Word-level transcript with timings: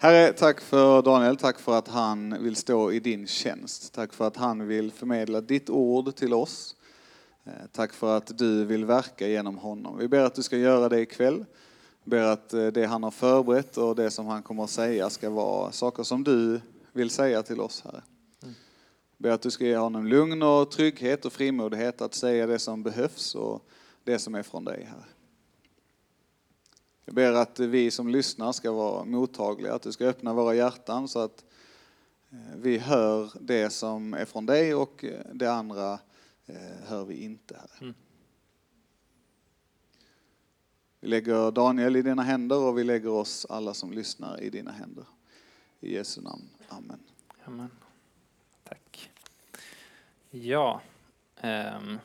Herre, 0.00 0.32
tack 0.32 0.60
för 0.60 1.02
Daniel, 1.02 1.36
tack 1.36 1.58
för 1.58 1.78
att 1.78 1.88
han 1.88 2.42
vill 2.42 2.56
stå 2.56 2.92
i 2.92 3.00
din 3.00 3.26
tjänst. 3.26 3.92
Tack 3.92 4.12
för 4.12 4.26
att 4.26 4.36
han 4.36 4.66
vill 4.66 4.92
förmedla 4.92 5.40
ditt 5.40 5.70
ord 5.70 6.14
till 6.14 6.34
oss. 6.34 6.76
Eh, 7.44 7.52
tack 7.72 7.92
för 7.92 8.16
att 8.16 8.38
du 8.38 8.64
vill 8.64 8.84
verka 8.84 9.28
genom 9.28 9.58
honom. 9.58 9.98
Vi 9.98 10.08
ber 10.08 10.20
att 10.20 10.34
du 10.34 10.42
ska 10.42 10.56
göra 10.56 10.88
det 10.88 11.00
ikväll. 11.00 11.44
Vi 12.04 12.10
ber 12.10 12.22
att 12.22 12.52
eh, 12.52 12.66
det 12.66 12.86
han 12.86 13.02
har 13.02 13.10
förberett 13.10 13.76
och 13.76 13.96
det 13.96 14.10
som 14.10 14.26
han 14.26 14.42
kommer 14.42 14.64
att 14.64 14.70
säga 14.70 15.10
ska 15.10 15.30
vara 15.30 15.72
saker 15.72 16.02
som 16.02 16.24
du 16.24 16.60
vill 16.92 17.10
säga 17.10 17.42
till 17.42 17.60
oss, 17.60 17.82
Herre. 17.84 18.02
Vi 19.16 19.22
ber 19.22 19.30
att 19.30 19.42
du 19.42 19.50
ska 19.50 19.64
ge 19.64 19.76
honom 19.76 20.06
lugn 20.06 20.42
och 20.42 20.70
trygghet 20.70 21.24
och 21.24 21.32
frimodighet 21.32 22.00
att 22.00 22.14
säga 22.14 22.46
det 22.46 22.58
som 22.58 22.82
behövs 22.82 23.34
och 23.34 23.62
det 24.04 24.18
som 24.18 24.34
är 24.34 24.42
från 24.42 24.64
dig, 24.64 24.88
Herre. 24.90 25.17
Jag 27.08 27.14
ber 27.14 27.32
att 27.32 27.60
vi 27.60 27.90
som 27.90 28.08
lyssnar 28.08 28.52
ska 28.52 28.72
vara 28.72 29.04
mottagliga, 29.04 29.74
att 29.74 29.82
du 29.82 29.92
ska 29.92 30.06
öppna 30.06 30.32
våra 30.32 30.54
hjärtan 30.54 31.08
så 31.08 31.18
att 31.18 31.44
eh, 32.30 32.56
vi 32.56 32.78
hör 32.78 33.30
det 33.40 33.70
som 33.70 34.14
är 34.14 34.24
från 34.24 34.46
dig 34.46 34.74
och 34.74 35.04
eh, 35.04 35.20
det 35.32 35.52
andra 35.52 35.92
eh, 36.46 36.56
hör 36.86 37.04
vi 37.04 37.24
inte. 37.24 37.54
Här. 37.54 37.70
Mm. 37.80 37.94
Vi 41.00 41.08
lägger 41.08 41.50
Daniel 41.50 41.96
i 41.96 42.02
dina 42.02 42.22
händer 42.22 42.58
och 42.58 42.78
vi 42.78 42.84
lägger 42.84 43.10
oss 43.10 43.46
alla 43.50 43.74
som 43.74 43.92
lyssnar 43.92 44.40
i 44.40 44.50
dina 44.50 44.70
händer. 44.70 45.04
I 45.80 45.94
Jesu 45.94 46.20
namn. 46.20 46.48
Amen. 46.68 47.00
Amen. 47.44 47.70
Tack. 48.64 49.10
Ja. 50.30 50.80
ehm. 51.36 51.98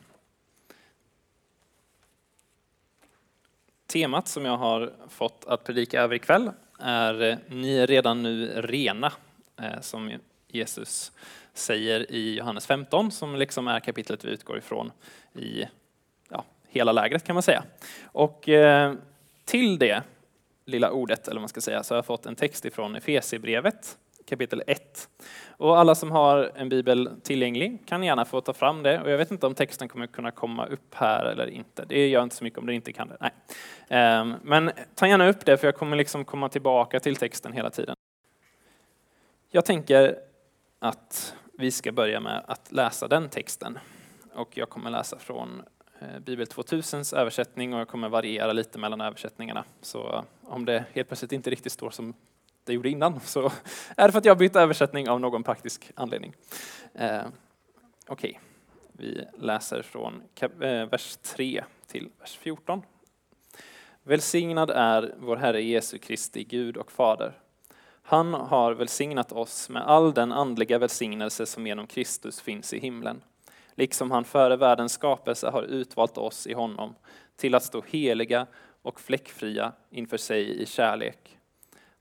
Temat 3.93 4.27
som 4.27 4.45
jag 4.45 4.57
har 4.57 4.93
fått 5.09 5.45
att 5.45 5.63
predika 5.63 6.01
över 6.01 6.15
ikväll 6.15 6.51
är 6.79 7.21
eh, 7.21 7.37
Ni 7.47 7.77
är 7.77 7.87
redan 7.87 8.23
nu 8.23 8.61
rena, 8.61 9.11
eh, 9.61 9.81
som 9.81 10.11
Jesus 10.47 11.11
säger 11.53 12.11
i 12.11 12.35
Johannes 12.35 12.67
15, 12.67 13.11
som 13.11 13.35
liksom 13.35 13.67
är 13.67 13.79
kapitlet 13.79 14.25
vi 14.25 14.29
utgår 14.29 14.57
ifrån 14.57 14.91
i 15.33 15.65
ja, 16.29 16.45
hela 16.67 16.91
lägret 16.91 17.23
kan 17.23 17.33
man 17.33 17.43
säga. 17.43 17.63
Och 18.03 18.49
eh, 18.49 18.93
till 19.45 19.79
det 19.79 20.03
lilla 20.65 20.91
ordet, 20.91 21.27
eller 21.27 21.35
vad 21.35 21.41
man 21.41 21.49
ska 21.49 21.61
säga, 21.61 21.83
så 21.83 21.93
har 21.93 21.97
jag 21.97 22.05
fått 22.05 22.25
en 22.25 22.35
text 22.35 22.65
ifrån 22.65 22.95
Efesierbrevet 22.95 23.97
kapitel 24.25 24.63
1. 24.67 25.09
Och 25.57 25.77
alla 25.79 25.95
som 25.95 26.11
har 26.11 26.51
en 26.55 26.69
bibel 26.69 27.09
tillgänglig 27.23 27.83
kan 27.85 28.03
gärna 28.03 28.25
få 28.25 28.41
ta 28.41 28.53
fram 28.53 28.83
det. 28.83 29.01
Och 29.01 29.11
jag 29.11 29.17
vet 29.17 29.31
inte 29.31 29.47
om 29.47 29.55
texten 29.55 29.87
kommer 29.87 30.07
kunna 30.07 30.31
komma 30.31 30.65
upp 30.65 30.93
här 30.93 31.25
eller 31.25 31.47
inte. 31.47 31.85
Det 31.85 32.07
gör 32.07 32.23
inte 32.23 32.35
så 32.35 32.43
mycket 32.43 32.59
om 32.59 32.65
det 32.65 32.73
inte 32.73 32.93
kan 32.93 33.07
det. 33.07 33.17
Nej. 33.19 33.31
Ehm, 33.87 34.35
men 34.43 34.71
ta 34.95 35.07
gärna 35.07 35.27
upp 35.27 35.45
det 35.45 35.57
för 35.57 35.67
jag 35.67 35.75
kommer 35.75 35.97
liksom 35.97 36.25
komma 36.25 36.49
tillbaka 36.49 36.99
till 36.99 37.15
texten 37.15 37.53
hela 37.53 37.69
tiden. 37.69 37.95
Jag 39.49 39.65
tänker 39.65 40.15
att 40.79 41.35
vi 41.57 41.71
ska 41.71 41.91
börja 41.91 42.19
med 42.19 42.43
att 42.47 42.71
läsa 42.71 43.07
den 43.07 43.29
texten. 43.29 43.79
Och 44.33 44.57
jag 44.57 44.69
kommer 44.69 44.89
läsa 44.89 45.19
från 45.19 45.63
eh, 45.99 46.19
Bibel 46.19 46.45
2000s 46.45 47.15
översättning 47.15 47.73
och 47.73 47.79
jag 47.79 47.87
kommer 47.87 48.09
variera 48.09 48.53
lite 48.53 48.79
mellan 48.79 49.01
översättningarna. 49.01 49.63
Så 49.81 50.25
om 50.43 50.65
det 50.65 50.85
helt 50.93 51.07
plötsligt 51.07 51.31
inte 51.31 51.49
riktigt 51.49 51.71
står 51.71 51.89
som 51.89 52.13
det 52.65 52.73
gjorde 52.73 52.89
innan 52.89 53.19
så 53.19 53.51
är 53.97 54.07
det 54.07 54.11
för 54.11 54.19
att 54.19 54.25
jag 54.25 54.37
bytt 54.37 54.55
översättning 54.55 55.09
av 55.09 55.19
någon 55.19 55.43
praktisk 55.43 55.91
anledning. 55.95 56.33
Eh, 56.93 57.21
Okej, 58.07 58.29
okay. 58.29 58.33
vi 58.91 59.25
läser 59.37 59.81
från 59.81 60.23
eh, 60.41 60.49
vers 60.85 61.17
3 61.21 61.63
till 61.87 62.09
vers 62.19 62.37
14. 62.37 62.81
Välsignad 64.03 64.69
är 64.69 65.15
vår 65.19 65.35
Herre 65.35 65.61
Jesu 65.61 65.97
Kristi 65.97 66.43
Gud 66.43 66.77
och 66.77 66.91
Fader. 66.91 67.33
Han 68.03 68.33
har 68.33 68.73
välsignat 68.73 69.31
oss 69.31 69.69
med 69.69 69.81
all 69.81 70.13
den 70.13 70.31
andliga 70.31 70.77
välsignelse 70.77 71.45
som 71.45 71.67
genom 71.67 71.87
Kristus 71.87 72.41
finns 72.41 72.73
i 72.73 72.79
himlen, 72.79 73.23
liksom 73.73 74.11
han 74.11 74.23
före 74.23 74.55
världens 74.55 74.93
skapelse 74.93 75.49
har 75.49 75.63
utvalt 75.63 76.17
oss 76.17 76.47
i 76.47 76.53
honom 76.53 76.95
till 77.35 77.55
att 77.55 77.63
stå 77.63 77.81
heliga 77.87 78.47
och 78.81 78.99
fläckfria 78.99 79.73
inför 79.89 80.17
sig 80.17 80.61
i 80.61 80.65
kärlek 80.65 81.37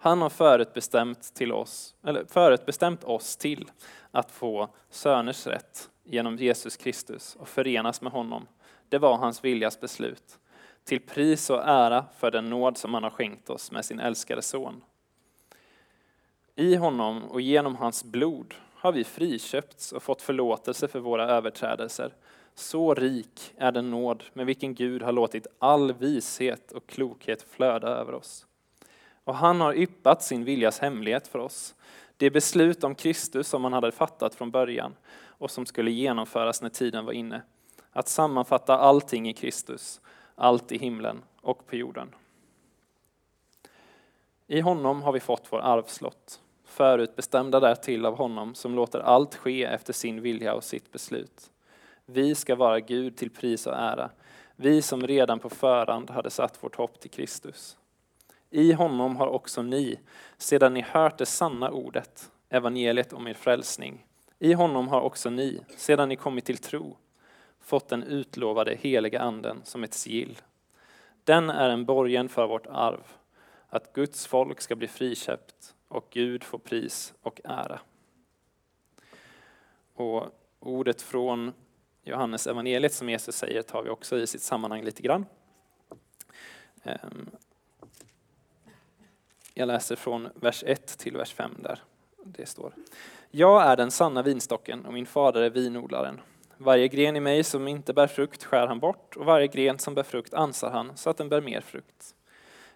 han 0.03 0.23
har 0.23 0.31
förutbestämt, 0.31 1.35
till 1.35 1.53
oss, 1.53 1.95
eller 2.05 2.25
förutbestämt 2.25 3.05
oss 3.05 3.37
till 3.37 3.71
att 4.11 4.31
få 4.31 4.69
söners 4.91 5.47
rätt 5.47 5.91
genom 6.05 6.37
Jesus 6.37 6.77
Kristus 6.77 7.37
och 7.37 7.49
förenas 7.49 8.03
med 8.03 8.13
honom. 8.13 8.47
Det 8.89 8.99
var 8.99 9.17
hans 9.17 9.45
viljas 9.45 9.81
beslut. 9.81 10.39
Till 10.85 11.01
pris 11.01 11.51
och 11.51 11.63
ära 11.65 12.05
för 12.19 12.31
den 12.31 12.51
nåd 12.51 12.79
som 12.79 12.95
han 12.95 13.03
har 13.03 13.11
skänkt 13.11 13.51
oss 13.51 13.73
med 13.73 13.85
sin 13.85 14.01
älskade 14.01 14.43
son. 14.43 14.85
I 16.55 16.77
honom 16.77 17.23
och 17.25 17.41
genom 17.41 17.77
hans 17.77 18.05
blod 18.05 18.55
har 18.75 18.93
vi 18.93 19.05
friköpts 19.05 19.93
och 19.93 20.03
fått 20.03 20.23
förlåtelse 20.23 20.89
för 20.89 21.01
våra 21.01 21.29
överträdelser. 21.29 22.15
Så 22.55 22.95
rik 22.95 23.55
är 23.57 23.73
den 23.73 23.91
nåd 23.91 24.25
med 24.33 24.47
vilken 24.47 24.75
Gud 24.75 25.03
har 25.03 25.13
låtit 25.13 25.47
all 25.59 25.93
vishet 25.93 26.73
och 26.73 26.87
klokhet 26.87 27.43
flöda 27.43 27.89
över 27.89 28.15
oss. 28.15 28.47
Och 29.25 29.35
han 29.35 29.61
har 29.61 29.75
yppat 29.75 30.23
sin 30.23 30.45
viljas 30.45 30.79
hemlighet 30.79 31.29
för 31.29 31.39
oss. 31.39 31.75
Det 32.17 32.31
beslut 32.31 32.85
om 32.85 32.95
Kristus 32.95 33.49
som 33.49 33.65
han 33.65 33.73
hade 33.73 33.93
fattat 33.93 34.35
från 34.35 34.51
början 34.51 34.95
och 35.25 35.51
som 35.51 35.67
skulle 35.67 35.91
genomföras 35.91 36.63
när 36.63 36.69
tiden 36.69 37.05
var 37.05 37.13
inne. 37.13 37.43
Att 37.93 38.09
sammanfatta 38.09 38.79
allting 38.79 39.29
i 39.29 39.33
Kristus, 39.33 40.01
allt 40.35 40.73
i 40.73 40.79
himlen 40.79 41.23
och 41.41 41.67
på 41.67 41.77
jorden. 41.77 42.15
I 44.47 44.61
honom 44.61 45.03
har 45.03 45.13
vi 45.13 45.21
fått 45.21 45.47
vår 45.51 45.61
arvslott, 45.61 46.41
förutbestämda 46.65 47.61
därtill 47.61 48.07
av 48.07 48.17
honom 48.17 48.55
som 48.55 48.75
låter 48.75 49.01
allt 49.01 49.35
ske 49.35 49.65
efter 49.65 49.93
sin 49.93 50.23
vilja 50.23 50.55
och 50.55 50.65
sitt 50.65 50.93
beslut. 50.93 51.51
Vi 52.07 52.35
ska 52.35 52.57
vara 52.57 52.81
Gud 52.81 53.17
till 53.17 53.31
pris 53.31 53.67
och 53.67 53.77
ära, 53.77 54.11
vi 54.57 54.83
som 54.83 55.07
redan 55.07 55.39
på 55.39 55.51
förhand 55.51 56.11
hade 56.11 56.31
satt 56.31 56.65
vårt 56.65 56.77
hopp 56.77 57.01
till 57.01 57.11
Kristus. 57.11 57.79
I 58.55 58.73
honom 58.73 59.17
har 59.17 59.27
också 59.27 59.63
ni, 59.63 60.01
sedan 60.37 60.75
ni 60.75 60.81
hört 60.81 61.19
det 61.19 61.27
sanna 61.27 61.71
ordet, 61.71 62.31
evangeliet 62.49 63.13
om 63.13 63.29
er 63.29 63.35
frälsning, 63.35 64.07
i 64.39 64.53
honom 64.53 64.89
har 64.89 65.01
också 65.01 65.31
ni, 65.31 65.61
sedan 65.77 66.09
ni 66.09 66.17
kommit 66.17 66.45
till 66.45 66.59
tro, 66.59 66.97
fått 67.61 67.89
den 67.89 68.03
utlovade 68.03 68.75
heliga 68.75 69.21
anden 69.21 69.61
som 69.65 69.85
ett 69.85 69.95
sigill. 69.95 70.39
Den 71.25 71.51
är 71.51 71.69
en 71.69 71.85
borgen 71.85 72.29
för 72.29 72.47
vårt 72.47 72.67
arv, 72.67 73.03
att 73.69 73.93
Guds 73.93 74.27
folk 74.27 74.61
ska 74.61 74.77
bli 74.77 74.89
friköpt 74.89 75.75
och 75.89 76.07
Gud 76.11 76.45
få 76.45 76.59
pris 76.59 77.15
och 77.23 77.41
ära. 77.45 77.81
Och 79.95 80.25
ordet 80.61 81.03
från 81.03 81.53
Johannes 82.03 82.47
evangeliet 82.47 82.95
som 82.95 83.09
Jesus 83.09 83.37
säger 83.37 83.63
tar 83.63 83.83
vi 83.83 83.91
också 83.91 84.19
i 84.19 84.27
sitt 84.27 84.43
sammanhang 84.43 84.83
lite 84.83 85.03
grann. 85.03 85.27
Ehm, 86.83 87.31
jag 89.55 89.67
läser 89.67 89.97
från 89.97 90.29
vers 90.35 90.65
1 90.67 90.99
till 90.99 91.17
vers 91.17 91.35
5 91.35 91.51
där 91.59 91.79
det 92.25 92.47
står. 92.47 92.75
Jag 93.31 93.63
är 93.63 93.77
den 93.77 93.91
sanna 93.91 94.23
vinstocken 94.23 94.87
och 94.87 94.93
min 94.93 95.07
fader 95.07 95.43
är 95.43 95.51
vinodlaren. 95.51 96.21
Varje 96.57 96.89
gren 96.89 97.17
i 97.17 97.21
mig 97.21 97.45
som 97.45 97.69
inte 97.69 97.93
bär 97.93 98.07
frukt 98.07 98.45
skär 98.45 98.67
han 98.67 98.79
bort 98.79 99.17
och 99.17 99.27
varje 99.27 99.47
gren 99.47 99.79
som 99.79 99.95
bär 99.95 100.03
frukt 100.03 100.35
ansar 100.35 100.71
han 100.71 100.97
så 100.97 101.11
att 101.11 101.17
den 101.17 101.29
bär 101.29 101.41
mer 101.41 101.61
frukt. 101.61 102.15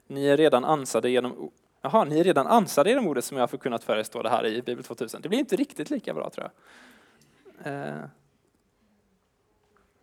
Ni 0.06 0.26
är 0.26 0.36
redan 0.36 0.64
ansade 0.64 1.10
genom 1.10 1.50
Jaha, 1.82 2.04
ni 2.04 2.20
är 2.20 2.24
redan 2.24 2.46
ansade 2.46 2.90
genom 2.90 3.06
ordet 3.06 3.24
som 3.24 3.36
jag 3.36 3.42
har 3.42 3.48
förkunnat 3.48 3.84
för 3.84 3.98
er, 3.98 4.02
står 4.02 4.22
det 4.22 4.28
här 4.28 4.46
i 4.46 4.62
Bibel 4.62 4.84
2000. 4.84 5.22
Det 5.22 5.28
blir 5.28 5.38
inte 5.38 5.56
riktigt 5.56 5.90
lika 5.90 6.14
bra 6.14 6.30
tror 6.30 6.50
jag. 7.62 7.72
Eh, 7.72 8.04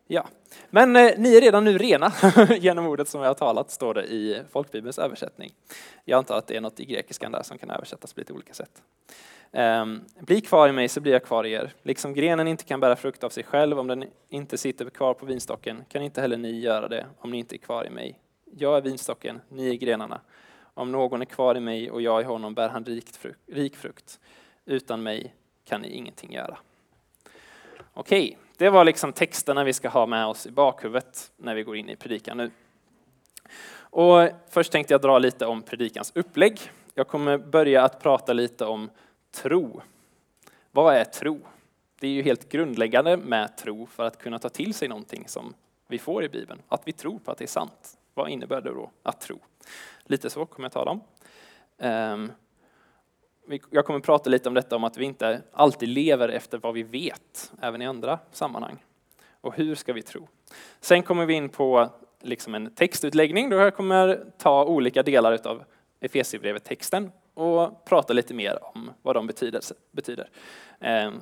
Ja, 0.08 0.28
men 0.70 0.96
eh, 0.96 1.12
ni 1.18 1.36
är 1.36 1.42
redan 1.42 1.64
nu 1.64 1.78
rena 1.78 2.12
genom 2.60 2.88
ordet 2.88 3.08
som 3.08 3.22
jag 3.22 3.30
har 3.30 3.34
talat, 3.34 3.72
står 3.72 3.94
det 3.94 4.04
i 4.04 4.42
folkbibelns 4.52 5.00
översättning. 5.00 5.54
Jag 6.06 6.18
antar 6.18 6.38
att 6.38 6.48
det 6.48 6.56
är 6.56 6.62
något 6.62 6.80
i 6.80 6.86
grekiskan 6.86 7.32
där 7.32 7.44
som 7.44 7.58
kan 7.58 7.70
översättas 7.70 8.14
på 8.14 8.20
lite 8.20 8.34
olika 8.34 8.54
sätt. 8.54 8.82
Ehm, 9.52 10.02
bli 10.20 10.42
kvar 10.42 10.70
i 10.70 10.72
mig 10.72 10.88
så 10.88 11.02
blir 11.02 11.14
jag 11.14 11.24
kvar 11.24 11.44
i 11.44 11.52
er. 11.52 11.74
Liksom 11.82 12.14
grenen 12.14 12.48
inte 12.48 12.64
kan 12.64 12.80
bära 12.80 12.96
frukt 12.96 13.24
av 13.24 13.30
sig 13.30 13.44
själv 13.44 13.80
om 13.80 13.88
den 13.88 14.06
inte 14.30 14.58
sitter 14.58 14.90
kvar 14.90 15.14
på 15.14 15.26
vinstocken 15.26 15.84
kan 15.90 16.02
inte 16.02 16.22
heller 16.22 16.38
ni 16.38 16.60
göra 16.60 16.88
det 16.88 17.06
om 17.20 17.32
ni 17.32 17.38
inte 17.38 17.56
är 17.56 17.58
kvar 17.58 17.86
i 17.86 17.90
mig. 17.90 18.20
Jag 18.58 18.78
är 18.78 18.82
vinstocken, 18.82 19.42
ni 19.50 19.70
är 19.70 19.74
grenarna. 19.74 20.22
Om 20.74 20.92
någon 20.92 21.22
är 21.22 21.26
kvar 21.26 21.56
i 21.56 21.60
mig 21.60 21.92
och 21.92 22.02
jag 22.02 22.22
i 22.22 22.24
honom 22.24 22.54
bär 22.54 22.70
han 22.70 22.86
rikt 22.86 23.26
rik 23.48 23.76
frukt. 23.76 24.20
Utan 24.66 25.04
mig 25.04 25.36
kan 25.66 25.82
ni 25.82 25.90
ingenting 25.90 26.34
göra. 26.34 26.58
Okej, 27.94 28.38
det 28.58 28.70
var 28.70 28.86
liksom 28.86 29.14
texterna 29.14 29.64
vi 29.64 29.74
ska 29.74 29.90
ha 29.90 30.06
med 30.06 30.26
oss 30.26 30.48
i 30.48 30.52
bakhuvudet 30.52 31.32
när 31.38 31.56
vi 31.56 31.64
går 31.64 31.78
in 31.78 31.90
i 31.90 31.96
predikan 31.96 32.38
nu. 32.38 32.52
Och 33.76 34.30
först 34.50 34.72
tänkte 34.72 34.94
jag 34.94 35.02
dra 35.02 35.20
lite 35.20 35.46
om 35.46 35.62
predikans 35.62 36.12
upplägg. 36.16 36.72
Jag 36.94 37.08
kommer 37.08 37.38
börja 37.38 37.84
att 37.84 38.02
prata 38.02 38.34
lite 38.34 38.66
om 38.66 38.90
tro. 39.32 39.82
Vad 40.72 40.96
är 40.96 41.04
tro? 41.04 41.40
Det 42.00 42.08
är 42.08 42.12
ju 42.12 42.22
helt 42.22 42.50
grundläggande 42.50 43.18
med 43.18 43.58
tro 43.58 43.86
för 43.86 44.04
att 44.04 44.18
kunna 44.18 44.40
ta 44.40 44.50
till 44.50 44.74
sig 44.74 44.88
någonting 44.88 45.28
som 45.28 45.54
vi 45.88 46.00
får 46.00 46.24
i 46.24 46.30
Bibeln. 46.30 46.62
Att 46.68 46.82
vi 46.86 46.92
tror 46.92 47.20
på 47.20 47.32
att 47.32 47.38
det 47.38 47.46
är 47.46 47.48
sant. 47.48 47.98
Vad 48.14 48.30
innebär 48.30 48.62
det 48.62 48.70
då 48.70 48.92
att 49.04 49.22
tro? 49.22 49.40
Lite 50.04 50.30
så 50.30 50.46
kommer 50.46 50.66
jag 50.66 50.74
tala 50.74 50.92
om. 50.92 52.32
Jag 53.70 53.86
kommer 53.86 54.00
prata 54.00 54.30
lite 54.30 54.50
om 54.50 54.56
detta 54.56 54.76
om 54.76 54.84
att 54.84 54.98
vi 54.98 55.06
inte 55.06 55.42
alltid 55.52 55.90
lever 55.90 56.30
efter 56.30 56.58
vad 56.58 56.74
vi 56.74 56.84
vet, 56.84 57.52
även 57.62 57.82
i 57.82 57.86
andra 57.86 58.20
sammanhang. 58.32 58.78
Och 59.42 59.56
hur 59.56 59.76
ska 59.76 59.94
vi 59.94 60.02
tro? 60.02 60.28
Sen 60.80 61.04
kommer 61.04 61.26
vi 61.26 61.34
in 61.34 61.50
på 61.50 61.90
liksom 62.22 62.56
en 62.56 62.76
textutläggning 62.76 63.50
då 63.50 63.56
jag 63.56 63.76
kommer 63.76 64.26
ta 64.38 64.66
olika 64.66 65.04
delar 65.04 65.48
av 65.48 65.64
Efesierbrevet 66.00 66.64
texten 66.64 67.12
och 67.34 67.86
prata 67.86 68.14
lite 68.14 68.34
mer 68.34 68.60
om 68.62 68.92
vad 69.02 69.16
de 69.16 69.28
betyder. 69.28 69.62
betyder. 69.92 70.30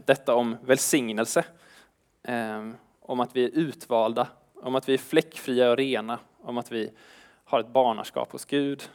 Detta 0.05 0.35
om 0.35 0.57
välsignelse, 0.63 1.45
ehm, 2.23 2.75
om 2.99 3.19
att 3.19 3.35
vi 3.35 3.43
är 3.43 3.49
utvalda, 3.49 4.27
om 4.55 4.75
att 4.75 4.89
vi 4.89 4.93
är 4.93 4.97
fläckfria 4.97 5.71
och 5.71 5.77
rena, 5.77 6.19
om 6.41 6.57
att 6.57 6.71
vi 6.71 6.91
har 7.43 7.59
ett 7.59 7.67
barnaskap 7.67 8.31
hos 8.31 8.45
Gud. 8.45 8.89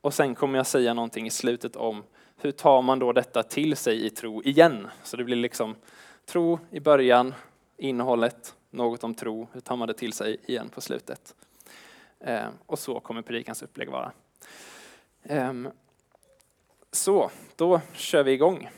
Och 0.00 0.14
sen 0.14 0.34
kommer 0.34 0.58
jag 0.58 0.66
säga 0.66 0.94
någonting 0.94 1.26
i 1.26 1.30
slutet 1.30 1.76
om 1.76 2.04
hur 2.40 2.52
tar 2.52 2.82
man 2.82 2.98
då 2.98 3.12
detta 3.12 3.42
till 3.42 3.76
sig 3.76 4.06
i 4.06 4.10
tro 4.10 4.42
igen? 4.42 4.88
Så 5.02 5.16
det 5.16 5.24
blir 5.24 5.36
liksom 5.36 5.76
tro 6.26 6.58
i 6.70 6.80
början, 6.80 7.34
innehållet, 7.76 8.54
något 8.70 9.04
om 9.04 9.14
tro, 9.14 9.48
hur 9.52 9.60
tar 9.60 9.76
man 9.76 9.88
det 9.88 9.94
till 9.94 10.12
sig 10.12 10.36
igen 10.46 10.68
på 10.68 10.80
slutet? 10.80 11.34
Eh, 12.20 12.46
och 12.66 12.78
så 12.78 13.00
kommer 13.00 13.22
predikans 13.22 13.62
upplägg 13.62 13.88
vara. 13.88 14.12
Ehm, 15.22 15.68
så, 16.92 17.30
då 17.56 17.80
kör 17.92 18.22
vi 18.22 18.32
igång. 18.32 18.70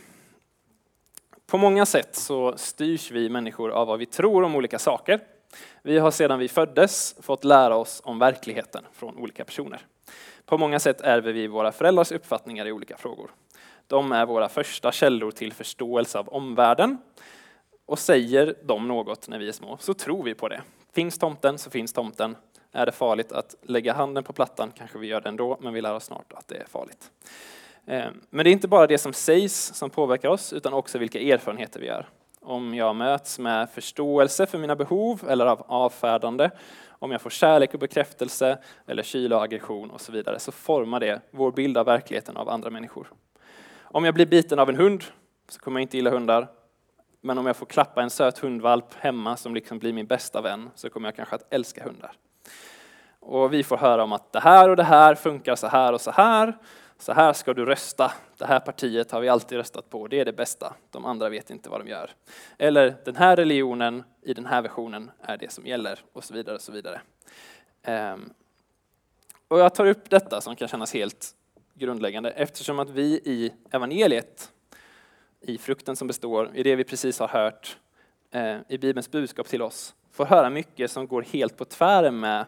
På 1.46 1.58
många 1.58 1.86
sätt 1.86 2.16
så 2.16 2.56
styrs 2.56 3.10
vi 3.10 3.28
människor 3.28 3.70
av 3.70 3.86
vad 3.86 3.98
vi 3.98 4.06
tror 4.06 4.42
om 4.42 4.54
olika 4.56 4.78
saker. 4.78 5.20
Vi 5.82 5.98
har 5.98 6.10
sedan 6.10 6.38
vi 6.38 6.48
föddes 6.48 7.14
fått 7.20 7.44
lära 7.44 7.76
oss 7.76 8.00
om 8.04 8.18
verkligheten 8.18 8.84
från 8.92 9.18
olika 9.18 9.44
personer. 9.44 9.86
På 10.46 10.58
många 10.58 10.78
sätt 10.78 11.00
ärver 11.00 11.32
vi 11.32 11.46
våra 11.46 11.72
föräldrars 11.72 12.12
uppfattningar 12.12 12.66
i 12.66 12.72
olika 12.72 12.96
frågor. 12.96 13.30
De 13.86 14.12
är 14.12 14.26
våra 14.26 14.48
första 14.48 14.92
källor 14.92 15.30
till 15.30 15.52
förståelse 15.52 16.18
av 16.18 16.28
omvärlden. 16.28 16.98
Och 17.86 17.98
säger 17.98 18.54
de 18.62 18.88
något 18.88 19.28
när 19.28 19.38
vi 19.38 19.48
är 19.48 19.52
små 19.52 19.76
så 19.80 19.94
tror 19.94 20.22
vi 20.22 20.34
på 20.34 20.48
det. 20.48 20.62
Finns 20.92 21.18
tomten 21.18 21.58
så 21.58 21.70
finns 21.70 21.92
tomten. 21.92 22.36
Är 22.72 22.86
det 22.86 22.92
farligt 22.92 23.32
att 23.32 23.54
lägga 23.62 23.92
handen 23.92 24.24
på 24.24 24.32
plattan 24.32 24.72
kanske 24.76 24.98
vi 24.98 25.06
gör 25.06 25.20
det 25.20 25.28
ändå, 25.28 25.58
men 25.60 25.72
vi 25.72 25.80
lär 25.80 25.94
oss 25.94 26.04
snart 26.04 26.32
att 26.32 26.48
det 26.48 26.56
är 26.56 26.66
farligt. 26.66 27.10
Eh, 27.86 28.06
men 28.30 28.44
det 28.44 28.50
är 28.50 28.52
inte 28.52 28.68
bara 28.68 28.86
det 28.86 28.98
som 28.98 29.12
sägs 29.12 29.74
som 29.74 29.90
påverkar 29.90 30.28
oss, 30.28 30.52
utan 30.52 30.72
också 30.72 30.98
vilka 30.98 31.20
erfarenheter 31.20 31.80
vi 31.80 31.86
gör. 31.86 32.08
Om 32.42 32.74
jag 32.74 32.96
möts 32.96 33.38
med 33.38 33.70
förståelse 33.70 34.46
för 34.46 34.58
mina 34.58 34.76
behov 34.76 35.24
eller 35.28 35.46
av 35.46 35.64
avfärdande, 35.68 36.50
om 36.88 37.10
jag 37.10 37.20
får 37.20 37.30
kärlek 37.30 37.74
och 37.74 37.80
bekräftelse 37.80 38.58
eller 38.86 39.02
kyla 39.02 39.36
och 39.36 39.42
aggression 39.42 39.90
och 39.90 40.00
så 40.00 40.12
vidare, 40.12 40.38
så 40.38 40.52
formar 40.52 41.00
det 41.00 41.20
vår 41.30 41.52
bild 41.52 41.78
av 41.78 41.86
verkligheten 41.86 42.36
av 42.36 42.48
andra 42.48 42.70
människor. 42.70 43.12
Om 43.82 44.04
jag 44.04 44.14
blir 44.14 44.26
biten 44.26 44.58
av 44.58 44.68
en 44.68 44.76
hund 44.76 45.04
så 45.48 45.60
kommer 45.60 45.80
jag 45.80 45.84
inte 45.84 45.96
gilla 45.96 46.10
hundar, 46.10 46.48
men 47.20 47.38
om 47.38 47.46
jag 47.46 47.56
får 47.56 47.66
klappa 47.66 48.02
en 48.02 48.10
söt 48.10 48.38
hundvalp 48.38 48.94
hemma 48.94 49.36
som 49.36 49.54
liksom 49.54 49.78
blir 49.78 49.92
min 49.92 50.06
bästa 50.06 50.40
vän 50.40 50.70
så 50.74 50.90
kommer 50.90 51.08
jag 51.08 51.16
kanske 51.16 51.34
att 51.34 51.54
älska 51.54 51.84
hundar. 51.84 52.12
Och 53.20 53.52
vi 53.52 53.62
får 53.62 53.76
höra 53.76 54.04
om 54.04 54.12
att 54.12 54.32
det 54.32 54.40
här 54.40 54.68
och 54.68 54.76
det 54.76 54.84
här 54.84 55.14
funkar 55.14 55.56
så 55.56 55.66
här 55.66 55.92
och 55.92 56.00
så 56.00 56.10
här 56.10 56.58
så 57.00 57.12
här 57.12 57.32
ska 57.32 57.54
du 57.54 57.64
rösta. 57.64 58.12
Det 58.38 58.46
här 58.46 58.60
partiet 58.60 59.10
har 59.10 59.20
vi 59.20 59.28
alltid 59.28 59.58
röstat 59.58 59.90
på, 59.90 60.06
det 60.06 60.20
är 60.20 60.24
det 60.24 60.32
bästa. 60.32 60.74
De 60.90 61.04
andra 61.04 61.28
vet 61.28 61.50
inte 61.50 61.70
vad 61.70 61.80
de 61.80 61.90
gör. 61.90 62.10
Eller 62.58 62.96
den 63.04 63.16
här 63.16 63.36
religionen 63.36 64.04
i 64.22 64.34
den 64.34 64.46
här 64.46 64.62
versionen 64.62 65.10
är 65.20 65.36
det 65.36 65.52
som 65.52 65.66
gäller 65.66 66.00
och 66.12 66.24
så 66.24 66.34
vidare. 66.34 66.54
Och 66.54 66.62
så 66.62 66.72
vidare. 66.72 67.00
Ehm, 67.82 68.32
och 69.48 69.60
jag 69.60 69.74
tar 69.74 69.86
upp 69.86 70.10
detta 70.10 70.40
som 70.40 70.56
kan 70.56 70.68
kännas 70.68 70.94
helt 70.94 71.34
grundläggande 71.74 72.30
eftersom 72.30 72.78
att 72.78 72.90
vi 72.90 73.20
i 73.24 73.52
evangeliet, 73.70 74.52
i 75.40 75.58
frukten 75.58 75.96
som 75.96 76.08
består, 76.08 76.50
i 76.54 76.62
det 76.62 76.76
vi 76.76 76.84
precis 76.84 77.18
har 77.18 77.28
hört, 77.28 77.78
eh, 78.30 78.56
i 78.68 78.78
Bibelns 78.78 79.10
budskap 79.10 79.48
till 79.48 79.62
oss, 79.62 79.94
får 80.12 80.24
höra 80.24 80.50
mycket 80.50 80.90
som 80.90 81.06
går 81.06 81.22
helt 81.22 81.56
på 81.56 81.64
tvären 81.64 82.20
med 82.20 82.46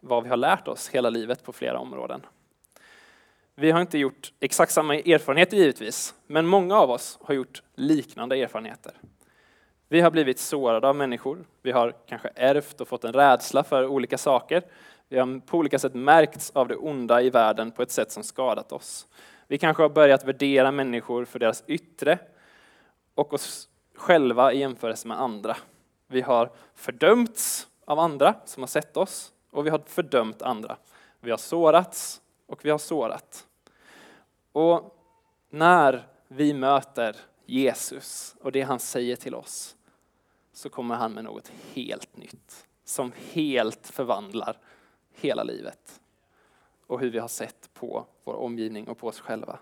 vad 0.00 0.22
vi 0.22 0.28
har 0.28 0.36
lärt 0.36 0.68
oss 0.68 0.88
hela 0.88 1.10
livet 1.10 1.44
på 1.44 1.52
flera 1.52 1.78
områden. 1.78 2.26
Vi 3.54 3.70
har 3.70 3.80
inte 3.80 3.98
gjort 3.98 4.32
exakt 4.40 4.72
samma 4.72 4.96
erfarenheter 4.96 5.56
givetvis, 5.56 6.14
men 6.26 6.46
många 6.46 6.76
av 6.76 6.90
oss 6.90 7.18
har 7.22 7.34
gjort 7.34 7.62
liknande 7.74 8.36
erfarenheter. 8.36 8.92
Vi 9.88 10.00
har 10.00 10.10
blivit 10.10 10.38
sårade 10.38 10.88
av 10.88 10.96
människor, 10.96 11.44
vi 11.62 11.72
har 11.72 11.94
kanske 12.06 12.30
ärvt 12.34 12.80
och 12.80 12.88
fått 12.88 13.04
en 13.04 13.12
rädsla 13.12 13.64
för 13.64 13.86
olika 13.86 14.18
saker. 14.18 14.62
Vi 15.08 15.18
har 15.18 15.40
på 15.40 15.58
olika 15.58 15.78
sätt 15.78 15.94
märkts 15.94 16.50
av 16.50 16.68
det 16.68 16.76
onda 16.76 17.22
i 17.22 17.30
världen 17.30 17.70
på 17.70 17.82
ett 17.82 17.90
sätt 17.90 18.12
som 18.12 18.22
skadat 18.22 18.72
oss. 18.72 19.06
Vi 19.46 19.58
kanske 19.58 19.82
har 19.82 19.90
börjat 19.90 20.24
värdera 20.24 20.70
människor 20.70 21.24
för 21.24 21.38
deras 21.38 21.64
yttre 21.66 22.18
och 23.14 23.32
oss 23.32 23.68
själva 23.94 24.52
i 24.52 24.58
jämförelse 24.58 25.08
med 25.08 25.20
andra. 25.20 25.56
Vi 26.08 26.20
har 26.20 26.50
fördömts 26.74 27.66
av 27.84 27.98
andra 27.98 28.34
som 28.44 28.62
har 28.62 28.68
sett 28.68 28.96
oss 28.96 29.32
och 29.50 29.66
vi 29.66 29.70
har 29.70 29.82
fördömt 29.86 30.42
andra. 30.42 30.76
Vi 31.20 31.30
har 31.30 31.38
sårats 31.38 32.21
och 32.52 32.64
vi 32.64 32.70
har 32.70 32.78
sårat. 32.78 33.46
Och 34.52 34.96
när 35.50 36.08
vi 36.28 36.54
möter 36.54 37.16
Jesus 37.46 38.36
och 38.40 38.52
det 38.52 38.62
han 38.62 38.78
säger 38.78 39.16
till 39.16 39.34
oss 39.34 39.76
så 40.52 40.68
kommer 40.68 40.94
han 40.94 41.12
med 41.12 41.24
något 41.24 41.52
helt 41.74 42.16
nytt 42.16 42.66
som 42.84 43.12
helt 43.32 43.86
förvandlar 43.86 44.58
hela 45.10 45.42
livet 45.42 46.00
och 46.86 47.00
hur 47.00 47.10
vi 47.10 47.18
har 47.18 47.28
sett 47.28 47.70
på 47.74 48.06
vår 48.24 48.34
omgivning 48.34 48.88
och 48.88 48.98
på 48.98 49.06
oss 49.06 49.20
själva. 49.20 49.58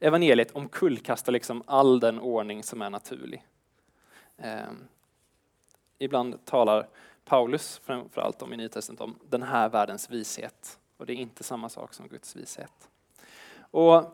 Evangeliet 0.00 0.50
omkullkastar 0.50 1.32
liksom 1.32 1.62
all 1.66 2.00
den 2.00 2.20
ordning 2.20 2.62
som 2.62 2.82
är 2.82 2.90
naturlig. 2.90 3.46
Eh, 4.36 4.72
ibland 5.98 6.44
talar 6.44 6.88
Paulus 7.24 7.78
framförallt 7.84 8.42
om 8.42 8.52
i 8.52 8.56
Nya 8.56 8.70
om 8.98 9.18
den 9.28 9.42
här 9.42 9.68
världens 9.68 10.10
vishet 10.10 10.78
och 10.96 11.06
det 11.06 11.12
är 11.12 11.16
inte 11.16 11.44
samma 11.44 11.68
sak 11.68 11.94
som 11.94 12.08
Guds 12.08 12.36
vishet. 12.36 12.88
Och 13.70 14.04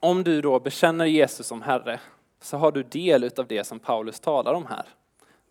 om 0.00 0.24
du 0.24 0.40
då 0.40 0.60
bekänner 0.60 1.04
Jesus 1.04 1.46
som 1.46 1.62
Herre 1.62 2.00
så 2.40 2.56
har 2.56 2.72
du 2.72 2.82
del 2.82 3.30
av 3.36 3.46
det 3.46 3.64
som 3.64 3.78
Paulus 3.78 4.20
talar 4.20 4.54
om 4.54 4.66
här. 4.66 4.86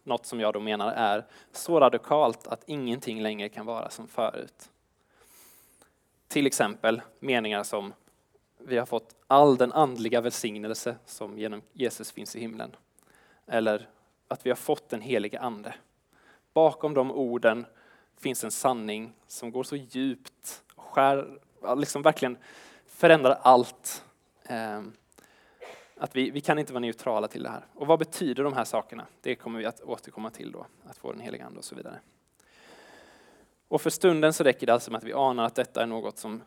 Något 0.04 0.26
som 0.26 0.40
jag 0.40 0.54
då 0.54 0.60
menar 0.60 0.92
är 0.92 1.26
så 1.52 1.80
radikalt 1.80 2.48
att 2.48 2.64
ingenting 2.66 3.22
längre 3.22 3.50
kan 3.50 3.66
vara 3.66 3.90
som 3.90 4.08
förut. 4.08 4.70
Till 6.28 6.48
exempel 6.48 7.02
meningar 7.20 7.64
som 7.64 7.94
vi 8.58 8.78
har 8.78 8.86
fått 8.86 9.16
all 9.28 9.58
den 9.58 9.72
andliga 9.72 10.22
välsignelse 10.22 10.96
som 11.06 11.38
genom 11.38 11.62
Jesus 11.74 12.12
finns 12.12 12.36
i 12.36 12.40
himlen. 12.40 12.76
Eller 13.48 13.90
att 14.28 14.46
vi 14.46 14.50
har 14.50 14.56
fått 14.56 14.90
den 14.90 15.02
helige 15.02 15.40
ande. 15.40 15.76
Bakom 16.54 16.94
de 16.94 17.12
orden 17.12 17.66
finns 18.20 18.44
en 18.44 18.52
sanning 18.52 19.14
som 19.28 19.52
går 19.52 19.64
så 19.64 19.76
djupt 19.76 20.64
och 20.76 20.84
skär, 20.84 21.40
liksom 21.78 22.02
verkligen 22.02 22.38
förändrar 22.86 23.40
allt. 23.42 24.04
Ehm, 24.44 24.94
att 25.98 26.16
vi, 26.16 26.30
vi 26.30 26.42
kan 26.42 26.60
inte 26.60 26.74
vara 26.74 26.82
neutrala 26.82 27.28
till 27.28 27.44
det 27.44 27.50
här. 27.50 27.66
Och 27.74 27.88
vad 27.88 28.00
betyder 28.00 28.44
de 28.44 28.54
här 28.54 28.66
sakerna? 28.66 29.06
Det 29.22 29.36
kommer 29.36 29.60
vi 29.60 29.66
att 29.66 29.82
återkomma 29.82 30.30
till 30.30 30.52
då, 30.52 30.66
att 30.84 30.98
få 30.98 31.12
den 31.12 31.22
heliga 31.22 31.46
Ande 31.46 31.60
och 31.60 31.66
så 31.66 31.76
vidare. 31.76 32.00
Och 33.68 33.82
för 33.82 33.90
stunden 33.90 34.34
så 34.34 34.44
räcker 34.44 34.68
det 34.68 34.74
alltså 34.74 34.92
med 34.92 34.98
att 34.98 35.04
vi 35.04 35.14
anar 35.14 35.44
att 35.44 35.56
detta 35.56 35.84
är 35.84 35.86
något 35.86 36.18
som 36.18 36.44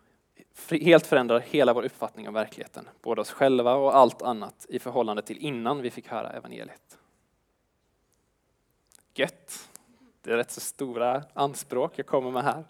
helt 0.71 1.07
förändrar 1.07 1.41
hela 1.41 1.73
vår 1.73 1.83
uppfattning 1.83 2.29
av 2.29 2.35
verkligheten, 2.35 2.89
både 3.03 3.21
oss 3.21 3.31
själva 3.31 3.75
och 3.75 3.97
allt 3.97 4.23
annat 4.23 4.67
i 4.69 4.79
förhållande 4.79 5.23
till 5.23 5.39
innan 5.39 5.83
vi 5.83 5.91
fick 5.91 6.09
höra 6.09 6.31
evangeliet. 6.31 6.99
Gött! 9.15 9.70
Det 10.23 10.33
är 10.33 10.37
rätt 10.37 10.51
så 10.51 10.61
stora 10.61 11.23
anspråk 11.35 11.93
jag 11.97 12.07
kommer 12.07 12.31
med 12.31 12.45
här 12.45 12.65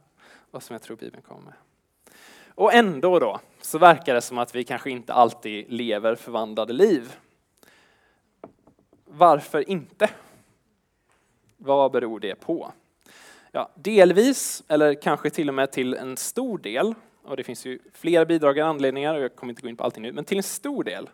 och 0.51 0.63
som 0.63 0.75
jag 0.75 0.83
tror 0.83 0.97
Bibeln 0.97 1.23
kommer 1.23 1.43
med. 1.43 1.55
Och 2.49 2.75
ändå 2.75 3.19
då, 3.19 3.41
så 3.61 3.79
verkar 3.79 4.15
det 4.15 4.21
som 4.21 4.39
att 4.39 4.55
vi 4.55 4.65
kanske 4.65 4.91
inte 4.91 5.13
alltid 5.13 5.73
lever 5.73 6.15
förvandlade 6.15 6.73
liv. 6.73 7.17
Varför 9.05 9.71
inte? 9.71 10.11
Vad 11.57 11.93
beror 11.93 12.21
det 12.21 12.35
på? 12.35 12.73
Ja, 13.53 13.71
delvis, 13.75 14.63
eller 14.69 14.95
kanske 14.95 15.31
till 15.31 15.49
och 15.49 15.55
med 15.55 15.73
till 15.73 15.95
en 15.95 16.17
stor 16.17 16.59
del, 16.59 16.95
och 17.23 17.37
det 17.37 17.45
finns 17.45 17.67
ju 17.67 17.79
flera 17.95 18.25
bidragande 18.25 18.71
anledningar, 18.71 19.15
och 19.15 19.23
jag 19.23 19.37
kommer 19.37 19.51
inte 19.51 19.63
gå 19.63 19.69
in 19.69 19.77
på 19.77 19.85
allting 19.85 20.03
nu, 20.03 20.13
men 20.13 20.25
till 20.25 20.37
en 20.37 20.43
stor 20.43 20.85
del 20.85 21.11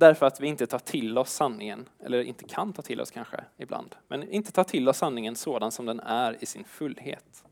Därför 0.00 0.26
att 0.26 0.40
vi 0.40 0.46
inte 0.48 0.66
tar 0.66 0.78
till 0.78 1.18
oss 1.18 1.32
sanningen, 1.32 1.88
eller 2.04 2.22
inte 2.22 2.44
kan 2.44 2.72
ta 2.72 2.82
till 2.82 3.00
oss 3.00 3.10
kanske 3.10 3.44
ibland, 3.56 3.96
men 4.08 4.30
inte 4.32 4.52
tar 4.52 4.64
till 4.64 4.88
oss 4.88 4.98
sanningen 4.98 5.36
sådan 5.36 5.72
som 5.72 5.86
den 5.86 6.00
är 6.00 6.36
i 6.40 6.46
sin 6.46 6.64
fullhet. 6.64 7.44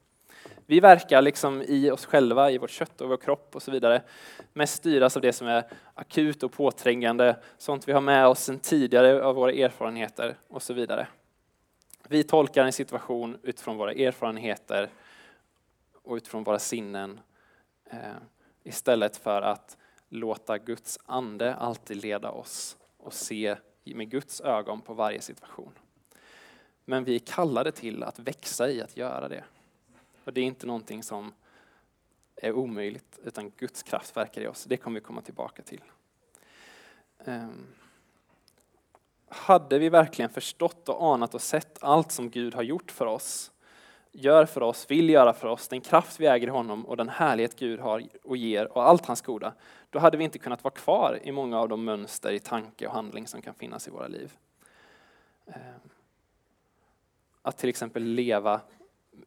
Vi 0.67 0.81
verkar 0.81 1.23
liksom 1.23 1.63
i 1.63 1.91
oss 1.91 2.07
själva, 2.07 2.51
i 2.51 2.59
vårt 2.59 2.71
kött 2.71 3.01
och 3.01 3.09
vår 3.09 3.17
kropp 3.17 3.57
och 3.57 3.63
så 3.63 3.71
vidare, 3.71 4.03
mest 4.53 4.75
styras 4.75 5.17
av 5.17 5.23
det 5.23 5.33
som 5.33 5.47
är 5.47 5.65
akut 5.95 6.43
och 6.43 6.53
påträngande, 6.53 7.37
sånt 7.59 7.89
vi 7.89 7.93
har 7.93 8.01
med 8.01 8.27
oss 8.27 8.45
sedan 8.45 8.59
tidigare 8.59 9.25
av 9.25 9.35
våra 9.35 9.53
erfarenheter 9.53 10.37
och 10.49 10.63
så 10.63 10.75
vidare. 10.75 11.07
Vi 12.09 12.23
tolkar 12.23 12.65
en 12.65 12.73
situation 12.73 13.39
utifrån 13.43 13.77
våra 13.77 13.93
erfarenheter 13.93 14.89
och 16.03 16.15
utifrån 16.15 16.45
våra 16.45 16.59
sinnen 16.59 17.21
eh, 17.91 17.99
istället 18.65 19.17
för 19.17 19.43
att 19.43 19.77
låta 20.09 20.59
Guds 20.59 20.99
ande 21.05 21.55
alltid 21.55 21.97
leda 21.97 22.31
oss 22.31 22.77
och 22.97 23.13
se 23.13 23.57
med 23.85 24.11
Guds 24.11 24.41
ögon 24.41 24.81
på 24.81 24.95
varje 24.95 25.21
situation. 25.21 25.73
Men 26.85 27.05
vi 27.05 27.15
är 27.15 27.19
kallade 27.19 27.73
till 27.73 28.03
att 28.03 28.19
växa 28.19 28.71
i 28.71 28.83
att 28.83 28.97
göra 28.97 29.29
det. 29.29 29.45
Och 30.25 30.33
det 30.33 30.41
är 30.41 30.45
inte 30.45 30.67
någonting 30.67 31.03
som 31.03 31.33
är 32.37 32.53
omöjligt, 32.53 33.19
utan 33.25 33.51
Guds 33.51 33.83
kraft 33.83 34.17
verkar 34.17 34.43
i 34.43 34.47
oss. 34.47 34.65
Det 34.65 34.77
kommer 34.77 35.01
vi 35.01 35.07
komma 35.07 35.21
tillbaka 35.21 35.63
till. 35.63 35.83
Ehm, 37.19 37.67
hade 39.29 39.79
vi 39.79 39.89
verkligen 39.89 40.31
förstått 40.31 40.89
och 40.89 41.15
anat 41.15 41.35
och 41.35 41.43
sett 41.43 41.83
allt 41.83 42.13
som 42.13 42.31
Gud 42.31 42.55
har 42.55 42.63
gjort 42.63 42.91
för 42.91 43.07
oss, 43.07 43.53
gör 44.13 44.47
för 44.47 44.63
oss, 44.63 44.91
vill 44.91 45.11
göra 45.11 45.33
för 45.33 45.49
oss, 45.49 45.69
den 45.69 45.81
kraft 45.81 46.21
vi 46.21 46.27
äger 46.27 46.47
i 46.47 46.51
honom 46.51 46.87
och 46.87 46.97
den 46.97 47.09
härlighet 47.09 47.59
Gud 47.59 47.81
har 47.81 48.03
och 48.25 48.37
ger 48.37 48.77
och 48.77 48.89
allt 48.89 49.07
hans 49.07 49.23
goda, 49.23 49.55
då 49.91 49.99
hade 49.99 50.17
vi 50.17 50.25
inte 50.25 50.39
kunnat 50.39 50.65
vara 50.65 50.75
kvar 50.75 51.19
i 51.23 51.33
många 51.33 51.61
av 51.61 51.69
de 51.69 51.85
mönster 51.85 52.33
i 52.33 52.39
tanke 52.39 52.87
och 52.87 52.93
handling 52.93 53.27
som 53.27 53.43
kan 53.43 53.55
finnas 53.55 53.89
i 53.89 53.91
våra 53.91 54.09
liv. 54.09 54.33
Eh, 55.47 55.55
att 57.43 57.59
till 57.59 57.69
exempel 57.69 58.03
leva 58.03 58.61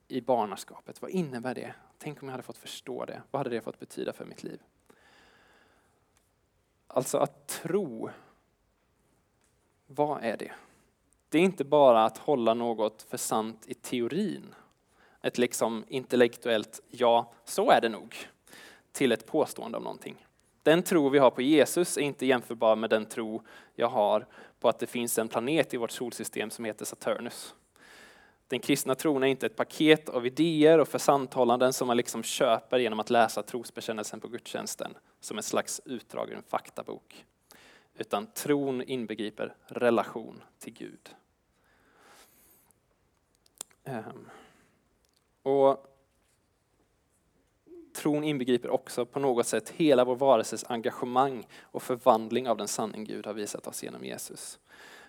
i 0.07 0.21
barnaskapet, 0.21 1.01
vad 1.01 1.11
innebär 1.11 1.55
det? 1.55 1.73
Tänk 1.97 2.21
om 2.21 2.27
jag 2.27 2.31
hade 2.31 2.43
fått 2.43 2.57
förstå 2.57 3.05
det. 3.05 3.21
Vad 3.31 3.39
hade 3.39 3.50
det 3.50 3.61
fått 3.61 3.79
betyda 3.79 4.13
för 4.13 4.25
mitt 4.25 4.43
liv? 4.43 4.61
Alltså 6.88 7.17
att 7.17 7.47
tro, 7.47 8.09
vad 9.88 10.23
är 10.23 10.38
det? 10.38 10.51
Det 11.29 11.38
är 11.38 11.41
inte 11.41 11.63
bara 11.63 12.05
att 12.05 12.17
hålla 12.17 12.53
något 12.53 13.01
för 13.01 13.17
sant 13.17 13.63
i 13.67 13.73
teorin. 13.73 14.55
Ett 15.21 15.37
liksom 15.37 15.85
intellektuellt 15.87 16.81
ja, 16.89 17.33
så 17.45 17.71
är 17.71 17.81
det 17.81 17.89
nog, 17.89 18.15
till 18.91 19.11
ett 19.11 19.27
påstående 19.27 19.77
om 19.77 19.83
någonting. 19.83 20.25
Den 20.63 20.83
tro 20.83 21.09
vi 21.09 21.19
har 21.19 21.31
på 21.31 21.41
Jesus 21.41 21.97
är 21.97 22.01
inte 22.01 22.25
jämförbar 22.25 22.75
med 22.75 22.89
den 22.89 23.05
tro 23.05 23.43
jag 23.75 23.87
har 23.87 24.27
på 24.59 24.69
att 24.69 24.79
det 24.79 24.87
finns 24.87 25.17
en 25.17 25.27
planet 25.27 25.73
i 25.73 25.77
vårt 25.77 25.91
solsystem 25.91 26.49
som 26.49 26.65
heter 26.65 26.85
Saturnus. 26.85 27.55
Den 28.47 28.59
kristna 28.59 28.95
tron 28.95 29.23
är 29.23 29.27
inte 29.27 29.45
ett 29.45 29.55
paket 29.55 30.09
av 30.09 30.25
idéer 30.25 30.79
och 30.79 30.87
försanthållanden 30.87 31.73
som 31.73 31.87
man 31.87 31.97
liksom 31.97 32.23
köper 32.23 32.79
genom 32.79 32.99
att 32.99 33.09
läsa 33.09 33.43
trosbekännelsen 33.43 34.19
på 34.19 34.27
gudstjänsten 34.27 34.97
som 35.19 35.37
ett 35.37 35.45
slags 35.45 35.81
utdrag 35.85 36.29
ur 36.29 36.35
en 36.35 36.43
faktabok. 36.43 37.25
Utan 37.93 38.27
tron 38.27 38.81
inbegriper 38.81 39.55
relation 39.67 40.43
till 40.59 40.73
Gud. 40.73 41.09
Um. 43.83 44.29
Och 45.43 45.88
Tron 47.93 48.24
inbegriper 48.24 48.69
också 48.69 49.05
på 49.05 49.19
något 49.19 49.48
sätt 49.48 49.69
hela 49.69 50.05
vår 50.05 50.15
varelses 50.15 50.65
engagemang 50.67 51.48
och 51.62 51.83
förvandling 51.83 52.50
av 52.50 52.57
den 52.57 52.67
sanning 52.67 53.03
Gud 53.03 53.25
har 53.25 53.33
visat 53.33 53.67
oss 53.67 53.83
genom 53.83 54.05
Jesus. 54.05 54.60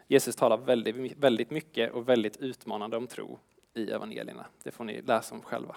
Jesus 0.07 0.37
talar 0.37 0.57
väldigt, 0.57 1.17
väldigt 1.17 1.51
mycket 1.51 1.93
och 1.93 2.09
väldigt 2.09 2.37
utmanande 2.37 2.97
om 2.97 3.07
tro 3.07 3.39
i 3.75 3.91
evangelierna. 3.91 4.47
Det 4.63 4.71
får 4.71 4.85
ni 4.85 5.03
läsa 5.03 5.35
om 5.35 5.43
själva. 5.43 5.77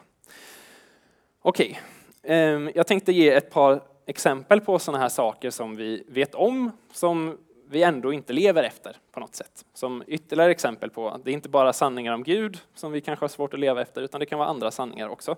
Okej, 1.42 1.80
okay. 2.24 2.72
Jag 2.76 2.88
tänkte 2.88 3.12
ge 3.12 3.30
ett 3.30 3.52
par 3.52 3.82
exempel 4.06 4.62
på 4.62 4.80
sådana 4.80 5.04
här 5.04 5.10
saker 5.10 5.50
som 5.50 5.76
vi 5.76 6.04
vet 6.08 6.36
om, 6.36 6.72
som 6.92 7.38
vi 7.70 7.84
ändå 7.84 8.14
inte 8.14 8.34
lever 8.34 8.64
efter 8.64 8.98
på 9.12 9.20
något 9.20 9.36
sätt. 9.36 9.66
Som 9.74 10.04
ytterligare 10.08 10.52
exempel 10.52 10.90
på 10.90 11.10
att 11.10 11.26
det 11.26 11.32
är 11.32 11.34
inte 11.34 11.50
bara 11.50 11.74
sanningar 11.74 12.14
om 12.14 12.24
Gud 12.24 12.62
som 12.74 12.92
vi 12.92 13.02
kanske 13.02 13.24
har 13.24 13.30
svårt 13.30 13.54
att 13.54 13.60
leva 13.60 13.82
efter, 13.82 14.02
utan 14.02 14.20
det 14.20 14.26
kan 14.26 14.40
vara 14.40 14.50
andra 14.50 14.72
sanningar 14.72 15.10
också. 15.10 15.36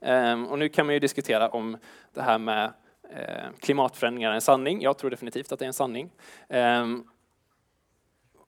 Ehm, 0.00 0.46
och 0.46 0.58
nu 0.58 0.68
kan 0.68 0.86
man 0.86 0.94
ju 0.94 0.98
diskutera 0.98 1.48
om 1.48 1.76
det 2.12 2.22
här 2.22 2.38
med 2.38 2.72
eh, 3.10 3.50
klimatförändringar 3.60 4.30
är 4.30 4.34
en 4.34 4.40
sanning. 4.40 4.82
Jag 4.82 4.98
tror 4.98 5.10
definitivt 5.10 5.52
att 5.52 5.58
det 5.58 5.64
är 5.64 5.66
en 5.66 5.72
sanning. 5.72 6.10
Ehm, 6.48 7.04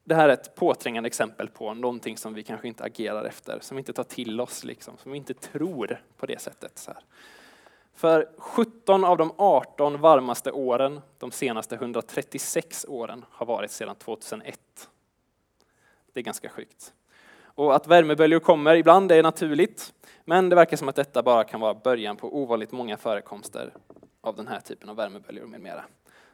det 0.04 0.14
här 0.14 0.28
är 0.28 0.32
ett 0.32 0.54
påträngande 0.54 1.06
exempel 1.06 1.48
på 1.48 1.74
någonting 1.74 2.16
som 2.16 2.34
vi 2.34 2.42
kanske 2.42 2.68
inte 2.68 2.84
agerar 2.84 3.24
efter, 3.24 3.58
som 3.60 3.76
vi 3.76 3.78
inte 3.78 3.92
tar 3.92 4.04
till 4.04 4.40
oss, 4.40 4.64
liksom, 4.64 4.96
som 4.96 5.12
vi 5.12 5.18
inte 5.18 5.34
tror 5.34 6.00
på 6.16 6.26
det 6.26 6.40
sättet. 6.40 6.78
Så 6.78 6.90
här. 6.90 7.02
För 7.94 8.28
17 8.38 9.04
av 9.04 9.16
de 9.16 9.32
18 9.36 10.00
varmaste 10.00 10.52
åren 10.52 11.00
de 11.18 11.30
senaste 11.30 11.74
136 11.74 12.86
åren 12.88 13.24
har 13.30 13.46
varit 13.46 13.70
sedan 13.70 13.96
2001. 13.96 14.60
Det 16.12 16.20
är 16.20 16.24
ganska 16.24 16.48
sjukt. 16.48 16.92
Och 17.42 17.74
att 17.74 17.86
värmeböljor 17.86 18.40
kommer 18.40 18.74
ibland 18.74 19.12
är 19.12 19.22
naturligt, 19.22 19.92
men 20.24 20.48
det 20.48 20.56
verkar 20.56 20.76
som 20.76 20.88
att 20.88 20.96
detta 20.96 21.22
bara 21.22 21.44
kan 21.44 21.60
vara 21.60 21.74
början 21.74 22.16
på 22.16 22.36
ovanligt 22.36 22.72
många 22.72 22.96
förekomster 22.96 23.72
av 24.20 24.36
den 24.36 24.46
här 24.46 24.60
typen 24.60 24.88
av 24.88 24.96
värmeböljor 24.96 25.46
med 25.46 25.60
mera. 25.60 25.84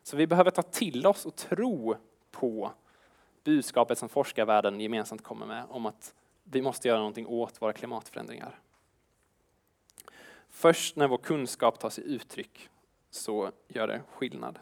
Så 0.03 0.17
vi 0.17 0.27
behöver 0.27 0.51
ta 0.51 0.63
till 0.63 1.07
oss 1.07 1.27
och 1.27 1.37
tro 1.37 1.97
på 2.31 2.73
budskapet 3.45 3.99
som 3.99 4.09
forskarvärlden 4.09 4.81
gemensamt 4.81 5.23
kommer 5.23 5.47
med 5.47 5.65
om 5.69 5.87
att 5.87 6.15
vi 6.45 6.63
måste 6.63 6.89
göra 6.89 6.99
någonting 6.99 7.27
åt 7.27 7.63
våra 7.63 7.73
klimatförändringar. 7.73 8.59
Först 10.57 10.97
när 10.97 11.09
vår 11.09 11.19
kunskap 11.19 11.79
tar 11.79 11.91
sig 11.91 12.05
uttryck 12.15 12.69
så 13.11 13.51
gör 13.69 13.87
det 13.87 14.03
skillnad. 14.15 14.59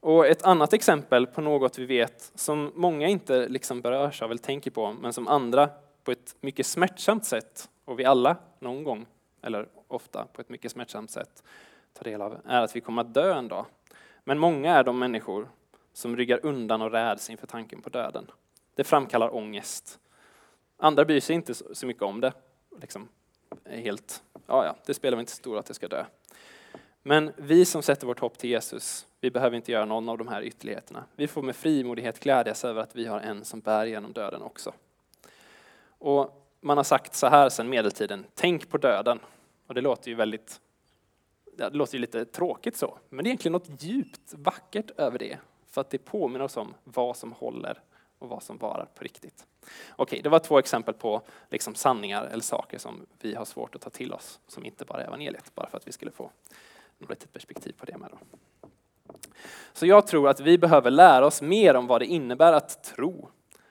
Och 0.00 0.26
ett 0.26 0.42
annat 0.42 0.72
exempel 0.72 1.26
på 1.26 1.40
något 1.40 1.78
vi 1.78 1.84
vet 1.84 2.32
som 2.34 2.72
många 2.74 3.08
inte 3.08 3.48
liksom 3.48 3.80
berörs 3.80 4.22
av 4.22 4.30
eller 4.30 4.42
tänker 4.42 4.70
på, 4.70 4.92
men 4.92 5.12
som 5.12 5.28
andra 5.28 5.70
på 6.04 6.12
ett 6.12 6.36
mycket 6.40 6.66
smärtsamt 6.66 7.24
sätt, 7.24 7.70
och 7.84 7.98
vi 7.98 8.04
alla 8.04 8.36
någon 8.58 8.84
gång, 8.84 9.06
eller 9.42 9.68
ofta 9.88 10.26
på 10.32 10.40
ett 10.40 10.48
mycket 10.48 10.72
smärtsamt 10.72 11.10
sätt, 11.10 11.42
tar 11.92 12.04
del 12.04 12.22
av, 12.22 12.40
är 12.44 12.60
att 12.60 12.76
vi 12.76 12.80
kommer 12.80 13.02
att 13.02 13.14
dö 13.14 13.34
en 13.34 13.48
dag. 13.48 13.66
Men 14.24 14.38
många 14.38 14.74
är 14.74 14.84
de 14.84 14.98
människor 14.98 15.48
som 15.92 16.16
ryggar 16.16 16.40
undan 16.42 16.82
och 16.82 16.92
räds 16.92 17.30
inför 17.30 17.46
tanken 17.46 17.82
på 17.82 17.88
döden. 17.88 18.30
Det 18.74 18.84
framkallar 18.84 19.34
ångest. 19.34 19.98
Andra 20.76 21.04
bryr 21.04 21.20
sig 21.20 21.36
inte 21.36 21.54
så 21.54 21.86
mycket 21.86 22.02
om 22.02 22.20
det. 22.20 22.32
Liksom, 22.80 23.08
helt, 23.64 24.22
ja, 24.46 24.64
ja, 24.64 24.76
det 24.86 24.94
spelar 24.94 25.20
inte 25.20 25.32
så 25.32 25.36
stor 25.36 25.58
att 25.58 25.68
jag 25.68 25.76
ska 25.76 25.88
dö. 25.88 26.04
Men 27.02 27.32
vi 27.36 27.64
som 27.64 27.82
sätter 27.82 28.06
vårt 28.06 28.20
hopp 28.20 28.38
till 28.38 28.50
Jesus, 28.50 29.06
vi 29.20 29.30
behöver 29.30 29.56
inte 29.56 29.72
göra 29.72 29.84
någon 29.84 30.08
av 30.08 30.18
de 30.18 30.28
här 30.28 30.42
ytterligheterna. 30.42 31.04
Vi 31.16 31.28
får 31.28 31.42
med 31.42 31.56
frimodighet 31.56 32.20
glädjas 32.20 32.64
över 32.64 32.82
att 32.82 32.96
vi 32.96 33.06
har 33.06 33.20
en 33.20 33.44
som 33.44 33.60
bär 33.60 33.84
genom 33.84 34.12
döden 34.12 34.42
också. 34.42 34.72
Och 35.98 36.48
man 36.60 36.76
har 36.76 36.84
sagt 36.84 37.14
så 37.14 37.26
här 37.26 37.48
sedan 37.48 37.68
medeltiden, 37.68 38.26
tänk 38.34 38.68
på 38.68 38.78
döden. 38.78 39.20
Och 39.66 39.74
det 39.74 39.80
låter 39.80 40.08
ju 40.08 40.14
väldigt, 40.14 40.60
det 41.56 41.70
låter 41.70 41.94
ju 41.94 42.00
lite 42.00 42.24
tråkigt 42.24 42.76
så, 42.76 42.98
men 43.08 43.24
det 43.24 43.28
är 43.28 43.30
egentligen 43.30 43.52
något 43.52 43.82
djupt 43.82 44.34
vackert 44.34 44.90
över 44.96 45.18
det. 45.18 45.38
För 45.70 45.80
att 45.80 45.90
det 45.90 45.98
påminner 45.98 46.44
oss 46.44 46.56
om 46.56 46.74
vad 46.84 47.16
som 47.16 47.32
håller 47.32 47.82
och 48.22 48.28
vad 48.28 48.42
som 48.42 48.58
varar 48.58 48.88
på 48.94 49.04
riktigt. 49.04 49.46
Okej, 49.96 50.20
det 50.22 50.28
var 50.28 50.38
två 50.38 50.58
exempel 50.58 50.94
på 50.94 51.22
liksom 51.50 51.74
sanningar 51.74 52.24
eller 52.24 52.42
saker 52.42 52.78
som 52.78 53.06
vi 53.20 53.34
har 53.34 53.44
svårt 53.44 53.74
att 53.74 53.80
ta 53.80 53.90
till 53.90 54.12
oss, 54.12 54.40
som 54.46 54.66
inte 54.66 54.84
bara 54.84 55.02
är 55.02 55.06
evangeliet, 55.06 55.54
bara 55.54 55.68
för 55.68 55.76
att 55.76 55.88
vi 55.88 55.92
skulle 55.92 56.10
få 56.10 56.30
något 56.98 57.10
litet 57.10 57.32
perspektiv 57.32 57.72
på 57.78 57.86
det 57.86 57.96
med. 57.98 58.10
Då. 58.10 58.18
Så 59.72 59.86
jag 59.86 60.06
tror 60.06 60.28
att 60.28 60.40
vi 60.40 60.58
behöver 60.58 60.90
lära 60.90 61.26
oss 61.26 61.42
mer 61.42 61.76
om 61.76 61.86
vad 61.86 62.00
det 62.00 62.06
innebär 62.06 62.52
att 62.52 62.84
tro, 62.84 63.28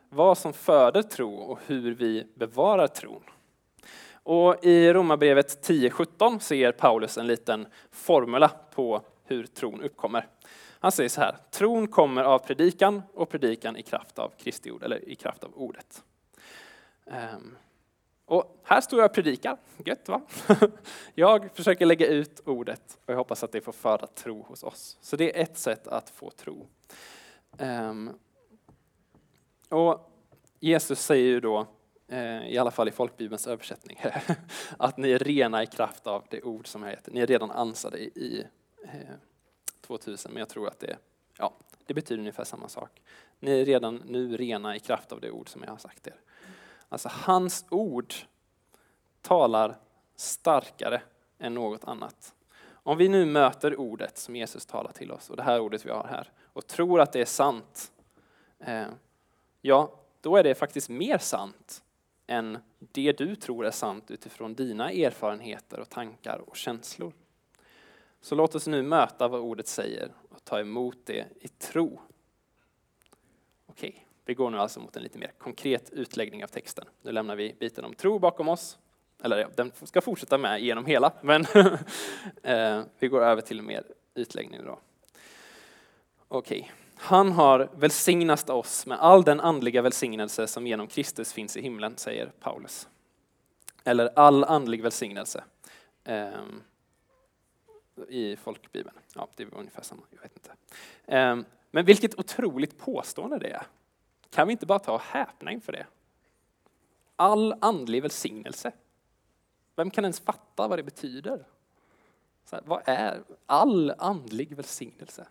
vad 0.09 0.37
som 0.37 0.53
föder 0.53 1.01
tro 1.01 1.35
och 1.35 1.59
hur 1.65 1.95
vi 1.95 2.27
bevarar 2.35 2.87
tron. 2.87 3.23
Och 4.23 4.65
I 4.65 4.93
Romarbrevet 4.93 5.67
10.17 5.69 6.39
ser 6.39 6.71
Paulus 6.71 7.17
en 7.17 7.27
liten 7.27 7.67
formula 7.91 8.51
på 8.75 9.01
hur 9.25 9.45
tron 9.45 9.81
uppkommer. 9.81 10.27
Han 10.83 10.91
säger 10.91 11.09
så 11.09 11.21
här, 11.21 11.37
tron 11.51 11.87
kommer 11.87 12.23
av 12.23 12.39
predikan 12.39 13.01
och 13.13 13.29
predikan 13.29 13.77
i 13.77 13.83
kraft 13.83 14.19
av 14.19 14.33
Kristi 14.37 14.71
ord, 14.71 14.83
eller 14.83 15.09
i 15.09 15.15
kraft 15.15 15.43
av 15.43 15.51
ordet. 15.55 16.03
Ehm, 17.05 17.57
och 18.25 18.61
här 18.63 18.81
står 18.81 18.99
jag 18.99 19.09
och 19.09 19.15
predikar, 19.15 19.57
gött 19.85 20.09
va? 20.09 20.21
jag 21.15 21.55
försöker 21.55 21.85
lägga 21.85 22.07
ut 22.07 22.41
ordet 22.45 22.99
och 23.05 23.13
jag 23.13 23.17
hoppas 23.17 23.43
att 23.43 23.51
det 23.51 23.61
får 23.61 23.71
föda 23.71 24.07
tro 24.07 24.41
hos 24.41 24.63
oss. 24.63 24.97
Så 25.01 25.15
det 25.15 25.37
är 25.37 25.43
ett 25.43 25.57
sätt 25.57 25.87
att 25.87 26.09
få 26.09 26.29
tro. 26.29 26.67
Ehm, 27.57 28.11
och 29.69 30.11
Jesus 30.59 30.99
säger 30.99 31.25
ju 31.25 31.39
då, 31.39 31.67
eh, 32.07 32.47
i 32.47 32.57
alla 32.57 32.71
fall 32.71 32.87
i 32.87 32.91
folkbibelns 32.91 33.47
översättning, 33.47 34.01
att 34.77 34.97
ni 34.97 35.11
är 35.11 35.19
rena 35.19 35.63
i 35.63 35.67
kraft 35.67 36.07
av 36.07 36.25
det 36.29 36.41
ord 36.41 36.67
som 36.67 36.83
jag 36.83 36.89
heter. 36.89 37.11
Ni 37.11 37.19
är 37.19 37.27
redan 37.27 37.51
ansade 37.51 37.99
i, 37.99 38.45
eh, 38.83 39.15
2000, 39.81 40.31
men 40.31 40.39
jag 40.39 40.49
tror 40.49 40.67
att 40.67 40.79
det, 40.79 40.97
ja, 41.37 41.53
det 41.85 41.93
betyder 41.93 42.19
ungefär 42.19 42.43
samma 42.43 42.69
sak. 42.69 43.01
Ni 43.39 43.61
är 43.61 43.65
redan 43.65 43.95
nu 44.05 44.37
rena 44.37 44.75
i 44.75 44.79
kraft 44.79 45.11
av 45.11 45.21
det 45.21 45.31
ord 45.31 45.49
som 45.49 45.63
jag 45.63 45.71
har 45.71 45.77
sagt 45.77 46.07
er. 46.07 46.15
Alltså 46.89 47.09
hans 47.11 47.65
ord 47.69 48.13
talar 49.21 49.77
starkare 50.15 51.01
än 51.39 51.53
något 51.53 51.83
annat. 51.83 52.35
Om 52.83 52.97
vi 52.97 53.09
nu 53.09 53.25
möter 53.25 53.79
ordet 53.79 54.17
som 54.17 54.35
Jesus 54.35 54.65
talar 54.65 54.91
till 54.91 55.11
oss, 55.11 55.29
och 55.29 55.37
det 55.37 55.43
här 55.43 55.59
ordet 55.59 55.85
vi 55.85 55.89
har 55.89 56.03
här, 56.03 56.31
och 56.53 56.67
tror 56.67 57.01
att 57.01 57.13
det 57.13 57.21
är 57.21 57.25
sant, 57.25 57.91
eh, 58.59 58.87
ja, 59.61 59.99
då 60.21 60.37
är 60.37 60.43
det 60.43 60.55
faktiskt 60.55 60.89
mer 60.89 61.17
sant 61.17 61.83
än 62.27 62.57
det 62.79 63.17
du 63.17 63.35
tror 63.35 63.65
är 63.65 63.71
sant 63.71 64.11
utifrån 64.11 64.53
dina 64.53 64.91
erfarenheter 64.91 65.79
och 65.79 65.89
tankar 65.89 66.43
och 66.47 66.57
känslor. 66.57 67.13
Så 68.21 68.35
låt 68.35 68.55
oss 68.55 68.67
nu 68.67 68.83
möta 68.83 69.27
vad 69.27 69.39
ordet 69.39 69.67
säger 69.67 70.11
och 70.29 70.43
ta 70.43 70.59
emot 70.59 70.97
det 71.05 71.25
i 71.39 71.47
tro. 71.47 72.01
Okej, 73.65 74.07
vi 74.25 74.33
går 74.33 74.49
nu 74.49 74.57
alltså 74.57 74.79
mot 74.79 74.95
en 74.95 75.03
lite 75.03 75.19
mer 75.19 75.31
konkret 75.37 75.89
utläggning 75.89 76.43
av 76.43 76.47
texten. 76.47 76.85
Nu 77.01 77.11
lämnar 77.11 77.35
vi 77.35 77.55
biten 77.59 77.85
om 77.85 77.93
tro 77.93 78.19
bakom 78.19 78.49
oss. 78.49 78.77
Eller 79.23 79.49
den 79.55 79.71
ska 79.83 80.01
fortsätta 80.01 80.37
med 80.37 80.61
genom 80.61 80.85
hela, 80.85 81.13
men 81.21 81.41
eh, 82.43 82.83
vi 82.99 83.07
går 83.07 83.21
över 83.21 83.41
till 83.41 83.61
mer 83.61 83.83
utläggning 84.13 84.65
då. 84.65 84.79
Okej, 86.27 86.71
han 86.95 87.31
har 87.31 87.69
välsignat 87.75 88.49
oss 88.49 88.85
med 88.85 88.99
all 88.99 89.23
den 89.23 89.39
andliga 89.39 89.81
välsignelse 89.81 90.47
som 90.47 90.67
genom 90.67 90.87
Kristus 90.87 91.33
finns 91.33 91.57
i 91.57 91.61
himlen, 91.61 91.97
säger 91.97 92.31
Paulus. 92.39 92.87
Eller 93.83 94.09
all 94.15 94.43
andlig 94.43 94.83
välsignelse. 94.83 95.43
Um, 96.05 96.63
i 98.09 98.35
folkbibeln. 98.35 98.95
Ja, 99.15 99.27
det 99.35 99.45
var 99.45 99.59
ungefär 99.59 99.83
samma, 99.83 100.01
jag 100.09 100.21
vet 100.21 100.37
inte. 100.37 100.51
Ehm, 101.05 101.45
men 101.71 101.85
vilket 101.85 102.19
otroligt 102.19 102.77
påstående 102.77 103.39
det 103.39 103.49
är. 103.49 103.63
Kan 104.29 104.47
vi 104.47 104.51
inte 104.51 104.65
bara 104.65 104.79
ta 104.79 104.93
och 104.93 105.01
häpna 105.01 105.51
inför 105.51 105.71
det? 105.71 105.85
All 107.15 107.55
andlig 107.61 108.01
välsignelse. 108.01 108.71
Vem 109.75 109.91
kan 109.91 110.03
ens 110.03 110.19
fatta 110.19 110.67
vad 110.67 110.79
det 110.79 110.83
betyder? 110.83 111.45
Här, 112.51 112.61
vad 112.65 112.81
är 112.85 113.23
all 113.45 113.93
andlig 113.97 114.55
välsignelse? 114.55 115.27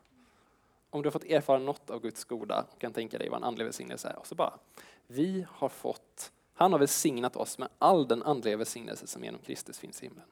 Om 0.90 1.02
du 1.02 1.06
har 1.06 1.12
fått 1.12 1.24
erfara 1.24 1.58
något 1.58 1.90
av 1.90 2.00
Guds 2.00 2.24
goda 2.24 2.64
och 2.72 2.80
kan 2.80 2.92
tänka 2.92 3.18
dig 3.18 3.28
vad 3.28 3.36
en 3.36 3.44
andlig 3.44 3.64
välsignelse 3.64 4.08
är. 4.08 4.18
Och 4.18 4.26
så 4.26 4.34
bara, 4.34 4.58
vi 5.06 5.46
har 5.50 5.68
fått, 5.68 6.32
han 6.54 6.72
har 6.72 6.78
välsignat 6.78 7.36
oss 7.36 7.58
med 7.58 7.68
all 7.78 8.08
den 8.08 8.22
andliga 8.22 8.56
välsignelse 8.56 9.06
som 9.06 9.24
genom 9.24 9.40
Kristus 9.40 9.78
finns 9.78 10.02
i 10.02 10.06
himlen. 10.06 10.24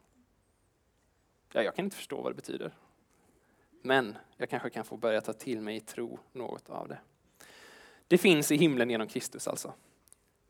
Ja, 1.53 1.63
jag 1.63 1.75
kan 1.75 1.85
inte 1.85 1.97
förstå 1.97 2.23
vad 2.23 2.33
det 2.33 2.37
betyder. 2.37 2.73
Men 3.83 4.19
jag 4.37 4.51
kanske 4.51 4.71
kan 4.71 4.85
få 4.85 4.97
börja 4.97 5.21
ta 5.21 5.33
till 5.33 5.61
mig 5.61 5.77
i 5.77 5.81
tro 5.81 6.19
något 6.33 6.71
av 6.71 6.89
det. 6.89 6.99
Det 8.09 8.19
finns 8.19 8.53
i 8.53 8.57
himlen 8.57 8.91
genom 8.91 9.07
Kristus 9.07 9.49
alltså. 9.49 9.73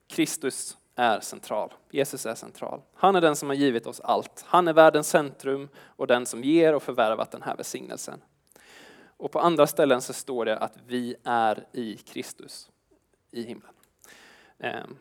Kristus 0.06 0.78
är 0.94 1.20
central. 1.20 1.74
Jesus 1.90 2.26
är 2.26 2.34
central. 2.34 2.82
Han 2.94 3.16
är 3.16 3.20
den 3.20 3.36
som 3.36 3.48
har 3.48 3.56
givit 3.56 3.86
oss 3.86 4.00
allt. 4.00 4.44
Han 4.46 4.68
är 4.68 4.72
världens 4.72 5.08
centrum 5.08 5.68
och 5.78 6.06
den 6.06 6.26
som 6.26 6.44
ger 6.44 6.74
och 6.74 6.82
förvärvat 6.82 7.30
den 7.30 7.42
här 7.42 7.56
välsignelsen. 7.56 8.22
Och 9.16 9.32
på 9.32 9.40
andra 9.40 9.66
ställen 9.66 10.02
så 10.02 10.12
står 10.12 10.44
det 10.44 10.58
att 10.58 10.78
vi 10.86 11.16
är 11.24 11.66
i 11.72 11.96
Kristus 11.96 12.70
i 13.30 13.42
himlen. 13.42 13.72
Ehm, 14.58 14.96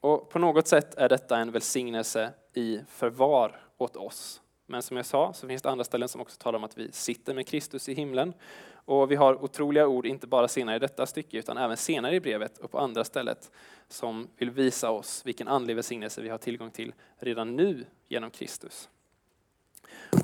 och 0.00 0.30
på 0.30 0.38
något 0.38 0.68
sätt 0.68 0.94
är 0.94 1.08
detta 1.08 1.38
en 1.38 1.50
välsignelse 1.50 2.32
i 2.52 2.80
förvar 2.88 3.60
åt 3.78 3.96
oss. 3.96 4.40
Men 4.74 4.82
som 4.82 4.96
jag 4.96 5.06
sa 5.06 5.32
så 5.32 5.48
finns 5.48 5.62
det 5.62 5.70
andra 5.70 5.84
ställen 5.84 6.08
som 6.08 6.20
också 6.20 6.36
talar 6.38 6.58
om 6.58 6.64
att 6.64 6.78
vi 6.78 6.92
sitter 6.92 7.34
med 7.34 7.46
Kristus 7.46 7.88
i 7.88 7.94
himlen. 7.94 8.34
Och 8.74 9.10
vi 9.10 9.16
har 9.16 9.44
otroliga 9.44 9.86
ord, 9.86 10.06
inte 10.06 10.26
bara 10.26 10.48
senare 10.48 10.76
i 10.76 10.78
detta 10.78 11.06
stycke, 11.06 11.38
utan 11.38 11.56
även 11.56 11.76
senare 11.76 12.14
i 12.14 12.20
brevet 12.20 12.58
och 12.58 12.70
på 12.70 12.78
andra 12.78 13.04
stället, 13.04 13.50
som 13.88 14.28
vill 14.36 14.50
visa 14.50 14.90
oss 14.90 15.26
vilken 15.26 15.48
andlig 15.48 15.74
välsignelse 15.74 16.22
vi 16.22 16.28
har 16.28 16.38
tillgång 16.38 16.70
till 16.70 16.92
redan 17.18 17.56
nu 17.56 17.84
genom 18.08 18.30
Kristus. 18.30 18.88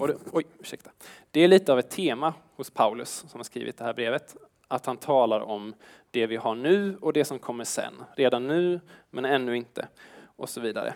Och 0.00 0.08
det, 0.08 0.16
oj, 0.32 0.46
ursäkta. 0.58 0.90
det 1.30 1.40
är 1.40 1.48
lite 1.48 1.72
av 1.72 1.78
ett 1.78 1.90
tema 1.90 2.34
hos 2.56 2.70
Paulus 2.70 3.24
som 3.28 3.38
har 3.38 3.44
skrivit 3.44 3.78
det 3.78 3.84
här 3.84 3.94
brevet, 3.94 4.36
att 4.68 4.86
han 4.86 4.96
talar 4.96 5.40
om 5.40 5.74
det 6.10 6.26
vi 6.26 6.36
har 6.36 6.54
nu 6.54 6.96
och 7.00 7.12
det 7.12 7.24
som 7.24 7.38
kommer 7.38 7.64
sen. 7.64 7.94
Redan 8.16 8.46
nu, 8.46 8.80
men 9.10 9.24
ännu 9.24 9.56
inte, 9.56 9.88
och 10.36 10.48
så 10.48 10.60
vidare. 10.60 10.94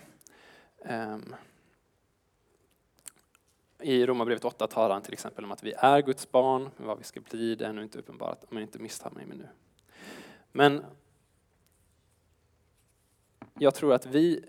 Um. 0.88 1.34
I 3.84 4.06
Romarbrevet 4.06 4.44
8 4.44 4.66
talar 4.66 4.94
han 4.94 5.02
till 5.02 5.12
exempel 5.12 5.44
om 5.44 5.52
att 5.52 5.62
vi 5.62 5.72
är 5.76 6.02
Guds 6.02 6.30
barn, 6.30 6.70
men 6.76 6.86
vad 6.86 6.98
vi 6.98 7.04
ska 7.04 7.20
bli 7.20 7.54
det 7.54 7.64
är 7.64 7.68
ännu 7.68 7.82
inte 7.82 7.98
uppenbarat, 7.98 8.44
om 8.50 8.56
jag 8.56 8.62
inte 8.62 8.78
misstar 8.78 9.10
mig 9.10 9.26
nu. 9.26 9.49
Men 10.52 10.84
jag 13.58 13.75
tror 13.75 13.92
att 13.92 14.06
vi, 14.06 14.44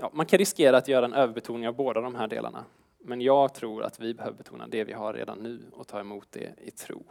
ja, 0.00 0.10
man 0.12 0.26
kan 0.26 0.38
riskera 0.38 0.76
att 0.76 0.88
göra 0.88 1.04
en 1.04 1.12
överbetoning 1.12 1.68
av 1.68 1.74
båda 1.74 2.00
de 2.00 2.14
här 2.14 2.28
delarna. 2.28 2.64
Men 2.98 3.20
jag 3.20 3.54
tror 3.54 3.82
att 3.82 4.00
vi 4.00 4.14
behöver 4.14 4.36
betona 4.36 4.66
det 4.66 4.84
vi 4.84 4.92
har 4.92 5.14
redan 5.14 5.38
nu 5.38 5.60
och 5.72 5.86
ta 5.86 6.00
emot 6.00 6.26
det 6.30 6.54
i 6.58 6.70
tro. 6.70 7.04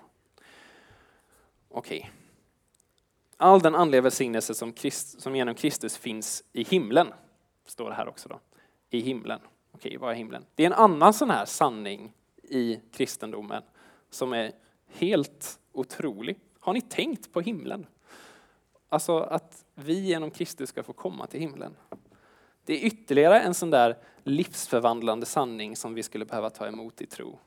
Okej. 1.69 1.97
Okay. 1.97 2.11
All 3.37 3.59
den 3.59 3.75
andliga 3.75 4.01
välsignelse 4.01 4.53
som, 4.53 4.73
Christ, 4.73 5.21
som 5.21 5.35
genom 5.35 5.55
Kristus 5.55 5.97
finns 5.97 6.43
i 6.53 6.63
himlen, 6.63 7.07
står 7.65 7.89
det 7.89 7.95
här 7.95 8.07
också 8.07 8.29
då, 8.29 8.39
i 8.89 8.99
himlen. 8.99 9.39
Okej, 9.77 9.89
okay, 9.89 9.97
vad 9.97 10.11
är 10.11 10.15
himlen? 10.15 10.45
Det 10.55 10.63
är 10.63 10.67
en 10.67 10.73
annan 10.73 11.13
sån 11.13 11.29
här 11.29 11.45
sanning 11.45 12.13
i 12.43 12.79
kristendomen 12.91 13.63
som 14.09 14.33
är 14.33 14.51
helt 14.87 15.59
otrolig. 15.71 16.39
Har 16.59 16.73
ni 16.73 16.81
tänkt 16.81 17.33
på 17.33 17.41
himlen? 17.41 17.87
Alltså 18.89 19.19
att 19.19 19.65
vi 19.75 19.99
genom 19.99 20.31
Kristus 20.31 20.69
ska 20.69 20.83
få 20.83 20.93
komma 20.93 21.27
till 21.27 21.39
himlen. 21.39 21.75
Det 22.65 22.73
är 22.73 22.85
ytterligare 22.85 23.39
en 23.39 23.53
sån 23.53 23.69
där 23.69 23.97
livsförvandlande 24.23 25.25
sanning 25.25 25.75
som 25.75 25.93
vi 25.93 26.03
skulle 26.03 26.25
behöva 26.25 26.49
ta 26.49 26.67
emot 26.67 27.01
i 27.01 27.05
tro. 27.05 27.39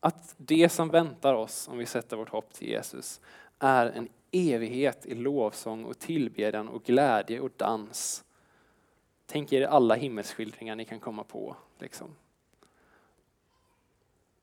Att 0.00 0.34
det 0.36 0.68
som 0.68 0.88
väntar 0.88 1.34
oss 1.34 1.68
om 1.68 1.78
vi 1.78 1.86
sätter 1.86 2.16
vårt 2.16 2.28
hopp 2.28 2.52
till 2.52 2.68
Jesus 2.68 3.20
är 3.58 3.86
en 3.86 4.08
evighet 4.30 5.06
i 5.06 5.14
lovsång 5.14 5.84
och 5.84 5.98
tillbedjan 5.98 6.68
och 6.68 6.84
glädje 6.84 7.40
och 7.40 7.50
dans. 7.56 8.24
Tänk 9.32 9.52
er 9.52 9.66
alla 9.66 9.94
himmelsskildringar 9.94 10.76
ni 10.76 10.84
kan 10.84 11.00
komma 11.00 11.24
på. 11.24 11.56
Liksom. 11.78 12.16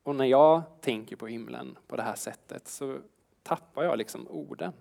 Och 0.02 0.16
när 0.16 0.24
jag 0.24 0.62
tänker 0.80 1.16
på 1.16 1.26
himlen 1.26 1.78
på 1.86 1.96
det 1.96 2.02
här 2.02 2.14
sättet 2.14 2.68
så 2.68 2.98
tappar 3.42 3.84
jag 3.84 3.98
liksom 3.98 4.28
orden. 4.28 4.72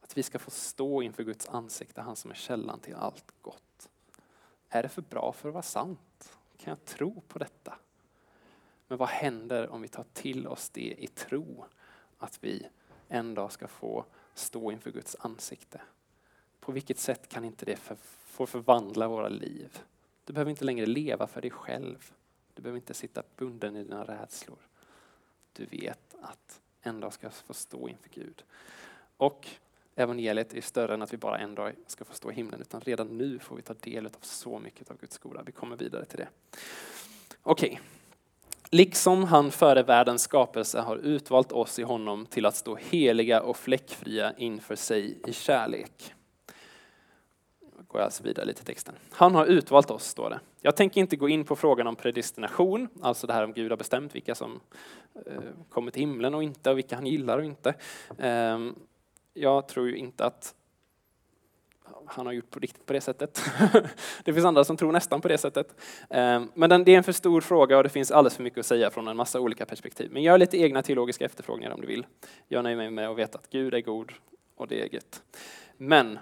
Att 0.00 0.18
vi 0.18 0.22
ska 0.22 0.38
få 0.38 0.50
stå 0.50 1.02
inför 1.02 1.24
Guds 1.24 1.48
ansikte, 1.48 2.00
han 2.00 2.16
som 2.16 2.30
är 2.30 2.34
källan 2.34 2.80
till 2.80 2.94
allt 2.94 3.32
gott. 3.42 3.88
Är 4.68 4.82
det 4.82 4.88
för 4.88 5.02
bra 5.02 5.32
för 5.32 5.48
att 5.48 5.54
vara 5.54 5.62
sant? 5.62 6.38
Kan 6.56 6.70
jag 6.70 6.84
tro 6.84 7.20
på 7.28 7.38
detta? 7.38 7.78
Men 8.88 8.98
vad 8.98 9.08
händer 9.08 9.68
om 9.68 9.82
vi 9.82 9.88
tar 9.88 10.04
till 10.12 10.46
oss 10.46 10.70
det 10.70 10.94
i 10.98 11.06
tro? 11.06 11.64
Att 12.18 12.38
vi 12.44 12.66
en 13.08 13.34
dag 13.34 13.52
ska 13.52 13.68
få 13.68 14.04
stå 14.34 14.72
inför 14.72 14.90
Guds 14.90 15.16
ansikte. 15.20 15.80
På 16.60 16.72
vilket 16.72 16.98
sätt 16.98 17.28
kan 17.28 17.44
inte 17.44 17.64
det 17.64 17.76
för, 17.76 17.96
får 18.36 18.46
förvandla 18.46 19.08
våra 19.08 19.28
liv? 19.28 19.78
Du 20.24 20.32
behöver 20.32 20.50
inte 20.50 20.64
längre 20.64 20.86
leva 20.86 21.26
för 21.26 21.40
dig 21.40 21.50
själv. 21.50 22.12
Du 22.54 22.62
behöver 22.62 22.76
inte 22.76 22.94
sitta 22.94 23.22
bunden 23.36 23.76
i 23.76 23.84
dina 23.84 24.04
rädslor. 24.04 24.58
Du 25.52 25.64
vet 25.66 26.14
att 26.20 26.60
en 26.82 27.00
dag 27.00 27.12
ska 27.12 27.30
få 27.30 27.54
stå 27.54 27.88
inför 27.88 28.08
Gud. 28.08 28.44
Och 29.16 29.48
evangeliet 29.94 30.54
är 30.54 30.60
större 30.60 30.94
än 30.94 31.02
att 31.02 31.12
vi 31.12 31.16
bara 31.16 31.38
en 31.38 31.54
dag 31.54 31.74
ska 31.86 32.04
få 32.04 32.14
stå 32.14 32.30
i 32.32 32.34
himlen, 32.34 32.60
utan 32.60 32.80
redan 32.80 33.18
nu 33.18 33.38
får 33.38 33.56
vi 33.56 33.62
ta 33.62 33.74
del 33.74 34.06
av 34.06 34.16
så 34.20 34.58
mycket 34.58 34.90
av 34.90 34.98
Guds 34.98 35.18
goda. 35.18 35.42
Vi 35.46 35.52
kommer 35.52 35.76
vidare 35.76 36.04
till 36.04 36.18
det. 36.18 36.28
Okej. 37.42 37.68
Okay. 37.68 37.80
Liksom 38.70 39.24
han 39.24 39.50
före 39.50 39.82
världens 39.82 40.22
skapelse 40.22 40.80
har 40.80 40.96
utvalt 40.96 41.52
oss 41.52 41.78
i 41.78 41.82
honom 41.82 42.26
till 42.26 42.46
att 42.46 42.56
stå 42.56 42.76
heliga 42.76 43.42
och 43.42 43.56
fläckfria 43.56 44.34
inför 44.36 44.76
sig 44.76 45.18
i 45.26 45.32
kärlek. 45.32 46.15
Går 47.96 48.00
jag 48.00 48.04
alltså 48.04 48.22
vidare 48.22 48.46
lite 48.46 48.62
i 48.62 48.64
texten. 48.64 48.94
Han 49.10 49.34
har 49.34 49.46
utvalt 49.46 49.90
oss, 49.90 50.04
står 50.04 50.30
det. 50.30 50.40
Jag 50.60 50.76
tänker 50.76 51.00
inte 51.00 51.16
gå 51.16 51.28
in 51.28 51.44
på 51.44 51.56
frågan 51.56 51.86
om 51.86 51.96
predestination, 51.96 52.88
alltså 53.00 53.26
det 53.26 53.32
här 53.32 53.44
om 53.44 53.52
Gud 53.52 53.72
har 53.72 53.76
bestämt 53.76 54.14
vilka 54.14 54.34
som 54.34 54.60
eh, 55.26 55.32
kommer 55.70 55.90
till 55.90 56.00
himlen 56.00 56.34
och 56.34 56.42
inte 56.42 56.70
och 56.70 56.78
vilka 56.78 56.94
han 56.94 57.06
gillar 57.06 57.38
och 57.38 57.44
inte. 57.44 57.74
Ehm, 58.18 58.74
jag 59.34 59.68
tror 59.68 59.88
ju 59.88 59.96
inte 59.96 60.24
att 60.24 60.54
han 62.06 62.26
har 62.26 62.32
gjort 62.32 62.50
på 62.50 62.58
riktigt 62.60 62.86
på 62.86 62.92
det 62.92 63.00
sättet. 63.00 63.42
det 64.24 64.32
finns 64.32 64.46
andra 64.46 64.64
som 64.64 64.76
tror 64.76 64.92
nästan 64.92 65.20
på 65.20 65.28
det 65.28 65.38
sättet. 65.38 65.74
Ehm, 66.10 66.50
men 66.54 66.84
det 66.84 66.92
är 66.92 66.96
en 66.96 67.04
för 67.04 67.12
stor 67.12 67.40
fråga 67.40 67.76
och 67.76 67.82
det 67.82 67.88
finns 67.88 68.10
alldeles 68.10 68.36
för 68.36 68.42
mycket 68.42 68.58
att 68.58 68.66
säga 68.66 68.90
från 68.90 69.08
en 69.08 69.16
massa 69.16 69.40
olika 69.40 69.66
perspektiv. 69.66 70.10
Men 70.12 70.22
gör 70.22 70.38
lite 70.38 70.58
egna 70.58 70.82
teologiska 70.82 71.24
efterfrågningar 71.24 71.70
om 71.70 71.80
du 71.80 71.86
vill. 71.86 72.06
Jag 72.48 72.64
nöjer 72.64 72.76
mig 72.76 72.90
med 72.90 73.08
att 73.08 73.18
veta 73.18 73.38
att 73.38 73.50
Gud 73.50 73.74
är 73.74 73.80
god 73.80 74.12
och 74.56 74.66
det 74.66 74.82
är 74.82 74.94
gött. 74.94 75.22
Men, 75.76 76.18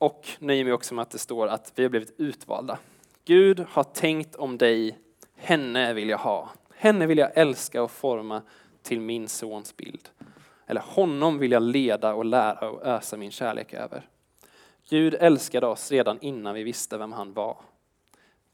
och 0.00 0.28
nöjer 0.38 0.64
mig 0.64 0.72
också 0.72 0.94
med 0.94 1.02
att 1.02 1.10
det 1.10 1.18
står 1.18 1.46
att 1.46 1.72
vi 1.74 1.82
har 1.82 1.90
blivit 1.90 2.14
utvalda. 2.20 2.78
Gud 3.24 3.64
har 3.70 3.84
tänkt 3.84 4.36
om 4.36 4.58
dig, 4.58 4.98
henne 5.36 5.92
vill 5.92 6.08
jag 6.08 6.18
ha. 6.18 6.50
Henne 6.74 7.06
vill 7.06 7.18
jag 7.18 7.30
älska 7.34 7.82
och 7.82 7.90
forma 7.90 8.42
till 8.82 9.00
min 9.00 9.28
sons 9.28 9.76
bild. 9.76 10.08
Eller 10.66 10.80
honom 10.80 11.38
vill 11.38 11.52
jag 11.52 11.62
leda 11.62 12.14
och 12.14 12.24
lära 12.24 12.70
och 12.70 12.86
ösa 12.86 13.16
min 13.16 13.30
kärlek 13.30 13.74
över. 13.74 14.08
Gud 14.88 15.14
älskade 15.14 15.66
oss 15.66 15.90
redan 15.90 16.18
innan 16.20 16.54
vi 16.54 16.62
visste 16.62 16.98
vem 16.98 17.12
han 17.12 17.32
var. 17.32 17.56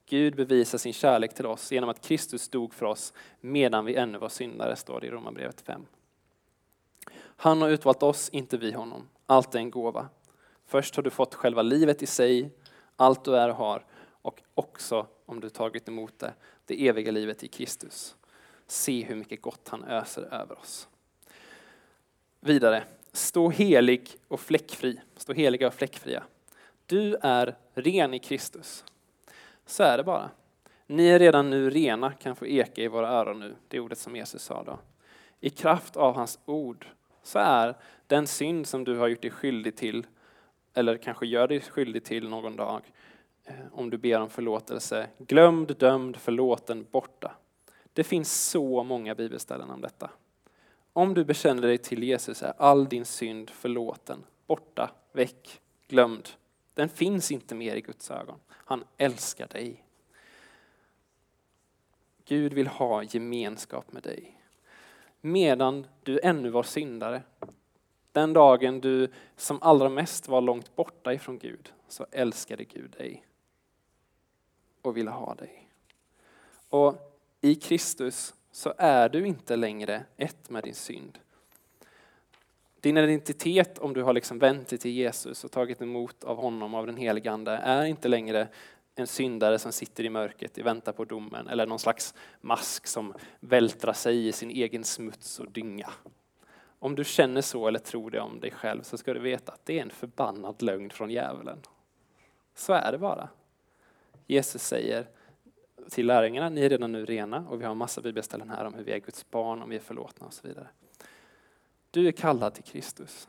Gud 0.07 0.37
bevisar 0.37 0.79
sin 0.79 0.93
kärlek 0.93 1.35
till 1.35 1.47
oss 1.47 1.73
genom 1.73 1.91
att 1.91 2.07
Kristus 2.07 2.49
dog 2.49 2.75
för 2.75 2.87
oss 2.87 3.13
medan 3.41 3.85
vi 3.85 3.95
ännu 3.95 4.19
var 4.19 4.29
syndare, 4.29 4.77
står 4.77 5.01
det 5.01 5.07
i 5.07 5.11
Romarbrevet 5.11 5.61
5. 5.61 5.87
Han 7.19 7.63
har 7.63 7.69
utvalt 7.69 8.03
oss, 8.03 8.29
inte 8.29 8.57
vi 8.57 8.73
honom. 8.73 9.09
Allt 9.27 9.55
är 9.55 9.59
en 9.59 9.71
gåva. 9.71 10.09
Först 10.67 10.97
har 10.97 11.03
du 11.03 11.11
fått 11.11 11.35
själva 11.35 11.63
livet 11.63 12.03
i 12.03 12.07
sig, 12.07 12.51
allt 12.97 13.25
du 13.25 13.37
är 13.37 13.49
och 13.49 13.57
har, 13.57 13.85
och 14.23 14.43
också 14.55 15.07
om 15.27 15.41
du 15.41 15.51
tagit 15.51 15.89
emot 15.89 16.19
det, 16.19 16.35
det 16.65 16.89
eviga 16.89 17.13
livet 17.13 17.45
i 17.45 17.49
Kristus. 17.49 18.17
Se 18.67 19.05
hur 19.05 19.17
mycket 19.17 19.43
gott 19.43 19.69
han 19.69 19.85
öser 19.85 20.23
över 20.23 20.59
oss. 20.59 20.89
Vidare, 22.41 22.85
stå 23.13 23.51
helig 23.51 24.17
och 24.29 24.41
fläckfri. 24.41 25.01
Stå 25.17 25.33
heliga 25.33 25.67
och 25.67 25.75
fläckfria. 25.75 26.23
Du 26.87 27.17
är 27.23 27.57
ren 27.75 28.15
i 28.15 28.19
Kristus. 28.19 28.85
Så 29.67 29.83
är 29.83 29.97
det 29.97 30.05
bara. 30.05 30.31
Ni 30.87 31.09
är 31.09 31.19
redan 31.19 31.51
nu 31.51 31.71
rena, 31.71 32.13
kan 32.13 32.37
få 32.37 32.47
eka 32.47 32.83
i 32.83 32.89
våra 32.89 33.09
öron 33.09 33.41
nu, 33.41 33.57
det 33.69 33.81
ordet 33.81 33.99
som 33.99 34.17
Jesus 34.17 34.43
sa 34.43 34.63
då. 34.63 34.79
I 35.41 35.51
kraft 35.51 35.97
av 35.97 36.15
hans 36.15 36.39
ord 36.45 36.87
så 37.23 37.39
är 37.39 37.77
den 38.07 38.27
synd 38.27 38.67
som 38.67 38.85
du 38.85 38.97
har 38.97 39.09
gjort 39.09 39.23
dig 39.23 39.31
skyldig 39.31 39.77
till, 39.77 40.07
eller 40.77 40.97
kanske 40.97 41.27
gör 41.27 41.49
dig 41.49 41.61
skyldig 41.61 42.05
till 42.05 42.29
någon 42.29 42.57
dag, 42.57 42.83
eh, 43.45 43.55
om 43.73 43.91
du 43.91 43.99
ber 43.99 44.21
om 44.21 44.31
förlåtelse, 44.31 45.09
glömd, 45.19 45.77
dömd, 45.79 46.17
förlåten, 46.17 46.87
borta. 46.91 47.33
Det 47.93 48.05
finns 48.05 48.51
så 48.51 48.83
många 48.83 49.15
bibelställen 49.15 49.71
om 49.71 49.81
detta. 49.81 50.11
Om 50.93 51.15
du 51.15 51.25
bekänner 51.25 51.63
dig 51.63 51.79
till 51.79 52.03
Jesus 52.03 52.43
är 52.43 52.53
all 52.59 52.89
din 52.89 53.05
synd 53.05 53.51
förlåten, 53.51 54.25
borta, 54.47 54.91
väck, 55.13 55.61
glömd. 55.89 56.29
Den 56.75 56.89
finns 56.89 57.33
inte 57.33 57.55
mer 57.55 57.77
i 57.77 57.81
Guds 57.81 58.11
ögon. 58.11 58.39
Han 58.49 58.85
älskar 58.97 59.47
dig. 59.47 59.85
Gud 62.25 62.53
vill 62.53 62.67
ha 62.67 63.03
gemenskap 63.03 63.93
med 63.93 64.03
dig. 64.03 64.41
Medan 65.21 65.87
du 66.03 66.21
ännu 66.23 66.51
var 66.51 66.63
syndare, 66.63 67.23
den 68.17 68.33
dagen 68.33 68.81
du 68.81 69.09
som 69.37 69.59
allra 69.63 69.89
mest 69.89 70.29
var 70.29 70.41
långt 70.41 70.77
borta 70.77 71.13
ifrån 71.13 71.39
Gud, 71.39 71.73
så 71.89 72.07
älskade 72.13 72.65
Gud 72.65 72.91
dig 72.91 73.27
och 74.83 74.97
ville 74.97 75.11
ha 75.11 75.35
dig. 75.35 75.69
Och 76.69 77.19
i 77.41 77.55
Kristus 77.55 78.35
så 78.51 78.75
är 78.79 79.09
du 79.09 79.27
inte 79.27 79.57
längre 79.57 80.05
ett 80.17 80.51
med 80.51 80.65
din 80.65 80.75
synd. 80.75 81.19
Din 82.81 82.97
identitet, 82.97 83.79
om 83.79 83.93
du 83.93 84.03
har 84.03 84.13
liksom 84.13 84.39
vänt 84.39 84.69
dig 84.69 84.79
till 84.79 84.91
Jesus 84.91 85.45
och 85.45 85.53
tagit 85.53 85.83
emot 85.83 86.25
av 86.25 86.37
honom, 86.37 86.75
av 86.75 86.87
den 86.87 86.97
helige 86.97 87.31
Ande, 87.33 87.53
är 87.53 87.85
inte 87.85 88.09
längre 88.09 88.49
en 88.95 89.07
syndare 89.07 89.59
som 89.59 89.73
sitter 89.73 90.05
i 90.05 90.11
mörkret 90.11 90.59
i 90.59 90.63
väntan 90.63 90.95
på 90.95 91.05
domen 91.05 91.49
eller 91.49 91.67
någon 91.67 91.79
slags 91.79 92.15
mask 92.41 92.87
som 92.87 93.15
vältrar 93.41 93.93
sig 93.93 94.29
i 94.29 94.33
sin 94.33 94.51
egen 94.51 94.85
smuts 94.85 95.41
och 95.41 95.51
dynga. 95.51 95.91
Om 96.87 96.95
du 96.95 97.05
känner 97.05 97.43
så 97.43 97.69
eller 97.69 97.79
tror 97.79 98.11
det 98.11 98.21
om 98.21 98.41
dig 98.41 98.51
själv 98.51 98.83
så 98.83 98.99
ska 98.99 99.15
du 99.15 99.21
veta 99.21 99.53
att 99.53 99.61
det 99.65 99.79
är 99.79 99.83
en 99.83 99.91
förbannad 99.91 100.63
lögn 100.63 100.91
från 100.91 101.11
djävulen. 101.11 101.59
Så 102.55 102.73
är 102.73 102.93
det 102.93 102.99
bara. 102.99 103.29
Jesus 104.27 104.63
säger 104.63 105.07
till 105.91 106.07
lärjungarna, 106.07 106.49
ni 106.49 106.61
är 106.61 106.69
redan 106.69 106.93
nu 106.93 107.05
rena 107.05 107.49
och 107.49 107.61
vi 107.61 107.65
har 107.65 107.73
en 107.73 107.79
massa 107.79 108.01
bibelställen 108.01 108.51
här 108.51 108.65
om 108.65 108.75
hur 108.75 108.85
vi 108.85 108.93
är 108.93 108.99
Guds 108.99 109.31
barn, 109.31 109.63
om 109.63 109.71
vi 109.71 109.77
är 109.77 109.81
förlåtna 109.81 110.27
och 110.27 110.33
så 110.33 110.49
vidare. 110.49 110.69
Du 111.91 112.09
är 112.09 112.13
kallad 112.13 112.55
till 112.55 112.65
Kristus. 112.65 113.29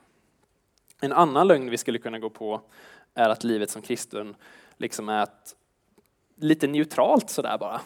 En 1.02 1.14
annan 1.14 1.48
lögn 1.48 1.70
vi 1.70 1.78
skulle 1.78 2.00
kunna 2.00 2.20
gå 2.20 2.30
på 2.30 2.62
är 3.14 3.30
att 3.30 3.44
livet 3.44 3.70
som 3.70 3.82
kristen 3.82 4.36
liksom 4.78 5.10
är 5.10 5.24
ett, 5.24 5.56
lite 6.36 6.68
neutralt 6.68 7.30
sådär 7.30 7.58
bara. 7.58 7.82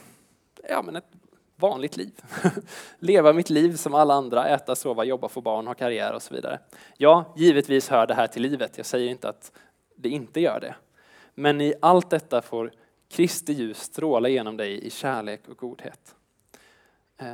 Ja, 0.70 0.82
men 0.82 0.96
ett 0.96 1.12
vanligt 1.62 1.98
liv. 1.98 2.14
Leva 3.00 3.34
mitt 3.34 3.50
liv 3.50 3.76
som 3.76 3.94
alla 3.94 4.14
andra, 4.14 4.48
äta, 4.48 4.76
sova, 4.76 5.04
jobba, 5.04 5.30
få 5.30 5.42
barn, 5.42 5.68
ha 5.68 5.74
karriär 5.74 6.14
och 6.14 6.22
så 6.22 6.34
vidare. 6.34 6.60
Ja, 6.98 7.34
givetvis 7.38 7.90
hör 7.90 8.08
det 8.08 8.14
här 8.14 8.28
till 8.28 8.42
livet. 8.42 8.78
Jag 8.78 8.86
säger 8.86 9.10
inte 9.10 9.30
att 9.30 9.52
det 9.96 10.10
inte 10.10 10.40
gör 10.40 10.60
det. 10.60 10.76
Men 11.34 11.62
i 11.62 11.74
allt 11.82 12.10
detta 12.10 12.42
får 12.42 12.72
Kristi 13.10 13.54
ljus 13.54 13.78
stråla 13.78 14.30
genom 14.30 14.58
dig 14.58 14.86
i 14.86 14.90
kärlek 14.90 15.42
och 15.48 15.58
godhet. 15.58 16.16
Eh, 17.18 17.28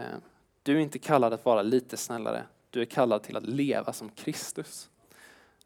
du 0.63 0.75
är 0.75 0.79
inte 0.79 0.99
kallad 0.99 1.33
att 1.33 1.45
vara 1.45 1.61
lite 1.61 1.97
snällare. 1.97 2.43
Du 2.69 2.81
är 2.81 2.85
kallad 2.85 3.23
till 3.23 3.37
att 3.37 3.45
leva 3.45 3.93
som 3.93 4.09
Kristus. 4.09 4.89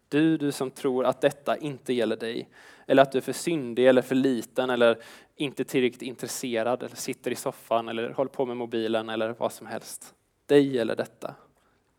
Du, 0.10 0.38
du 0.38 0.52
som 0.52 0.72
tror 0.72 1.06
att 1.06 1.22
detta 1.22 1.58
inte 1.58 1.94
gäller 1.94 2.16
dig, 2.16 2.50
eller 2.92 3.04
att 3.04 3.12
du 3.12 3.18
är 3.18 3.22
för 3.22 3.34
syndig 3.34 3.88
eller 3.88 4.02
för 4.02 4.16
liten 4.16 4.70
eller 4.70 4.98
inte 5.36 5.64
tillräckligt 5.64 6.02
intresserad 6.02 6.84
eller 6.84 6.96
sitter 6.96 7.32
i 7.32 7.36
soffan 7.36 7.90
eller 7.90 8.10
håller 8.10 8.32
på 8.32 8.46
med 8.46 8.58
mobilen 8.58 9.10
eller 9.10 9.36
vad 9.38 9.54
som 9.54 9.68
helst. 9.68 10.14
Dig 10.46 10.76
gäller 10.76 10.96
detta. 10.96 11.36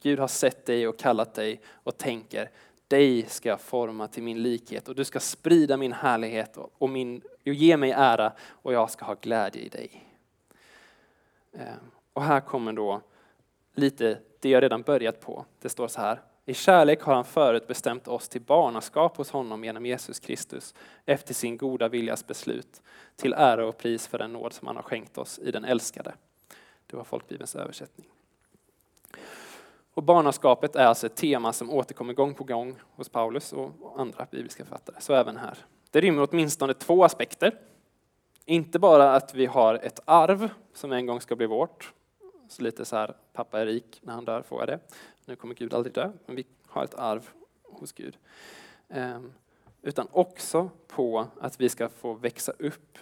Gud 0.02 0.18
har 0.18 0.28
sett 0.28 0.66
dig 0.66 0.88
och 0.88 0.98
kallat 0.98 1.34
dig 1.34 1.60
och 1.68 1.98
tänker, 1.98 2.50
dig 2.88 3.22
ska 3.22 3.48
jag 3.48 3.60
forma 3.60 4.08
till 4.08 4.22
min 4.22 4.42
likhet 4.42 4.88
och 4.88 4.94
du 4.94 5.04
ska 5.04 5.20
sprida 5.20 5.76
min 5.76 5.92
härlighet 5.92 6.56
och, 6.56 6.90
min, 6.90 7.22
och 7.46 7.52
ge 7.52 7.76
mig 7.76 7.90
ära 7.90 8.32
och 8.48 8.72
jag 8.72 8.90
ska 8.90 9.04
ha 9.04 9.14
glädje 9.20 9.62
i 9.62 9.68
dig. 9.68 10.04
Eh, 11.52 11.74
och 12.12 12.22
här 12.22 12.40
kommer 12.40 12.72
då 12.72 13.00
lite 13.74 14.18
det 14.40 14.48
jag 14.48 14.62
redan 14.62 14.82
börjat 14.82 15.20
på. 15.20 15.44
Det 15.60 15.68
står 15.68 15.88
så 15.88 16.00
här, 16.00 16.20
i 16.44 16.54
kärlek 16.54 17.02
har 17.02 17.14
han 17.14 17.24
förut 17.24 17.66
bestämt 17.66 18.08
oss 18.08 18.28
till 18.28 18.40
barnaskap 18.40 19.16
hos 19.16 19.30
honom 19.30 19.64
genom 19.64 19.86
Jesus 19.86 20.20
Kristus 20.20 20.74
efter 21.06 21.34
sin 21.34 21.56
goda 21.56 21.88
viljas 21.88 22.26
beslut 22.26 22.82
till 23.16 23.32
ära 23.32 23.66
och 23.66 23.78
pris 23.78 24.06
för 24.06 24.18
den 24.18 24.32
nåd 24.32 24.52
som 24.52 24.66
han 24.66 24.76
har 24.76 24.82
skänkt 24.82 25.18
oss 25.18 25.38
i 25.38 25.50
den 25.50 25.64
älskade. 25.64 26.14
Det 26.86 26.96
var 26.96 27.04
folkbibelns 27.04 27.56
översättning. 27.56 28.06
Och 29.94 30.02
barnaskapet 30.02 30.76
är 30.76 30.86
alltså 30.86 31.06
ett 31.06 31.16
tema 31.16 31.52
som 31.52 31.70
återkommer 31.70 32.12
gång 32.12 32.34
på 32.34 32.44
gång 32.44 32.76
hos 32.96 33.08
Paulus 33.08 33.52
och 33.52 33.94
andra 33.96 34.26
bibliska 34.30 34.64
författare, 34.64 34.96
så 35.00 35.14
även 35.14 35.36
här. 35.36 35.58
Det 35.90 36.00
rymmer 36.00 36.28
åtminstone 36.30 36.74
två 36.74 37.04
aspekter. 37.04 37.58
Inte 38.44 38.78
bara 38.78 39.14
att 39.14 39.34
vi 39.34 39.46
har 39.46 39.74
ett 39.74 40.00
arv 40.04 40.50
som 40.74 40.92
en 40.92 41.06
gång 41.06 41.20
ska 41.20 41.36
bli 41.36 41.46
vårt, 41.46 41.92
så 42.48 42.62
lite 42.62 42.84
så 42.84 42.96
här, 42.96 43.16
pappa 43.32 43.60
är 43.60 43.66
rik, 43.66 44.00
när 44.02 44.14
han 44.14 44.24
dör 44.24 44.42
får 44.42 44.60
jag 44.60 44.68
det. 44.68 44.78
Nu 45.24 45.36
kommer 45.36 45.54
Gud 45.54 45.74
aldrig 45.74 45.94
dö, 45.94 46.12
men 46.26 46.36
vi 46.36 46.46
har 46.66 46.84
ett 46.84 46.94
arv 46.94 47.30
hos 47.62 47.92
Gud. 47.92 48.18
Ehm, 48.88 49.32
utan 49.82 50.08
också 50.10 50.70
på 50.86 51.26
att 51.40 51.60
vi 51.60 51.68
ska 51.68 51.88
få 51.88 52.14
växa 52.14 52.52
upp 52.58 52.98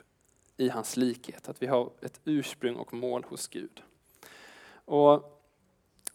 i 0.56 0.68
hans 0.68 0.96
likhet, 0.96 1.48
att 1.48 1.62
vi 1.62 1.66
har 1.66 1.90
ett 2.02 2.20
ursprung 2.24 2.76
och 2.76 2.94
mål 2.94 3.24
hos 3.28 3.48
Gud. 3.48 3.82
Och 4.84 5.42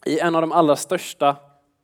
I 0.04 0.18
en 0.18 0.34
av 0.34 0.40
de 0.40 0.52
allra 0.52 0.76
största 0.76 1.28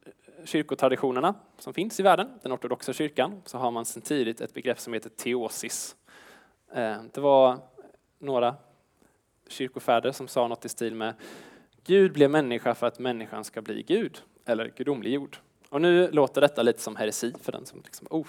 eh, 0.04 0.44
kyrkotraditionerna 0.44 1.34
som 1.58 1.74
finns 1.74 2.00
i 2.00 2.02
världen, 2.02 2.38
den 2.42 2.52
ortodoxa 2.52 2.92
kyrkan, 2.92 3.42
så 3.44 3.58
har 3.58 3.70
man 3.70 3.84
sedan 3.84 4.02
tidigt 4.02 4.40
ett 4.40 4.54
begrepp 4.54 4.80
som 4.80 4.92
heter 4.92 5.10
teosis. 5.10 5.96
Ehm, 6.72 7.10
det 7.12 7.20
var 7.20 7.58
några 8.18 8.56
kyrkofäder 9.48 10.12
som 10.12 10.28
sa 10.28 10.48
något 10.48 10.64
i 10.64 10.68
stil 10.68 10.94
med 10.94 11.14
Gud 11.84 12.12
blev 12.12 12.30
människa 12.30 12.74
för 12.74 12.86
att 12.86 12.98
människan 12.98 13.44
ska 13.44 13.62
bli 13.62 13.82
Gud, 13.82 14.22
eller 14.44 14.72
gudomliggjord. 14.76 15.38
Och 15.68 15.80
nu 15.80 16.10
låter 16.10 16.40
detta 16.40 16.62
lite 16.62 16.80
som 16.80 16.96
heresi 16.96 17.34
för 17.42 17.52
den 17.52 17.66
som 17.66 17.82
liksom, 17.84 18.06
oh, 18.10 18.26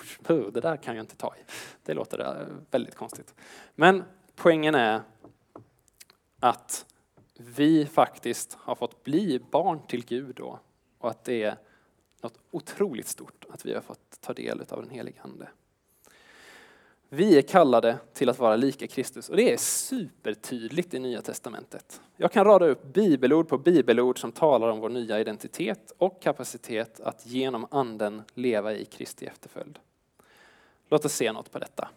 det 0.52 0.62
där 0.62 0.78
kan 0.78 0.96
jag 0.96 1.04
inte 1.04 1.16
ta 1.16 1.36
i. 1.36 1.39
Det 1.84 1.94
låter 1.94 2.20
eh, 2.20 2.48
väldigt 2.72 2.96
konstigt. 2.96 3.36
Men 3.76 4.04
poängen 4.36 4.76
är 4.76 5.02
att 6.39 6.86
vi 7.34 7.86
faktiskt 7.86 8.58
har 8.60 8.76
fått 8.76 9.04
bli 9.04 9.39
barn 9.52 9.88
till 9.88 10.06
Gud 10.06 10.36
då 10.36 10.60
och 10.98 11.10
att 11.10 11.24
det 11.24 11.44
är 11.44 11.58
något 12.22 12.39
otroligt 12.52 13.08
stort 13.08 13.46
att 13.50 13.66
vi 13.66 13.74
har 13.74 13.82
fått 13.82 14.22
ta 14.22 14.34
del 14.34 14.63
av 14.70 14.82
den 14.82 14.89
helige 14.89 15.22
Ande. 15.22 15.48
Vi 17.15 17.38
är 17.38 17.41
kallade 17.41 17.97
till 18.13 18.30
att 18.30 18.39
vara 18.39 18.56
lika 18.56 18.88
Kristus 18.88 19.30
och 19.30 19.36
det 19.36 19.54
är 19.54 19.58
supertydligt 19.58 20.93
i 20.93 20.99
Nya 20.99 21.21
Testamentet. 21.21 22.02
Jag 22.17 22.32
kan 22.32 22.45
rada 22.45 22.65
upp 22.65 22.93
bibelord 22.93 23.47
på 23.47 23.58
bibelord 23.58 24.19
som 24.19 24.32
talar 24.32 24.69
om 24.69 24.80
vår 24.80 24.89
nya 24.89 25.19
identitet 25.19 25.93
och 25.97 26.21
kapacitet 26.21 26.99
att 26.99 27.26
genom 27.26 27.67
anden 27.71 28.21
leva 28.34 28.73
i 28.73 28.86
Kristi 28.86 29.26
efterföljd. 29.26 29.80
Låt 30.89 31.06
oss 31.06 31.13
se 31.13 31.32
något 31.32 31.52
på 31.52 31.60
detta. 31.60 31.89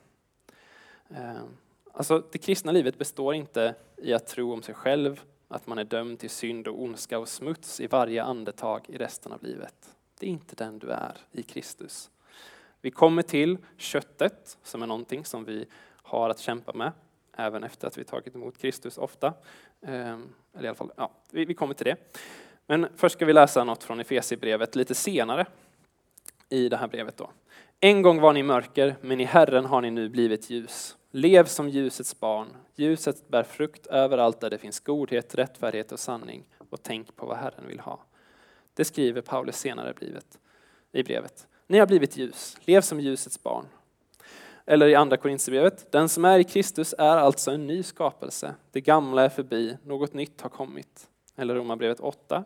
Ehm, 1.08 1.56
alltså, 1.92 2.22
det 2.32 2.38
kristna 2.38 2.72
livet 2.72 2.98
består 2.98 3.34
inte 3.34 3.74
i 3.96 4.12
att 4.12 4.26
tro 4.26 4.52
om 4.52 4.62
sig 4.62 4.74
själv, 4.74 5.20
att 5.48 5.66
man 5.66 5.78
är 5.78 5.84
dömd 5.84 6.18
till 6.18 6.30
synd 6.30 6.68
och 6.68 6.82
ondska 6.82 7.18
och 7.18 7.28
smuts 7.28 7.80
i 7.80 7.86
varje 7.86 8.22
andetag 8.22 8.84
i 8.88 8.98
resten 8.98 9.32
av 9.32 9.42
livet. 9.42 9.94
Det 10.18 10.26
är 10.26 10.30
inte 10.30 10.56
den 10.56 10.78
du 10.78 10.90
är 10.90 11.16
i 11.32 11.42
Kristus. 11.42 12.10
Vi 12.80 12.90
kommer 12.90 13.22
till 13.22 13.58
köttet, 13.76 14.58
som 14.62 14.82
är 14.82 14.86
någonting 14.86 15.24
som 15.24 15.44
vi 15.44 15.66
har 16.02 16.30
att 16.30 16.38
kämpa 16.38 16.72
med, 16.72 16.92
även 17.36 17.64
efter 17.64 17.88
att 17.88 17.98
vi 17.98 18.04
tagit 18.04 18.34
emot 18.34 18.58
Kristus 18.58 18.98
ofta. 18.98 19.34
Ehm, 19.82 20.28
eller 20.54 20.64
i 20.64 20.68
alla 20.68 20.74
fall, 20.74 20.92
ja, 20.96 21.10
vi 21.30 21.54
kommer 21.54 21.74
till 21.74 21.86
det. 21.86 21.96
Men 22.66 22.88
först 22.96 23.14
ska 23.14 23.26
vi 23.26 23.32
läsa 23.32 23.64
något 23.64 23.84
från 23.84 24.00
Efesierbrevet 24.00 24.76
lite 24.76 24.94
senare 24.94 25.46
i 26.48 26.68
det 26.68 26.76
här 26.76 26.88
brevet. 26.88 27.16
Då. 27.16 27.30
En 27.80 28.02
gång 28.02 28.20
var 28.20 28.32
ni 28.32 28.42
mörker, 28.42 28.96
men 29.00 29.20
i 29.20 29.24
Herren 29.24 29.64
har 29.64 29.80
ni 29.80 29.90
nu 29.90 30.08
blivit 30.08 30.50
ljus. 30.50 30.96
Lev 31.10 31.44
som 31.44 31.68
ljusets 31.68 32.20
barn. 32.20 32.48
Ljuset 32.74 33.28
bär 33.28 33.42
frukt 33.42 33.86
överallt 33.86 34.40
där 34.40 34.50
det 34.50 34.58
finns 34.58 34.80
godhet, 34.80 35.34
rättfärdighet 35.34 35.92
och 35.92 36.00
sanning. 36.00 36.44
Och 36.70 36.82
tänk 36.82 37.16
på 37.16 37.26
vad 37.26 37.36
Herren 37.36 37.66
vill 37.68 37.80
ha. 37.80 38.04
Det 38.74 38.84
skriver 38.84 39.20
Paulus 39.20 39.56
senare 39.56 39.94
i 40.92 41.02
brevet. 41.02 41.48
Ni 41.66 41.78
har 41.78 41.86
blivit 41.86 42.16
ljus, 42.16 42.56
lev 42.60 42.80
som 42.80 43.00
ljusets 43.00 43.42
barn. 43.42 43.66
Eller 44.66 44.88
i 44.88 44.94
andra 44.94 45.16
Korinthierbrevet, 45.16 45.92
den 45.92 46.08
som 46.08 46.24
är 46.24 46.38
i 46.38 46.44
Kristus 46.44 46.94
är 46.98 47.16
alltså 47.16 47.50
en 47.50 47.66
ny 47.66 47.82
skapelse. 47.82 48.54
Det 48.72 48.80
gamla 48.80 49.24
är 49.24 49.28
förbi, 49.28 49.76
något 49.84 50.14
nytt 50.14 50.40
har 50.40 50.50
kommit. 50.50 51.08
Eller 51.36 51.54
Romarbrevet 51.54 52.00
8. 52.00 52.44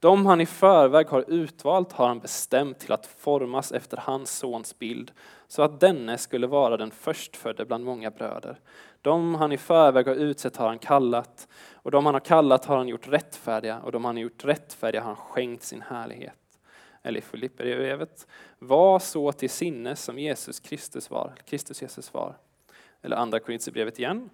De 0.00 0.26
han 0.26 0.40
i 0.40 0.46
förväg 0.46 1.06
har 1.06 1.24
utvalt 1.28 1.92
har 1.92 2.08
han 2.08 2.18
bestämt 2.18 2.78
till 2.78 2.92
att 2.92 3.06
formas 3.06 3.72
efter 3.72 3.96
hans 3.96 4.38
sons 4.38 4.78
bild, 4.78 5.12
så 5.48 5.62
att 5.62 5.80
denne 5.80 6.18
skulle 6.18 6.46
vara 6.46 6.76
den 6.76 6.90
förstfödde 6.90 7.64
bland 7.64 7.84
många 7.84 8.10
bröder. 8.10 8.60
De 9.02 9.34
han 9.34 9.52
i 9.52 9.58
förväg 9.58 10.06
har 10.06 10.14
utsett 10.14 10.56
har 10.56 10.68
han 10.68 10.78
kallat, 10.78 11.48
och 11.74 11.90
de 11.90 12.06
han 12.06 12.14
har 12.14 12.20
kallat 12.20 12.64
har 12.64 12.76
han 12.76 12.88
gjort 12.88 13.08
rättfärdiga, 13.08 13.80
och 13.80 13.92
de 13.92 14.04
han 14.04 14.16
har 14.16 14.22
gjort 14.22 14.44
rättfärdiga 14.44 15.00
har 15.00 15.06
han 15.06 15.16
skänkt 15.16 15.62
sin 15.62 15.82
härlighet. 15.82 16.43
Eller 17.04 17.18
i 17.18 17.22
Filipperbrevet, 17.22 18.26
var 18.58 18.98
så 18.98 19.32
till 19.32 19.50
sinnes 19.50 20.02
som 20.04 20.18
Jesus 20.18 20.60
Kristus 20.60 21.10
var, 21.10 21.34
Kristus 21.46 21.82
Jesus 21.82 22.14
var. 22.14 22.36
Eller 23.02 23.16
andra 23.16 23.40
Korintierbrevet 23.40 23.98
igen. 23.98 24.30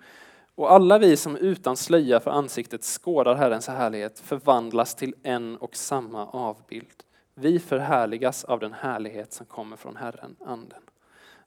Och 0.54 0.72
alla 0.72 0.98
vi 0.98 1.16
som 1.16 1.36
utan 1.36 1.76
slöja 1.76 2.20
för 2.20 2.30
ansiktet 2.30 2.82
skådar 2.82 3.34
Herrens 3.34 3.68
härlighet 3.68 4.18
förvandlas 4.18 4.94
till 4.94 5.14
en 5.22 5.56
och 5.56 5.76
samma 5.76 6.26
avbild. 6.26 7.04
Vi 7.34 7.58
förhärligas 7.58 8.44
av 8.44 8.60
den 8.60 8.72
härlighet 8.72 9.32
som 9.32 9.46
kommer 9.46 9.76
från 9.76 9.96
Herren, 9.96 10.36
Anden. 10.40 10.82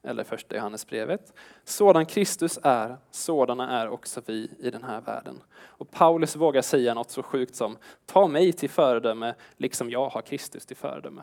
Eller 0.03 0.23
första 0.23 0.55
Johannesbrevet. 0.55 1.33
Sådan 1.63 2.05
Kristus 2.05 2.59
är, 2.63 2.97
sådana 3.11 3.81
är 3.81 3.89
också 3.89 4.21
vi 4.25 4.51
i 4.59 4.69
den 4.69 4.83
här 4.83 5.01
världen. 5.01 5.43
Och 5.55 5.91
Paulus 5.91 6.35
vågar 6.35 6.61
säga 6.61 6.93
något 6.93 7.11
så 7.11 7.23
sjukt 7.23 7.55
som, 7.55 7.77
ta 8.05 8.27
mig 8.27 8.53
till 8.53 8.69
föredöme 8.69 9.35
liksom 9.57 9.89
jag 9.89 10.09
har 10.09 10.21
Kristus 10.21 10.65
till 10.65 10.77
föredöme. 10.77 11.21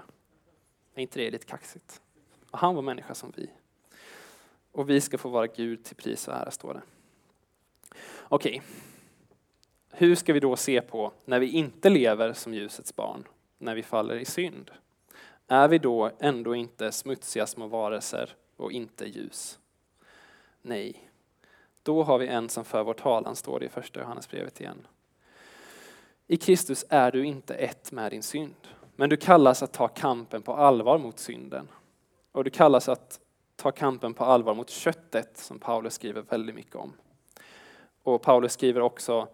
Är 0.95 1.03
inte 1.03 1.19
det 1.19 1.31
lite 1.31 1.47
kaxigt? 1.47 2.01
Och 2.51 2.59
han 2.59 2.75
var 2.75 2.83
människa 2.83 3.14
som 3.14 3.33
vi. 3.37 3.51
Och 4.73 4.90
vi 4.90 5.01
ska 5.01 5.19
få 5.19 5.29
vara 5.29 5.47
Gud 5.47 5.85
till 5.85 5.97
pris 5.97 6.29
och 6.29 6.35
ära, 6.35 6.51
står 6.51 6.75
det. 6.75 6.83
Okej, 8.23 8.62
hur 9.90 10.14
ska 10.14 10.33
vi 10.33 10.40
då 10.40 10.57
se 10.57 10.81
på 10.81 11.12
när 11.25 11.40
vi 11.40 11.49
inte 11.49 11.88
lever 11.88 12.33
som 12.33 12.55
ljusets 12.55 12.97
barn, 12.97 13.25
när 13.59 13.75
vi 13.75 13.83
faller 13.83 14.16
i 14.16 14.25
synd? 14.25 14.71
Är 15.47 15.69
vi 15.69 15.79
då 15.79 16.11
ändå 16.19 16.55
inte 16.55 16.93
smutsiga 16.93 17.47
små 17.47 17.66
varelser 17.66 18.35
och 18.61 18.73
inte 18.73 19.05
ljus? 19.05 19.59
Nej, 20.62 21.11
då 21.83 22.03
har 22.03 22.18
vi 22.18 22.27
en 22.27 22.49
som 22.49 22.64
för 22.64 22.83
vår 22.83 22.94
talan, 22.94 23.37
står 23.37 23.61
det 23.61 23.66
i 23.66 23.68
första 23.68 24.01
Johannesbrevet 24.01 24.61
igen. 24.61 24.87
I 26.27 26.37
Kristus 26.37 26.85
är 26.88 27.11
du 27.11 27.25
inte 27.25 27.55
ett 27.55 27.92
med 27.92 28.12
din 28.12 28.23
synd, 28.23 28.68
men 28.96 29.11
du 29.11 29.16
kallas 29.16 29.62
att 29.62 29.73
ta 29.73 29.88
kampen 29.88 30.42
på 30.42 30.55
allvar 30.55 30.99
mot 30.99 31.18
synden. 31.18 31.68
Och 32.33 32.44
du 32.44 32.51
kallas 32.51 32.88
att 32.88 33.20
ta 33.57 33.73
kampen 33.73 34.14
på 34.14 34.25
allvar 34.25 34.55
mot 34.55 34.70
köttet, 34.70 35.37
som 35.37 35.59
Paulus 35.59 35.94
skriver 35.94 36.23
väldigt 36.23 36.55
mycket 36.55 36.75
om. 36.75 36.92
Och 38.03 38.23
Paulus 38.23 38.53
skriver 38.53 38.81
också 38.81 39.29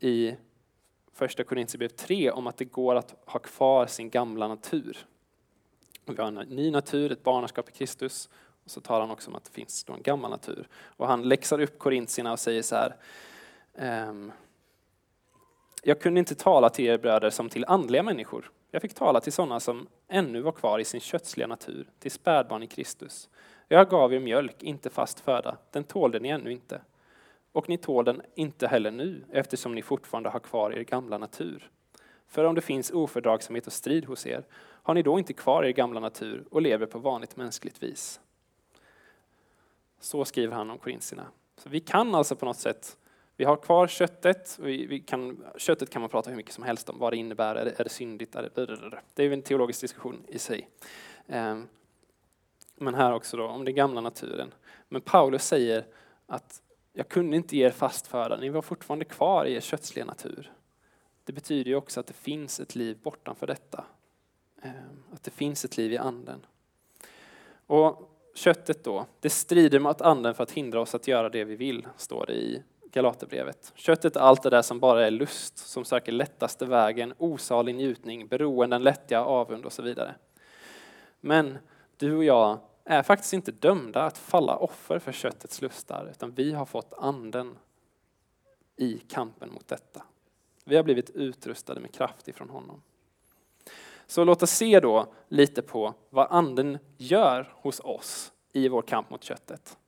i 0.00 0.36
första 1.12 1.44
Korintierbrevet 1.44 1.96
3 1.96 2.30
om 2.30 2.46
att 2.46 2.56
det 2.56 2.64
går 2.64 2.94
att 2.94 3.14
ha 3.26 3.38
kvar 3.38 3.86
sin 3.86 4.10
gamla 4.10 4.48
natur. 4.48 5.06
Vi 6.04 6.16
har 6.16 6.28
en 6.28 6.34
ny 6.34 6.70
natur, 6.70 7.12
ett 7.12 7.22
barnaskap 7.22 7.68
i 7.68 7.72
Kristus. 7.72 8.28
Och 8.64 8.70
så 8.70 8.80
talar 8.80 9.00
han 9.00 9.10
också 9.10 9.30
om 9.30 9.36
att 9.36 9.44
det 9.44 9.50
finns 9.50 9.86
en 9.88 10.02
gammal 10.02 10.30
natur. 10.30 10.68
Och 10.96 11.06
han 11.06 11.22
läxar 11.22 11.60
upp 11.60 11.78
korintierna 11.78 12.32
och 12.32 12.38
säger 12.38 12.62
så 12.62 12.76
här. 12.76 12.96
Ehm, 13.74 14.32
jag 15.82 16.00
kunde 16.00 16.20
inte 16.20 16.34
tala 16.34 16.70
till 16.70 16.84
er 16.84 16.98
bröder 16.98 17.30
som 17.30 17.48
till 17.48 17.64
andliga 17.68 18.02
människor. 18.02 18.50
Jag 18.70 18.82
fick 18.82 18.94
tala 18.94 19.20
till 19.20 19.32
sådana 19.32 19.60
som 19.60 19.86
ännu 20.08 20.40
var 20.40 20.52
kvar 20.52 20.78
i 20.78 20.84
sin 20.84 21.00
kötsliga 21.00 21.46
natur, 21.46 21.86
till 21.98 22.10
spädbarn 22.10 22.62
i 22.62 22.66
Kristus. 22.66 23.28
Jag 23.68 23.90
gav 23.90 24.14
er 24.14 24.20
mjölk, 24.20 24.62
inte 24.62 24.90
fast 24.90 25.20
föda. 25.20 25.56
Den 25.70 25.84
tålde 25.84 26.20
ni 26.20 26.28
ännu 26.28 26.52
inte 26.52 26.80
och 27.52 27.68
ni 27.68 27.78
tål 27.78 28.04
den 28.04 28.22
inte 28.34 28.66
heller 28.66 28.90
nu 28.90 29.24
eftersom 29.32 29.74
ni 29.74 29.82
fortfarande 29.82 30.28
har 30.28 30.40
kvar 30.40 30.70
er 30.70 30.82
gamla 30.82 31.18
natur. 31.18 31.70
För 32.26 32.44
om 32.44 32.54
det 32.54 32.60
finns 32.60 32.90
ofördragsamhet 32.90 33.66
och 33.66 33.72
strid 33.72 34.04
hos 34.04 34.26
er, 34.26 34.44
har 34.56 34.94
ni 34.94 35.02
då 35.02 35.18
inte 35.18 35.32
kvar 35.32 35.64
er 35.64 35.70
gamla 35.70 36.00
natur 36.00 36.44
och 36.50 36.62
lever 36.62 36.86
på 36.86 36.98
vanligt 36.98 37.36
mänskligt 37.36 37.82
vis? 37.82 38.20
Så 40.00 40.24
skriver 40.24 40.54
han 40.56 40.70
om 40.70 40.78
korintierna. 40.78 41.26
Så 41.56 41.68
vi 41.68 41.80
kan 41.80 42.14
alltså 42.14 42.36
på 42.36 42.46
något 42.46 42.56
sätt, 42.56 42.96
vi 43.36 43.44
har 43.44 43.56
kvar 43.56 43.86
köttet, 43.86 44.58
och 44.60 44.66
vi 44.66 45.00
kan, 45.06 45.44
köttet 45.56 45.90
kan 45.90 46.02
man 46.02 46.10
prata 46.10 46.30
hur 46.30 46.36
mycket 46.36 46.54
som 46.54 46.64
helst 46.64 46.88
om, 46.88 46.98
vad 46.98 47.12
det 47.12 47.16
innebär, 47.16 47.54
är 47.54 47.64
det, 47.64 47.80
är 47.80 47.84
det 47.84 47.90
syndigt? 47.90 48.34
Är 48.34 48.42
det, 48.42 49.00
det 49.14 49.24
är 49.24 49.32
en 49.32 49.42
teologisk 49.42 49.80
diskussion 49.80 50.24
i 50.28 50.38
sig. 50.38 50.68
Ehm, 51.26 51.68
men 52.76 52.94
här 52.94 53.12
också 53.12 53.36
då 53.36 53.46
om 53.46 53.64
den 53.64 53.74
gamla 53.74 54.00
naturen. 54.00 54.54
Men 54.88 55.00
Paulus 55.00 55.46
säger 55.46 55.86
att 56.26 56.62
jag 56.92 57.08
kunde 57.08 57.36
inte 57.36 57.56
ge 57.56 57.66
er 57.66 57.70
fast 57.70 58.06
föda, 58.06 58.36
ni 58.36 58.48
var 58.48 58.62
fortfarande 58.62 59.04
kvar 59.04 59.44
i 59.44 59.54
er 59.54 59.60
kötsliga 59.60 60.04
natur. 60.04 60.52
Det 61.24 61.32
betyder 61.32 61.70
ju 61.70 61.76
också 61.76 62.00
att 62.00 62.06
det 62.06 62.14
finns 62.14 62.60
ett 62.60 62.74
liv 62.74 62.98
bortanför 63.02 63.46
detta. 63.46 63.84
Ehm, 64.62 65.02
att 65.12 65.22
det 65.22 65.30
finns 65.30 65.64
ett 65.64 65.76
liv 65.76 65.92
i 65.92 65.98
anden. 65.98 66.46
Och 67.66 68.09
köttet 68.40 68.84
då, 68.84 69.06
det 69.20 69.30
strider 69.30 69.78
mot 69.78 70.00
anden 70.00 70.34
för 70.34 70.42
att 70.42 70.50
hindra 70.50 70.80
oss 70.80 70.94
att 70.94 71.08
göra 71.08 71.28
det 71.28 71.44
vi 71.44 71.56
vill, 71.56 71.86
står 71.96 72.26
det 72.26 72.32
i 72.32 72.62
Galaterbrevet. 72.92 73.72
Köttet 73.74 74.16
är 74.16 74.20
allt 74.20 74.42
det 74.42 74.50
där 74.50 74.62
som 74.62 74.80
bara 74.80 75.06
är 75.06 75.10
lust, 75.10 75.58
som 75.58 75.84
söker 75.84 76.12
lättaste 76.12 76.66
vägen, 76.66 77.14
osalig 77.18 77.74
njutning, 77.74 78.26
beroenden, 78.26 78.82
lättja, 78.82 79.24
avund 79.24 79.66
och 79.66 79.72
så 79.72 79.82
vidare. 79.82 80.14
Men 81.20 81.58
du 81.96 82.16
och 82.16 82.24
jag 82.24 82.58
är 82.84 83.02
faktiskt 83.02 83.32
inte 83.32 83.52
dömda 83.52 84.02
att 84.02 84.18
falla 84.18 84.56
offer 84.56 84.98
för 84.98 85.12
köttets 85.12 85.62
lustar, 85.62 86.08
utan 86.10 86.30
vi 86.30 86.52
har 86.52 86.66
fått 86.66 86.94
anden 86.98 87.58
i 88.76 88.98
kampen 88.98 89.52
mot 89.52 89.68
detta. 89.68 90.02
Vi 90.64 90.76
har 90.76 90.82
blivit 90.82 91.10
utrustade 91.10 91.80
med 91.80 91.94
kraft 91.94 92.28
ifrån 92.28 92.50
honom. 92.50 92.82
Så 94.10 94.24
låt 94.24 94.42
oss 94.42 94.50
se 94.50 94.80
då 94.80 95.06
lite 95.28 95.62
på 95.62 95.94
vad 96.10 96.26
anden 96.30 96.78
gör 96.96 97.52
hos 97.54 97.80
oss 97.80 98.32
i 98.52 98.68
vår 98.68 98.82
kamp 98.82 99.10
mot 99.10 99.24
köttet. 99.24 99.78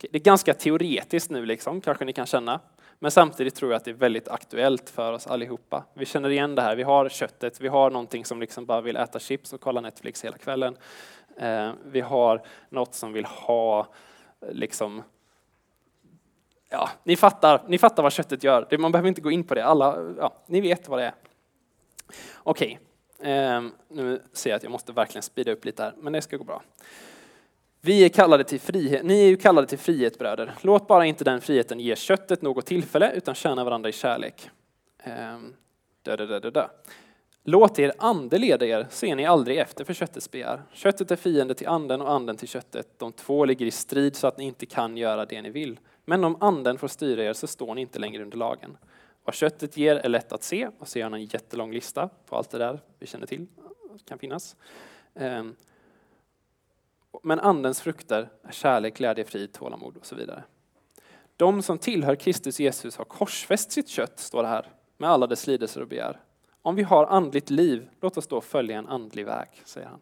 Det 0.00 0.14
är 0.16 0.18
ganska 0.18 0.54
teoretiskt 0.54 1.30
nu, 1.30 1.46
liksom, 1.46 1.80
kanske 1.80 2.04
ni 2.04 2.12
kan 2.12 2.26
känna. 2.26 2.60
Men 2.98 3.10
samtidigt 3.10 3.54
tror 3.54 3.70
jag 3.72 3.76
att 3.76 3.84
det 3.84 3.90
är 3.90 3.94
väldigt 3.94 4.28
aktuellt 4.28 4.90
för 4.90 5.12
oss 5.12 5.26
allihopa. 5.26 5.84
Vi 5.94 6.06
känner 6.06 6.30
igen 6.30 6.54
det 6.54 6.62
här, 6.62 6.76
vi 6.76 6.82
har 6.82 7.08
köttet, 7.08 7.60
vi 7.60 7.68
har 7.68 7.90
någonting 7.90 8.24
som 8.24 8.40
liksom 8.40 8.66
bara 8.66 8.80
vill 8.80 8.96
äta 8.96 9.18
chips 9.18 9.52
och 9.52 9.60
kolla 9.60 9.80
Netflix 9.80 10.24
hela 10.24 10.38
kvällen. 10.38 10.76
Eh, 11.36 11.72
vi 11.84 12.00
har 12.00 12.42
något 12.68 12.94
som 12.94 13.12
vill 13.12 13.24
ha 13.24 13.86
liksom 14.50 15.02
Ja, 16.68 16.90
ni 17.04 17.16
fattar, 17.16 17.62
ni 17.66 17.78
fattar 17.78 18.02
vad 18.02 18.12
köttet 18.12 18.44
gör. 18.44 18.78
Man 18.78 18.92
behöver 18.92 19.08
inte 19.08 19.20
gå 19.20 19.30
in 19.30 19.44
på 19.44 19.54
det. 19.54 19.64
Alla, 19.64 20.14
ja, 20.18 20.32
ni 20.46 20.60
vet 20.60 20.88
vad 20.88 20.98
det 20.98 21.04
är. 21.04 21.14
Okej, 22.36 22.80
eh, 23.22 23.62
nu 23.88 24.22
ser 24.32 24.50
jag 24.50 24.56
att 24.56 24.62
jag 24.62 24.72
måste 24.72 24.92
verkligen 24.92 25.22
speeda 25.22 25.52
upp 25.52 25.64
lite 25.64 25.82
här, 25.82 25.94
men 25.98 26.12
det 26.12 26.22
ska 26.22 26.36
gå 26.36 26.44
bra. 26.44 26.62
Vi 27.80 28.04
är 28.04 28.08
kallade 28.08 28.44
till 28.44 28.60
frihet. 28.60 29.04
Ni 29.04 29.24
är 29.24 29.28
ju 29.28 29.36
kallade 29.36 29.66
till 29.66 29.78
frihet 29.78 30.18
bröder. 30.18 30.54
Låt 30.60 30.88
bara 30.88 31.06
inte 31.06 31.24
den 31.24 31.40
friheten 31.40 31.80
ge 31.80 31.96
köttet 31.96 32.42
något 32.42 32.66
tillfälle 32.66 33.12
utan 33.12 33.34
tjäna 33.34 33.64
varandra 33.64 33.88
i 33.88 33.92
kärlek. 33.92 34.50
Eh, 35.04 35.38
dö, 36.02 36.16
dö, 36.16 36.40
dö, 36.40 36.50
dö. 36.50 36.66
Låt 37.44 37.78
er 37.78 37.92
ande 37.98 38.38
leda 38.38 38.66
er, 38.66 38.86
så 38.90 39.06
är 39.06 39.16
ni 39.16 39.26
aldrig 39.26 39.58
efter 39.58 39.84
för 39.84 39.94
köttets 39.94 40.30
begär. 40.30 40.62
Köttet 40.72 41.10
är 41.10 41.16
fiende 41.16 41.54
till 41.54 41.68
anden 41.68 42.00
och 42.00 42.12
anden 42.12 42.36
till 42.36 42.48
köttet. 42.48 42.98
De 42.98 43.12
två 43.12 43.44
ligger 43.44 43.66
i 43.66 43.70
strid 43.70 44.16
så 44.16 44.26
att 44.26 44.38
ni 44.38 44.44
inte 44.44 44.66
kan 44.66 44.96
göra 44.96 45.24
det 45.24 45.42
ni 45.42 45.50
vill. 45.50 45.78
Men 46.04 46.24
om 46.24 46.36
anden 46.40 46.78
får 46.78 46.88
styra 46.88 47.24
er 47.24 47.32
så 47.32 47.46
står 47.46 47.74
ni 47.74 47.80
inte 47.80 47.98
längre 47.98 48.22
under 48.22 48.36
lagen. 48.38 48.76
Vad 49.24 49.34
köttet 49.34 49.76
ger 49.76 49.96
är 49.96 50.08
lätt 50.08 50.32
att 50.32 50.42
se, 50.42 50.70
och 50.78 50.88
så 50.88 50.98
gör 50.98 51.04
han 51.04 51.14
en 51.14 51.24
jättelång 51.24 51.72
lista 51.72 52.08
på 52.26 52.36
allt 52.36 52.50
det 52.50 52.58
där 52.58 52.80
vi 52.98 53.06
känner 53.06 53.26
till 53.26 53.46
kan 54.04 54.18
finnas. 54.18 54.56
Ehm, 55.14 55.56
men 57.22 57.40
andens 57.40 57.80
frukter 57.80 58.30
är 58.42 58.52
kärlek, 58.52 58.96
glädje, 58.96 59.24
frid, 59.24 59.52
tålamod 59.52 59.96
och 59.96 60.06
så 60.06 60.14
vidare. 60.14 60.44
De 61.36 61.62
som 61.62 61.78
tillhör 61.78 62.14
Kristus 62.14 62.60
Jesus 62.60 62.96
har 62.96 63.04
korsfäst 63.04 63.72
sitt 63.72 63.88
kött, 63.88 64.18
står 64.18 64.42
det 64.42 64.48
här, 64.48 64.66
med 64.96 65.10
alla 65.10 65.26
dess 65.26 65.46
lidelser 65.46 65.80
och 65.80 65.88
begär. 65.88 66.20
Om 66.62 66.74
vi 66.74 66.82
har 66.82 67.06
andligt 67.06 67.50
liv, 67.50 67.90
låt 68.00 68.16
oss 68.16 68.26
då 68.26 68.40
följa 68.40 68.78
en 68.78 68.88
andlig 68.88 69.26
väg, 69.26 69.48
säger 69.64 69.86
han. 69.86 70.00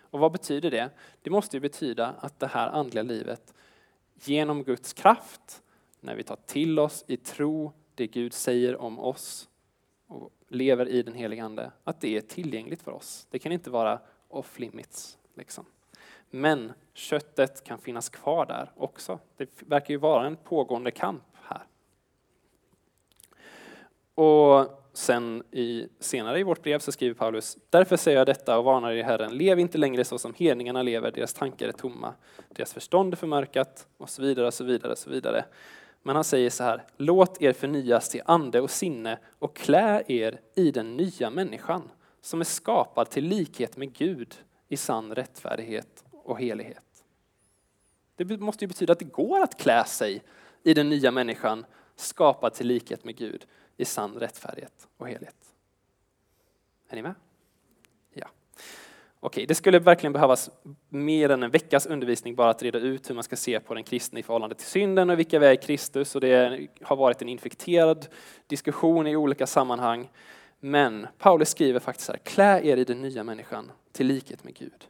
Och 0.00 0.20
vad 0.20 0.32
betyder 0.32 0.70
det? 0.70 0.90
Det 1.22 1.30
måste 1.30 1.56
ju 1.56 1.60
betyda 1.60 2.14
att 2.20 2.40
det 2.40 2.46
här 2.46 2.68
andliga 2.68 3.02
livet, 3.02 3.54
genom 4.14 4.62
Guds 4.62 4.92
kraft, 4.92 5.62
när 6.00 6.14
vi 6.14 6.22
tar 6.22 6.38
till 6.46 6.78
oss 6.78 7.04
i 7.06 7.16
tro 7.16 7.72
det 7.94 8.06
Gud 8.06 8.32
säger 8.32 8.80
om 8.80 8.98
oss 8.98 9.48
och 10.06 10.32
lever 10.48 10.88
i 10.88 11.02
den 11.02 11.14
helige 11.14 11.44
Ande, 11.44 11.72
att 11.84 12.00
det 12.00 12.16
är 12.16 12.20
tillgängligt 12.20 12.82
för 12.82 12.92
oss. 12.92 13.26
Det 13.30 13.38
kan 13.38 13.52
inte 13.52 13.70
vara 13.70 14.00
off 14.28 14.58
limits. 14.58 15.18
Liksom. 15.34 15.64
Men 16.30 16.72
köttet 16.94 17.64
kan 17.64 17.78
finnas 17.78 18.08
kvar 18.08 18.46
där 18.46 18.72
också. 18.76 19.18
Det 19.36 19.62
verkar 19.62 19.94
ju 19.94 19.98
vara 19.98 20.26
en 20.26 20.36
pågående 20.36 20.90
kamp 20.90 21.22
här. 21.42 21.66
Och 24.14 24.80
sen 24.92 25.42
i, 25.50 25.88
senare 26.00 26.40
i 26.40 26.42
vårt 26.42 26.62
brev 26.62 26.78
så 26.78 26.92
skriver 26.92 27.14
Paulus, 27.14 27.58
därför 27.70 27.96
säger 27.96 28.18
jag 28.18 28.26
detta 28.26 28.58
och 28.58 28.64
varnar 28.64 28.92
er 28.92 29.04
Herren, 29.04 29.36
lev 29.36 29.58
inte 29.58 29.78
längre 29.78 30.04
så 30.04 30.18
som 30.18 30.34
hedningarna 30.34 30.82
lever, 30.82 31.10
deras 31.10 31.32
tankar 31.32 31.68
är 31.68 31.72
tomma, 31.72 32.14
deras 32.48 32.72
förstånd 32.72 33.12
är 33.12 33.16
förmörkat 33.16 33.86
och 33.96 34.10
så 34.10 34.22
vidare 34.22 34.46
och 34.46 34.54
så 34.54 34.64
vidare 34.64 34.92
och 34.92 34.98
så 34.98 35.10
vidare. 35.10 35.44
Men 36.06 36.16
han 36.16 36.24
säger 36.24 36.50
så 36.50 36.64
här, 36.64 36.84
låt 36.96 37.42
er 37.42 37.52
förnyas 37.52 38.08
till 38.08 38.22
ande 38.24 38.60
och 38.60 38.70
sinne 38.70 39.18
och 39.38 39.56
klä 39.56 40.04
er 40.08 40.40
i 40.54 40.70
den 40.70 40.96
nya 40.96 41.30
människan 41.30 41.90
som 42.20 42.40
är 42.40 42.44
skapad 42.44 43.10
till 43.10 43.24
likhet 43.24 43.76
med 43.76 43.92
Gud 43.92 44.34
i 44.68 44.76
sann 44.76 45.14
rättfärdighet 45.14 46.04
och 46.10 46.38
helighet. 46.38 47.04
Det 48.16 48.40
måste 48.40 48.64
ju 48.64 48.68
betyda 48.68 48.92
att 48.92 48.98
det 48.98 49.04
går 49.04 49.40
att 49.40 49.58
klä 49.58 49.84
sig 49.84 50.22
i 50.62 50.74
den 50.74 50.88
nya 50.88 51.10
människan 51.10 51.66
skapad 51.96 52.54
till 52.54 52.66
likhet 52.66 53.04
med 53.04 53.16
Gud 53.16 53.46
i 53.76 53.84
sann 53.84 54.14
rättfärdighet 54.14 54.88
och 54.96 55.08
helhet. 55.08 55.54
Är 56.88 56.96
ni 56.96 57.02
med? 57.02 57.14
Okej, 59.26 59.46
det 59.46 59.54
skulle 59.54 59.78
verkligen 59.78 60.12
behövas 60.12 60.50
mer 60.88 61.28
än 61.28 61.42
en 61.42 61.50
veckas 61.50 61.86
undervisning 61.86 62.34
bara 62.34 62.50
att 62.50 62.62
reda 62.62 62.78
ut 62.78 63.10
hur 63.10 63.14
man 63.14 63.24
ska 63.24 63.36
se 63.36 63.60
på 63.60 63.74
den 63.74 63.84
kristne 63.84 64.20
i 64.20 64.22
förhållande 64.22 64.54
till 64.54 64.66
synden 64.66 65.10
och 65.10 65.18
vilka 65.18 65.38
vi 65.38 65.46
är 65.46 65.52
i 65.52 65.56
Kristus. 65.56 66.14
Och 66.14 66.20
det 66.20 66.68
har 66.82 66.96
varit 66.96 67.22
en 67.22 67.28
infekterad 67.28 68.06
diskussion 68.46 69.06
i 69.06 69.16
olika 69.16 69.46
sammanhang. 69.46 70.10
Men 70.60 71.06
Paulus 71.18 71.48
skriver 71.48 71.80
faktiskt 71.80 72.08
här, 72.08 72.16
klä 72.16 72.60
er 72.64 72.76
i 72.76 72.84
den 72.84 73.02
nya 73.02 73.24
människan 73.24 73.72
till 73.92 74.06
likhet 74.06 74.44
med 74.44 74.56
Gud. 74.56 74.84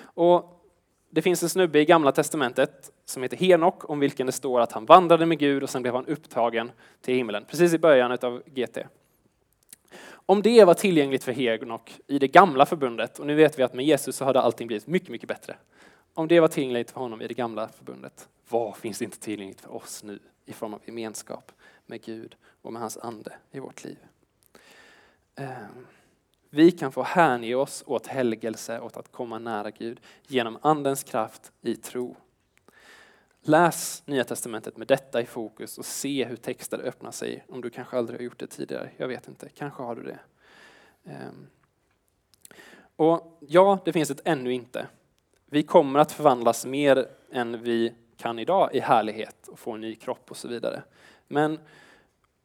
Och 0.00 0.62
det 1.10 1.22
finns 1.22 1.42
en 1.42 1.48
snubbe 1.48 1.80
i 1.80 1.84
Gamla 1.84 2.12
Testamentet 2.12 2.90
som 3.04 3.22
heter 3.22 3.36
Henok, 3.36 3.90
om 3.90 4.00
vilken 4.00 4.26
det 4.26 4.32
står 4.32 4.60
att 4.60 4.72
han 4.72 4.86
vandrade 4.86 5.26
med 5.26 5.38
Gud 5.38 5.62
och 5.62 5.70
sen 5.70 5.82
blev 5.82 5.94
han 5.94 6.06
upptagen 6.06 6.70
till 7.00 7.14
himlen, 7.14 7.44
precis 7.48 7.74
i 7.74 7.78
början 7.78 8.12
av 8.12 8.42
GT. 8.46 8.78
Om 10.26 10.42
det 10.42 10.64
var 10.64 10.74
tillgängligt 10.74 11.24
för 11.24 11.32
Henok 11.32 12.00
i 12.06 12.18
det 12.18 12.28
gamla 12.28 12.66
förbundet, 12.66 13.18
och 13.18 13.26
nu 13.26 13.34
vet 13.34 13.58
vi 13.58 13.62
att 13.62 13.74
med 13.74 13.84
Jesus 13.84 14.16
så 14.16 14.24
hade 14.24 14.40
allting 14.40 14.66
blivit 14.66 14.86
mycket, 14.86 15.08
mycket 15.08 15.28
bättre. 15.28 15.56
Om 16.14 16.28
det 16.28 16.40
var 16.40 16.48
tillgängligt 16.48 16.90
för 16.90 17.00
honom 17.00 17.22
i 17.22 17.26
det 17.26 17.34
gamla 17.34 17.68
förbundet, 17.68 18.28
vad 18.48 18.76
finns 18.76 19.02
inte 19.02 19.18
tillgängligt 19.18 19.60
för 19.60 19.74
oss 19.74 20.02
nu 20.04 20.18
i 20.44 20.52
form 20.52 20.74
av 20.74 20.80
gemenskap 20.84 21.52
med 21.86 22.02
Gud 22.02 22.36
och 22.62 22.72
med 22.72 22.82
hans 22.82 22.96
ande 22.96 23.32
i 23.50 23.58
vårt 23.58 23.84
liv? 23.84 23.98
Ehm, 25.36 25.86
vi 26.50 26.70
kan 26.70 26.92
få 26.92 27.02
hänge 27.02 27.54
oss 27.54 27.84
åt 27.86 28.06
helgelse, 28.06 28.80
åt 28.80 28.96
att 28.96 29.12
komma 29.12 29.38
nära 29.38 29.70
Gud 29.70 30.00
genom 30.26 30.58
Andens 30.62 31.02
kraft 31.04 31.52
i 31.62 31.76
tro. 31.76 32.16
Läs 33.48 34.02
Nya 34.06 34.24
Testamentet 34.24 34.76
med 34.76 34.86
detta 34.86 35.20
i 35.20 35.26
fokus 35.26 35.78
och 35.78 35.84
se 35.84 36.24
hur 36.24 36.36
texter 36.36 36.78
öppnar 36.78 37.10
sig 37.10 37.44
om 37.48 37.60
du 37.60 37.70
kanske 37.70 37.98
aldrig 37.98 38.18
har 38.18 38.24
gjort 38.24 38.38
det 38.38 38.46
tidigare. 38.46 38.90
Jag 38.96 39.08
vet 39.08 39.28
inte, 39.28 39.48
kanske 39.48 39.82
har 39.82 39.94
du 39.96 40.02
det. 40.02 40.18
Ehm. 41.04 41.46
Och 42.96 43.38
ja, 43.40 43.78
det 43.84 43.92
finns 43.92 44.10
ett 44.10 44.20
ännu 44.24 44.52
inte. 44.52 44.86
Vi 45.46 45.62
kommer 45.62 46.00
att 46.00 46.12
förvandlas 46.12 46.66
mer 46.66 47.08
än 47.32 47.62
vi 47.62 47.94
kan 48.16 48.38
idag 48.38 48.74
i 48.74 48.80
härlighet 48.80 49.48
och 49.48 49.58
få 49.58 49.72
en 49.72 49.80
ny 49.80 49.94
kropp 49.94 50.30
och 50.30 50.36
så 50.36 50.48
vidare. 50.48 50.82
Men 51.28 51.58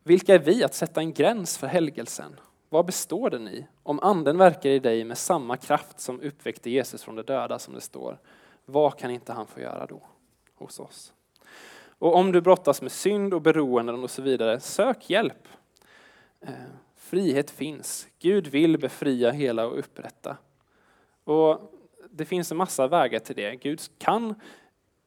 vilka 0.03 0.35
är 0.35 0.39
vi 0.39 0.63
att 0.63 0.73
sätta 0.73 1.01
en 1.01 1.13
gräns 1.13 1.57
för 1.57 1.67
helgelsen? 1.67 2.39
Vad 2.69 2.85
består 2.85 3.29
den 3.29 3.47
i? 3.47 3.67
Om 3.83 3.99
anden 3.99 4.37
verkar 4.37 4.69
i 4.69 4.79
dig 4.79 5.03
med 5.03 5.17
samma 5.17 5.57
kraft 5.57 5.99
som 5.99 6.21
uppväckte 6.21 6.69
Jesus 6.69 7.03
från 7.03 7.15
de 7.15 7.21
döda, 7.21 7.59
som 7.59 7.73
det 7.73 7.81
står, 7.81 8.19
vad 8.65 8.97
kan 8.97 9.11
inte 9.11 9.33
han 9.33 9.47
få 9.47 9.59
göra 9.59 9.85
då 9.85 10.01
hos 10.61 10.79
oss? 10.79 11.13
Och 11.99 12.15
om 12.15 12.31
du 12.31 12.41
brottas 12.41 12.81
med 12.81 12.91
synd 12.91 13.33
och 13.33 13.41
beroenden 13.41 14.03
och 14.03 14.11
så 14.11 14.21
vidare, 14.21 14.59
sök 14.59 15.09
hjälp. 15.09 15.47
Eh, 16.41 16.53
frihet 16.95 17.51
finns. 17.51 18.07
Gud 18.19 18.47
vill 18.47 18.77
befria 18.77 19.31
hela 19.31 19.67
och 19.67 19.79
upprätta. 19.79 20.37
Och 21.23 21.73
det 22.09 22.25
finns 22.25 22.51
en 22.51 22.57
massa 22.57 22.87
vägar 22.87 23.19
till 23.19 23.35
det. 23.35 23.55
Gud 23.55 23.81
kan 23.97 24.35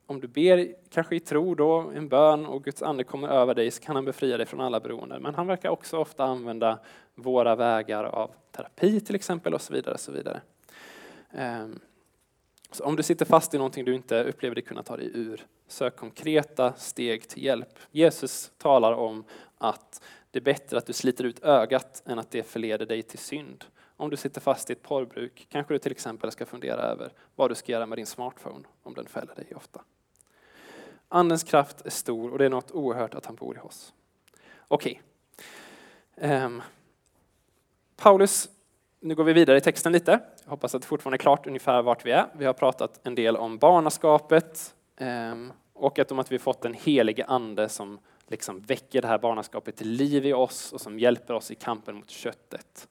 om 0.07 0.21
du 0.21 0.27
ber, 0.27 0.73
kanske 0.89 1.15
i 1.15 1.19
tro 1.19 1.55
då, 1.55 1.91
en 1.95 2.07
bön 2.07 2.45
och 2.45 2.63
Guds 2.63 2.81
ande 2.81 3.03
kommer 3.03 3.27
över 3.27 3.53
dig 3.53 3.71
så 3.71 3.81
kan 3.81 3.95
han 3.95 4.05
befria 4.05 4.37
dig 4.37 4.45
från 4.45 4.61
alla 4.61 4.79
beroenden. 4.79 5.21
Men 5.21 5.35
han 5.35 5.47
verkar 5.47 5.69
också 5.69 5.97
ofta 5.97 6.23
använda 6.23 6.79
våra 7.15 7.55
vägar 7.55 8.03
av 8.03 8.31
terapi 8.51 8.99
till 8.99 9.15
exempel 9.15 9.53
och 9.53 9.61
så 9.61 9.73
vidare. 9.73 9.93
Och 9.93 9.99
så 9.99 10.11
vidare. 10.11 10.41
Um, 11.31 11.79
så 12.71 12.83
om 12.83 12.95
du 12.95 13.03
sitter 13.03 13.25
fast 13.25 13.53
i 13.53 13.57
någonting 13.57 13.85
du 13.85 13.95
inte 13.95 14.23
upplever 14.23 14.55
dig 14.55 14.63
kunna 14.63 14.83
ta 14.83 14.97
dig 14.97 15.11
ur, 15.13 15.45
sök 15.67 15.95
konkreta 15.95 16.73
steg 16.73 17.27
till 17.27 17.43
hjälp. 17.43 17.79
Jesus 17.91 18.51
talar 18.57 18.93
om 18.93 19.23
att 19.57 20.03
det 20.31 20.39
är 20.39 20.43
bättre 20.43 20.77
att 20.77 20.85
du 20.85 20.93
sliter 20.93 21.23
ut 21.23 21.43
ögat 21.43 22.03
än 22.05 22.19
att 22.19 22.31
det 22.31 22.43
förleder 22.43 22.85
dig 22.85 23.03
till 23.03 23.19
synd. 23.19 23.65
Om 23.97 24.09
du 24.09 24.17
sitter 24.17 24.41
fast 24.41 24.69
i 24.69 24.73
ett 24.73 24.81
porrbruk 24.81 25.47
kanske 25.49 25.73
du 25.73 25.77
till 25.77 25.91
exempel 25.91 26.31
ska 26.31 26.45
fundera 26.45 26.81
över 26.81 27.13
vad 27.35 27.51
du 27.51 27.55
ska 27.55 27.71
göra 27.71 27.85
med 27.85 27.97
din 27.97 28.05
smartphone 28.05 28.65
om 28.83 28.93
den 28.93 29.05
fäller 29.05 29.35
dig 29.35 29.47
ofta. 29.55 29.81
Andens 31.07 31.43
kraft 31.43 31.81
är 31.85 31.89
stor 31.89 32.31
och 32.31 32.37
det 32.37 32.45
är 32.45 32.49
något 32.49 32.71
oerhört 32.71 33.15
att 33.15 33.25
han 33.25 33.35
bor 33.35 33.57
i 33.57 33.59
oss. 33.59 33.93
Okej. 34.67 35.01
Okay. 36.17 36.43
Um, 36.45 36.61
Paulus, 37.95 38.49
nu 39.05 39.15
går 39.15 39.23
vi 39.23 39.33
vidare 39.33 39.57
i 39.57 39.61
texten 39.61 39.91
lite. 39.91 40.19
Jag 40.43 40.49
hoppas 40.49 40.75
att 40.75 40.81
det 40.81 40.87
fortfarande 40.87 41.15
är 41.15 41.19
klart 41.19 41.47
ungefär 41.47 41.81
vart 41.81 42.05
vi 42.05 42.11
är. 42.11 42.25
Vi 42.33 42.45
har 42.45 42.53
pratat 42.53 42.99
en 43.03 43.15
del 43.15 43.37
om 43.37 43.57
barnaskapet 43.57 44.75
ehm, 44.97 45.53
och 45.73 45.99
att 45.99 46.11
om 46.11 46.19
att 46.19 46.31
vi 46.31 46.39
fått 46.39 46.65
en 46.65 46.73
helig 46.73 47.21
ande 47.27 47.69
som 47.69 47.99
liksom 48.27 48.61
väcker 48.61 49.01
det 49.01 49.07
här 49.07 49.17
barnaskapet 49.17 49.75
till 49.75 49.89
liv 49.89 50.25
i 50.25 50.33
oss 50.33 50.73
och 50.73 50.81
som 50.81 50.99
hjälper 50.99 51.33
oss 51.33 51.51
i 51.51 51.55
kampen 51.55 51.95
mot 51.95 52.09
köttet. 52.09 52.87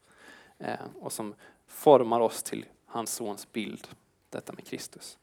Ehm, 0.58 0.88
och 1.00 1.12
som 1.12 1.34
formar 1.66 2.20
oss 2.20 2.42
till 2.42 2.64
hans 2.86 3.14
sons 3.14 3.52
bild, 3.52 3.88
detta 4.30 4.52
med 4.52 4.66
Kristus. 4.66 5.18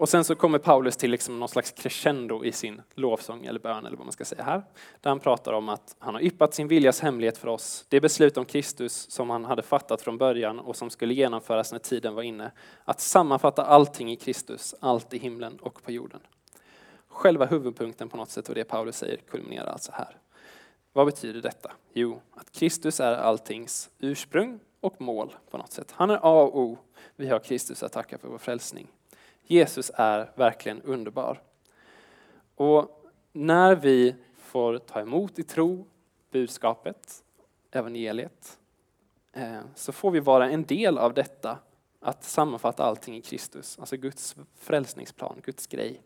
Och 0.00 0.08
sen 0.08 0.24
så 0.24 0.34
kommer 0.34 0.58
Paulus 0.58 0.96
till 0.96 1.10
liksom 1.10 1.40
någon 1.40 1.48
slags 1.48 1.70
crescendo 1.70 2.44
i 2.44 2.52
sin 2.52 2.82
lovsång 2.94 3.46
eller 3.46 3.60
bön 3.60 3.86
eller 3.86 3.96
vad 3.96 4.06
man 4.06 4.12
ska 4.12 4.24
säga 4.24 4.42
här. 4.42 4.62
Där 5.00 5.10
han 5.10 5.20
pratar 5.20 5.52
om 5.52 5.68
att 5.68 5.96
han 5.98 6.14
har 6.14 6.22
yppat 6.22 6.54
sin 6.54 6.68
viljas 6.68 7.00
hemlighet 7.00 7.38
för 7.38 7.48
oss. 7.48 7.84
Det 7.88 8.00
beslut 8.00 8.36
om 8.36 8.44
Kristus 8.44 9.10
som 9.10 9.30
han 9.30 9.44
hade 9.44 9.62
fattat 9.62 10.02
från 10.02 10.18
början 10.18 10.58
och 10.58 10.76
som 10.76 10.90
skulle 10.90 11.14
genomföras 11.14 11.72
när 11.72 11.78
tiden 11.78 12.14
var 12.14 12.22
inne. 12.22 12.50
Att 12.84 13.00
sammanfatta 13.00 13.64
allting 13.64 14.12
i 14.12 14.16
Kristus, 14.16 14.74
allt 14.80 15.14
i 15.14 15.18
himlen 15.18 15.58
och 15.62 15.82
på 15.82 15.92
jorden. 15.92 16.20
Själva 17.08 17.46
huvudpunkten 17.46 18.08
på 18.08 18.16
något 18.16 18.30
sätt 18.30 18.48
och 18.48 18.54
det 18.54 18.64
Paulus 18.64 18.96
säger 18.96 19.16
kulminerar 19.16 19.72
alltså 19.72 19.92
här. 19.92 20.16
Vad 20.92 21.06
betyder 21.06 21.42
detta? 21.42 21.72
Jo, 21.92 22.20
att 22.34 22.50
Kristus 22.52 23.00
är 23.00 23.12
alltings 23.12 23.90
ursprung 23.98 24.60
och 24.80 25.00
mål 25.00 25.34
på 25.50 25.58
något 25.58 25.72
sätt. 25.72 25.92
Han 25.96 26.10
är 26.10 26.18
A 26.22 26.42
och 26.42 26.58
O. 26.58 26.78
Vi 27.16 27.28
har 27.28 27.38
Kristus 27.38 27.82
att 27.82 27.92
tacka 27.92 28.18
för 28.18 28.28
vår 28.28 28.38
frälsning. 28.38 28.88
Jesus 29.50 29.90
är 29.94 30.30
verkligen 30.34 30.82
underbar. 30.82 31.42
Och 32.54 33.10
när 33.32 33.74
vi 33.74 34.14
får 34.36 34.78
ta 34.78 35.00
emot 35.00 35.38
i 35.38 35.42
tro 35.42 35.86
budskapet, 36.30 37.24
evangeliet, 37.70 38.58
eh, 39.32 39.60
så 39.74 39.92
får 39.92 40.10
vi 40.10 40.20
vara 40.20 40.50
en 40.50 40.64
del 40.64 40.98
av 40.98 41.14
detta, 41.14 41.58
att 42.00 42.24
sammanfatta 42.24 42.84
allting 42.84 43.16
i 43.16 43.20
Kristus, 43.20 43.78
alltså 43.78 43.96
Guds 43.96 44.36
frälsningsplan, 44.54 45.40
Guds 45.44 45.66
grej, 45.66 46.02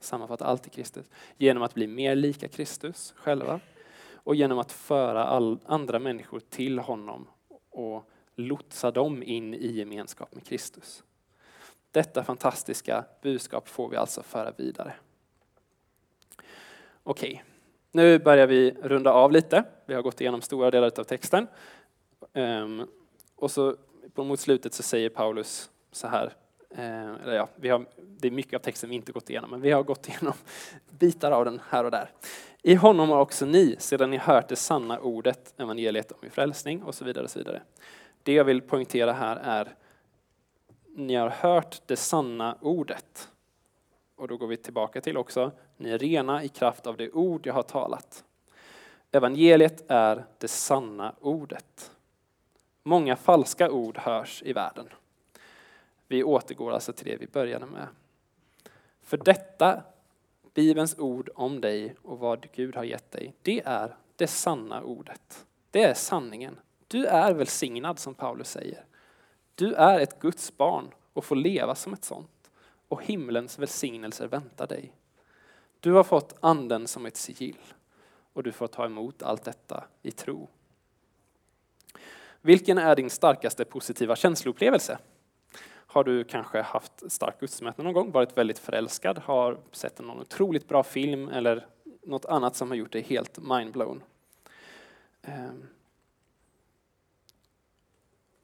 sammanfatta 0.00 0.44
allt 0.44 0.66
i 0.66 0.70
Kristus, 0.70 1.06
genom 1.36 1.62
att 1.62 1.74
bli 1.74 1.86
mer 1.86 2.14
lika 2.14 2.48
Kristus 2.48 3.14
själva 3.16 3.60
och 4.14 4.34
genom 4.34 4.58
att 4.58 4.72
föra 4.72 5.24
all, 5.24 5.58
andra 5.66 5.98
människor 5.98 6.40
till 6.40 6.78
honom 6.78 7.28
och 7.70 8.10
lotsa 8.34 8.90
dem 8.90 9.22
in 9.22 9.54
i 9.54 9.72
gemenskap 9.72 10.34
med 10.34 10.46
Kristus. 10.46 11.02
Detta 11.90 12.24
fantastiska 12.24 13.04
budskap 13.22 13.68
får 13.68 13.88
vi 13.88 13.96
alltså 13.96 14.22
föra 14.22 14.52
vidare. 14.56 14.92
Okej, 17.02 17.30
okay. 17.30 17.42
nu 17.90 18.18
börjar 18.18 18.46
vi 18.46 18.70
runda 18.82 19.12
av 19.12 19.32
lite. 19.32 19.64
Vi 19.86 19.94
har 19.94 20.02
gått 20.02 20.20
igenom 20.20 20.42
stora 20.42 20.70
delar 20.70 20.92
av 20.98 21.04
texten. 21.04 21.46
Ehm, 22.32 22.86
och 23.36 23.50
så 23.50 23.76
mot 24.14 24.40
slutet 24.40 24.74
så 24.74 24.82
säger 24.82 25.08
Paulus 25.08 25.70
så 25.92 26.08
här, 26.08 26.32
eh, 26.70 27.14
eller 27.22 27.32
ja, 27.32 27.48
vi 27.56 27.68
har, 27.68 27.86
det 27.96 28.28
är 28.28 28.32
mycket 28.32 28.54
av 28.54 28.58
texten 28.58 28.90
vi 28.90 28.96
inte 28.96 29.12
gått 29.12 29.30
igenom, 29.30 29.50
men 29.50 29.60
vi 29.60 29.70
har 29.70 29.82
gått 29.82 30.08
igenom 30.08 30.34
bitar 30.90 31.30
av 31.30 31.44
den 31.44 31.60
här 31.68 31.84
och 31.84 31.90
där. 31.90 32.10
I 32.62 32.74
honom 32.74 33.08
har 33.08 33.20
också 33.20 33.46
ni, 33.46 33.76
sedan 33.78 34.10
ni 34.10 34.16
hört 34.16 34.48
det 34.48 34.56
sanna 34.56 35.00
ordet, 35.00 35.54
evangeliet 35.56 36.12
om 36.12 36.18
er 36.22 36.30
frälsning 36.30 36.82
och 36.82 36.94
så 36.94 37.04
vidare. 37.04 37.24
Och 37.24 37.30
så 37.30 37.38
vidare. 37.38 37.62
Det 38.22 38.32
jag 38.32 38.44
vill 38.44 38.60
poängtera 38.60 39.12
här 39.12 39.36
är 39.36 39.74
ni 40.98 41.14
har 41.14 41.28
hört 41.28 41.82
det 41.86 41.96
sanna 41.96 42.56
ordet. 42.60 43.28
Och 44.16 44.28
då 44.28 44.36
går 44.36 44.46
vi 44.46 44.56
tillbaka 44.56 45.00
till 45.00 45.16
också, 45.16 45.52
ni 45.76 45.90
är 45.90 45.98
rena 45.98 46.44
i 46.44 46.48
kraft 46.48 46.86
av 46.86 46.96
det 46.96 47.10
ord 47.10 47.46
jag 47.46 47.54
har 47.54 47.62
talat. 47.62 48.24
Evangeliet 49.10 49.84
är 49.88 50.24
det 50.38 50.48
sanna 50.48 51.14
ordet. 51.20 51.90
Många 52.82 53.16
falska 53.16 53.70
ord 53.70 53.98
hörs 53.98 54.42
i 54.42 54.52
världen. 54.52 54.88
Vi 56.08 56.24
återgår 56.24 56.72
alltså 56.72 56.92
till 56.92 57.06
det 57.06 57.16
vi 57.16 57.26
började 57.26 57.66
med. 57.66 57.86
För 59.02 59.16
detta, 59.16 59.82
Bibelns 60.54 60.98
ord 60.98 61.30
om 61.34 61.60
dig 61.60 61.94
och 62.02 62.18
vad 62.18 62.46
Gud 62.52 62.76
har 62.76 62.84
gett 62.84 63.10
dig, 63.10 63.34
det 63.42 63.62
är 63.64 63.96
det 64.16 64.26
sanna 64.26 64.82
ordet. 64.82 65.46
Det 65.70 65.82
är 65.82 65.94
sanningen. 65.94 66.58
Du 66.88 67.06
är 67.06 67.34
välsignad 67.34 67.98
som 67.98 68.14
Paulus 68.14 68.50
säger. 68.50 68.84
Du 69.58 69.74
är 69.74 70.00
ett 70.00 70.20
Guds 70.20 70.56
barn 70.56 70.90
och 71.12 71.24
får 71.24 71.36
leva 71.36 71.74
som 71.74 71.92
ett 71.92 72.04
sånt. 72.04 72.50
Och 72.88 73.04
himlens 73.04 73.58
välsignelser 73.58 74.26
väntar 74.26 74.66
dig. 74.66 74.92
Du 75.80 75.92
har 75.92 76.04
fått 76.04 76.36
anden 76.40 76.86
som 76.86 77.06
ett 77.06 77.16
sigill 77.16 77.58
och 78.32 78.42
du 78.42 78.52
får 78.52 78.66
ta 78.66 78.84
emot 78.84 79.22
allt 79.22 79.44
detta 79.44 79.84
i 80.02 80.10
tro. 80.10 80.48
Vilken 82.40 82.78
är 82.78 82.96
din 82.96 83.10
starkaste 83.10 83.64
positiva 83.64 84.16
känsloupplevelse? 84.16 84.98
Har 85.70 86.04
du 86.04 86.24
kanske 86.24 86.60
haft 86.60 87.12
stark 87.12 87.40
gudsmöte 87.40 87.82
någon 87.82 87.92
gång, 87.92 88.10
varit 88.10 88.38
väldigt 88.38 88.58
förälskad, 88.58 89.18
har 89.18 89.58
sett 89.72 90.00
någon 90.00 90.20
otroligt 90.20 90.68
bra 90.68 90.82
film 90.82 91.28
eller 91.28 91.66
något 92.02 92.24
annat 92.24 92.56
som 92.56 92.68
har 92.68 92.76
gjort 92.76 92.92
dig 92.92 93.02
helt 93.02 93.38
mindblown? 93.38 94.02
Ehm, 95.22 95.66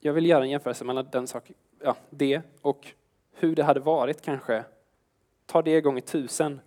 jag 0.07 0.13
vill 0.13 0.27
göra 0.27 0.45
en 0.45 0.51
jämförelse 0.51 0.85
mellan 0.85 1.09
den 1.13 1.27
sak, 1.27 1.51
ja, 1.81 1.97
det 2.11 2.43
och 2.63 2.87
hur 3.33 3.55
det 3.55 3.65
hade 3.65 3.81
varit 3.81 4.23
kanske, 4.23 4.65
ta 5.47 5.63
det 5.63 5.81
gånger 5.81 6.01
tusen 6.01 6.61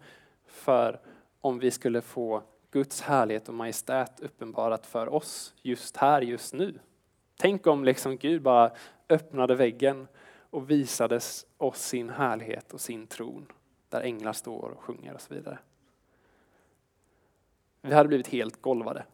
för 0.45 0.99
om 1.41 1.59
vi 1.59 1.71
skulle 1.71 2.01
få 2.01 2.43
Guds 2.71 3.01
härlighet 3.01 3.47
och 3.47 3.53
majestät 3.53 4.19
uppenbarat 4.19 4.85
för 4.85 5.13
oss 5.13 5.53
just 5.61 5.97
här, 5.97 6.21
just 6.21 6.53
nu. 6.53 6.79
Tänk 7.37 7.67
om 7.67 7.85
liksom 7.85 8.17
Gud 8.17 8.41
bara 8.41 8.71
öppnade 9.09 9.55
väggen 9.55 10.07
och 10.49 10.69
visade 10.69 11.19
oss 11.57 11.81
sin 11.81 12.09
härlighet 12.09 12.73
och 12.73 12.81
sin 12.81 13.07
tron, 13.07 13.51
där 13.89 14.01
änglar 14.01 14.33
står 14.33 14.69
och 14.69 14.83
sjunger 14.83 15.13
och 15.13 15.21
så 15.21 15.33
vidare. 15.33 15.59
Vi 17.81 17.93
hade 17.93 18.07
blivit 18.07 18.27
helt 18.27 18.61
golvade. 18.61 19.05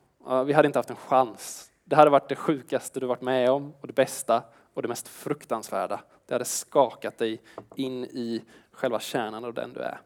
Vi 0.45 0.53
hade 0.53 0.65
inte 0.65 0.79
haft 0.79 0.89
en 0.89 0.95
chans. 0.95 1.72
Det 1.93 1.97
hade 1.97 2.11
varit 2.11 2.29
det 2.29 2.35
sjukaste 2.35 2.99
du 2.99 3.05
varit 3.05 3.21
med 3.21 3.51
om 3.51 3.73
och 3.81 3.87
det 3.87 3.93
bästa 3.93 4.43
och 4.73 4.81
det 4.81 4.87
mest 4.87 5.07
fruktansvärda. 5.07 6.03
Det 6.25 6.33
hade 6.33 6.45
skakat 6.45 7.17
dig 7.17 7.41
in 7.75 8.03
i 8.03 8.43
själva 8.71 8.99
kärnan 8.99 9.45
av 9.45 9.53
den 9.53 9.73
du 9.73 9.79
är. 9.79 10.01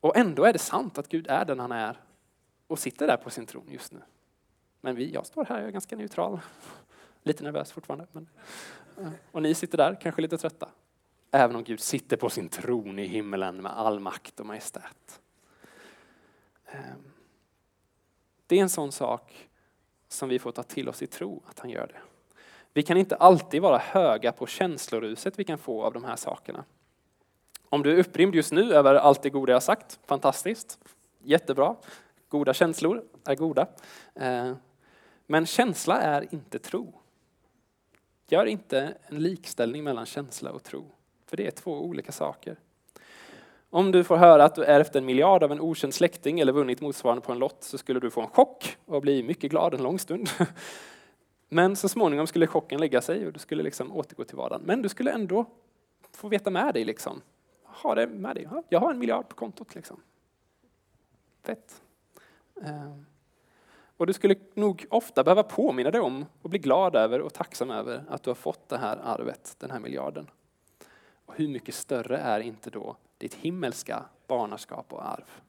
Och 0.00 0.16
ändå 0.16 0.44
är 0.44 0.52
det 0.52 0.58
sant 0.58 0.98
att 0.98 1.08
Gud 1.08 1.26
är 1.26 1.44
den 1.44 1.60
han 1.60 1.72
är 1.72 2.00
och 2.66 2.78
sitter 2.78 3.06
där 3.06 3.16
på 3.16 3.30
sin 3.30 3.46
tron 3.46 3.66
just 3.68 3.92
nu. 3.92 4.00
Men 4.80 4.96
vi, 4.96 5.10
jag 5.10 5.26
står 5.26 5.44
här, 5.44 5.58
jag 5.58 5.68
är 5.68 5.72
ganska 5.72 5.96
neutral. 5.96 6.40
Lite 7.22 7.44
nervös 7.44 7.72
fortfarande. 7.72 8.06
Men, 8.12 8.28
eh, 8.96 9.12
och 9.32 9.42
ni 9.42 9.54
sitter 9.54 9.78
där, 9.78 10.00
kanske 10.00 10.22
lite 10.22 10.38
trötta. 10.38 10.68
Även 11.30 11.56
om 11.56 11.64
Gud 11.64 11.80
sitter 11.80 12.16
på 12.16 12.30
sin 12.30 12.48
tron 12.48 12.98
i 12.98 13.06
himmelen 13.06 13.62
med 13.62 13.72
all 13.72 14.00
makt 14.00 14.40
och 14.40 14.46
majestät. 14.46 15.20
Ehm, 16.66 17.12
det 18.46 18.58
är 18.58 18.62
en 18.62 18.68
sån 18.68 18.92
sak 18.92 19.47
som 20.08 20.28
vi 20.28 20.38
får 20.38 20.52
ta 20.52 20.62
till 20.62 20.88
oss 20.88 21.02
i 21.02 21.06
tro 21.06 21.42
att 21.46 21.58
han 21.58 21.70
gör 21.70 21.86
det. 21.86 22.00
Vi 22.72 22.82
kan 22.82 22.96
inte 22.96 23.16
alltid 23.16 23.62
vara 23.62 23.78
höga 23.78 24.32
på 24.32 24.46
känsloruset 24.46 25.38
vi 25.38 25.44
kan 25.44 25.58
få 25.58 25.82
av 25.82 25.92
de 25.92 26.04
här 26.04 26.16
sakerna. 26.16 26.64
Om 27.68 27.82
du 27.82 27.92
är 27.92 27.98
upprymd 27.98 28.34
just 28.34 28.52
nu 28.52 28.74
över 28.74 28.94
allt 28.94 29.22
det 29.22 29.30
goda 29.30 29.52
jag 29.52 29.62
sagt, 29.62 29.98
fantastiskt, 30.06 30.78
jättebra. 31.18 31.76
Goda 32.28 32.54
känslor 32.54 33.04
är 33.24 33.34
goda. 33.34 33.66
Eh, 34.14 34.54
men 35.26 35.46
känsla 35.46 36.00
är 36.00 36.34
inte 36.34 36.58
tro. 36.58 36.94
Gör 38.28 38.46
inte 38.46 38.94
en 39.06 39.22
likställning 39.22 39.84
mellan 39.84 40.06
känsla 40.06 40.52
och 40.52 40.62
tro, 40.62 40.90
för 41.26 41.36
det 41.36 41.46
är 41.46 41.50
två 41.50 41.84
olika 41.84 42.12
saker. 42.12 42.56
Om 43.70 43.92
du 43.92 44.04
får 44.04 44.16
höra 44.16 44.44
att 44.44 44.54
du 44.54 44.64
ärvt 44.64 44.96
en 44.96 45.04
miljard 45.04 45.42
av 45.42 45.52
en 45.52 45.60
okänd 45.60 45.94
släkting 45.94 46.40
eller 46.40 46.52
vunnit 46.52 46.80
motsvarande 46.80 47.20
på 47.20 47.32
en 47.32 47.38
lott 47.38 47.64
så 47.64 47.78
skulle 47.78 48.00
du 48.00 48.10
få 48.10 48.20
en 48.20 48.28
chock 48.28 48.76
och 48.84 49.02
bli 49.02 49.22
mycket 49.22 49.50
glad 49.50 49.74
en 49.74 49.82
lång 49.82 49.98
stund. 49.98 50.30
Men 51.48 51.76
så 51.76 51.88
småningom 51.88 52.26
skulle 52.26 52.46
chocken 52.46 52.80
lägga 52.80 53.00
sig 53.00 53.26
och 53.26 53.32
du 53.32 53.38
skulle 53.38 53.62
liksom 53.62 53.92
återgå 53.92 54.24
till 54.24 54.36
vardagen. 54.36 54.62
Men 54.64 54.82
du 54.82 54.88
skulle 54.88 55.12
ändå 55.12 55.46
få 56.12 56.28
veta 56.28 56.50
med 56.50 56.74
dig, 56.74 56.84
liksom. 56.84 57.20
ha 57.64 57.94
det 57.94 58.06
med 58.06 58.36
dig. 58.36 58.48
Jag 58.68 58.80
har 58.80 58.90
en 58.90 58.98
miljard 58.98 59.28
på 59.28 59.34
kontot. 59.34 59.74
Liksom. 59.74 60.00
Fett. 61.42 61.82
Ehm. 62.62 63.06
Och 63.96 64.06
du 64.06 64.12
skulle 64.12 64.34
nog 64.54 64.86
ofta 64.90 65.24
behöva 65.24 65.42
påminna 65.42 65.90
dig 65.90 66.00
om 66.00 66.26
och 66.42 66.50
bli 66.50 66.58
glad 66.58 66.96
över 66.96 67.20
och 67.20 67.34
tacksam 67.34 67.70
över 67.70 68.04
att 68.08 68.22
du 68.22 68.30
har 68.30 68.34
fått 68.34 68.68
det 68.68 68.78
här 68.78 68.96
arvet, 68.96 69.56
den 69.58 69.70
här 69.70 69.78
miljarden. 69.78 70.30
Och 71.26 71.34
hur 71.36 71.48
mycket 71.48 71.74
större 71.74 72.18
är 72.18 72.40
inte 72.40 72.70
då 72.70 72.96
ditt 73.18 73.34
himmelska 73.34 74.04
barnaskap 74.26 74.92
och 74.92 75.08
arv? 75.08 75.40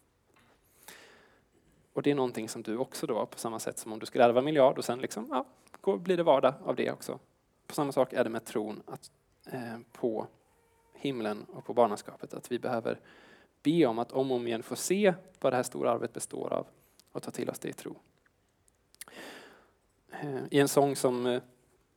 Och 1.94 2.04
det 2.04 2.12
är 2.12 2.16
någonting 2.16 2.50
som 2.50 2.64
du 2.64 2.78
också 2.78 3.08
då, 3.08 3.26
på 3.26 3.40
samma 3.40 3.60
sätt 3.60 3.78
som 3.78 3.94
om 3.94 4.00
du 4.00 4.06
skulle 4.06 4.24
ärva 4.24 4.40
en 4.40 4.46
miljard 4.46 4.78
och 4.78 4.86
sen 4.86 5.00
liksom, 5.00 5.28
ja, 5.32 5.46
går, 5.82 5.98
blir 5.98 6.18
det 6.18 6.24
vardag 6.24 6.54
av 6.64 6.76
det 6.76 6.92
också. 6.92 7.20
På 7.68 7.76
samma 7.76 7.92
sak 7.92 8.14
är 8.14 8.24
det 8.24 8.30
med 8.30 8.46
tron 8.46 8.84
att, 8.86 9.12
eh, 9.46 9.80
på 9.92 10.28
himlen 10.94 11.44
och 11.44 11.66
på 11.66 11.74
barnaskapet, 11.74 12.34
att 12.34 12.52
vi 12.52 12.60
behöver 12.60 13.00
be 13.64 13.86
om 13.86 14.00
att 14.00 14.12
om 14.12 14.32
och 14.32 14.38
om 14.38 14.48
igen 14.48 14.64
få 14.64 14.76
se 14.76 15.14
vad 15.40 15.54
det 15.54 15.58
här 15.58 15.64
stora 15.64 15.92
arvet 15.92 16.14
består 16.14 16.54
av 16.54 16.68
och 17.12 17.24
ta 17.24 17.32
till 17.32 17.50
oss 17.50 17.60
det 17.60 17.70
i 17.70 17.74
tro. 17.74 17.96
Eh, 20.10 20.44
I 20.52 20.60
en 20.60 20.68
sång 20.68 20.96
som 20.96 21.26
eh, 21.26 21.42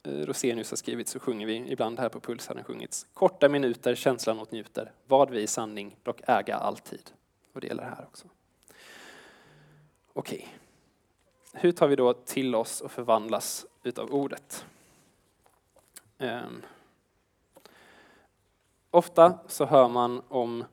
Eh, 0.03 0.12
Rosenius 0.12 0.70
har 0.70 0.76
skrivit 0.76 1.09
så 1.09 1.18
sjunger 1.20 1.46
vi 1.46 1.55
ibland 1.57 1.98
här 1.98 2.09
på 2.09 2.20
Puls 2.20 2.48
har 2.48 2.55
den 2.55 2.64
sjungits. 2.64 3.07
Korta 3.14 3.48
minuter, 3.48 3.94
känslan 3.94 4.38
åtnjuter, 4.38 4.92
vad 5.07 5.30
vi 5.30 5.40
i 5.40 5.46
sanning 5.46 5.96
dock 6.03 6.20
äga 6.26 6.57
alltid. 6.57 7.11
Och 7.53 7.61
det 7.61 7.66
gäller 7.66 7.82
här 7.82 8.05
också. 8.09 8.26
Okej. 10.12 10.36
Okay. 10.36 11.61
Hur 11.62 11.72
tar 11.72 11.88
vi 11.88 11.96
då 11.96 12.12
till 12.12 12.55
oss 12.55 12.80
och 12.80 12.92
förvandlas 12.92 13.66
utav 13.82 14.11
ordet? 14.14 14.66
Um. 16.18 16.62
Ofta 18.90 19.38
så 19.46 19.64
hör 19.64 19.88
man 19.88 20.22
om, 20.28 20.64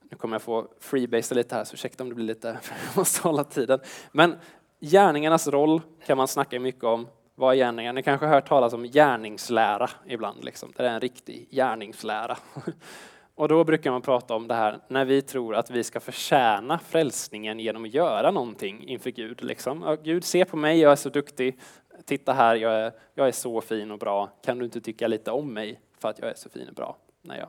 nu 0.00 0.16
kommer 0.16 0.34
jag 0.34 0.42
få 0.42 0.68
freebasea 0.78 1.36
lite 1.36 1.54
här 1.54 1.64
så 1.64 1.74
ursäkta 1.74 2.02
om 2.02 2.08
det 2.08 2.14
blir 2.14 2.26
lite, 2.26 2.48
jag 2.86 2.96
måste 2.96 3.22
hålla 3.22 3.44
tiden. 3.44 3.80
Men 4.12 4.38
Gärningarnas 4.80 5.48
roll 5.48 5.82
kan 6.06 6.16
man 6.16 6.28
snacka 6.28 6.60
mycket 6.60 6.84
om. 6.84 7.08
Vad 7.38 7.54
är 7.54 7.56
gärningar? 7.56 7.92
Ni 7.92 8.02
kanske 8.02 8.26
har 8.26 8.34
hört 8.34 8.48
talas 8.48 8.72
om 8.72 8.82
gärningslära 8.82 9.90
ibland. 10.06 10.44
Liksom. 10.44 10.72
Det 10.76 10.82
är 10.82 10.94
en 10.94 11.00
riktig 11.00 11.48
gärningslära. 11.50 12.36
Och 13.34 13.48
då 13.48 13.64
brukar 13.64 13.90
man 13.90 14.02
prata 14.02 14.34
om 14.34 14.48
det 14.48 14.54
här 14.54 14.80
när 14.88 15.04
vi 15.04 15.22
tror 15.22 15.54
att 15.54 15.70
vi 15.70 15.84
ska 15.84 16.00
förtjäna 16.00 16.78
frälsningen 16.78 17.60
genom 17.60 17.84
att 17.84 17.94
göra 17.94 18.30
någonting 18.30 18.88
inför 18.88 19.10
Gud. 19.10 19.44
Liksom. 19.44 19.96
Gud, 20.02 20.24
se 20.24 20.44
på 20.44 20.56
mig, 20.56 20.80
jag 20.80 20.92
är 20.92 20.96
så 20.96 21.08
duktig. 21.08 21.58
Titta 22.04 22.32
här, 22.32 22.56
jag 22.56 22.72
är, 22.72 22.92
jag 23.14 23.28
är 23.28 23.32
så 23.32 23.60
fin 23.60 23.90
och 23.90 23.98
bra. 23.98 24.30
Kan 24.44 24.58
du 24.58 24.64
inte 24.64 24.80
tycka 24.80 25.08
lite 25.08 25.30
om 25.30 25.54
mig 25.54 25.80
för 25.98 26.08
att 26.08 26.18
jag 26.18 26.30
är 26.30 26.34
så 26.34 26.48
fin 26.48 26.68
och 26.68 26.74
bra 26.74 26.96
när 27.22 27.38
jag 27.38 27.48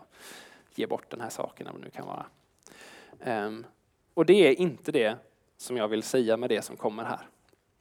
ger 0.75 0.87
bort 0.87 1.09
den 1.09 1.21
här 1.21 1.29
saken, 1.29 1.67
vad 1.71 1.75
det 1.75 1.85
nu 1.85 1.89
kan 1.89 2.05
vara. 2.05 2.25
Um, 3.45 3.65
och 4.13 4.25
det 4.25 4.47
är 4.47 4.59
inte 4.59 4.91
det 4.91 5.15
som 5.57 5.77
jag 5.77 5.87
vill 5.87 6.03
säga 6.03 6.37
med 6.37 6.49
det 6.49 6.61
som 6.61 6.77
kommer 6.77 7.03
här. 7.03 7.19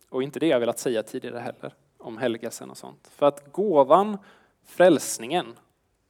Och 0.08 0.22
inte 0.22 0.40
det 0.40 0.46
jag 0.46 0.60
velat 0.60 0.78
säga 0.78 1.02
tidigare 1.02 1.38
heller, 1.38 1.72
om 2.06 2.18
helgelsen 2.18 2.70
och 2.70 2.76
sånt. 2.76 3.08
För 3.08 3.26
att 3.26 3.52
gåvan, 3.52 4.18
frälsningen, 4.64 5.54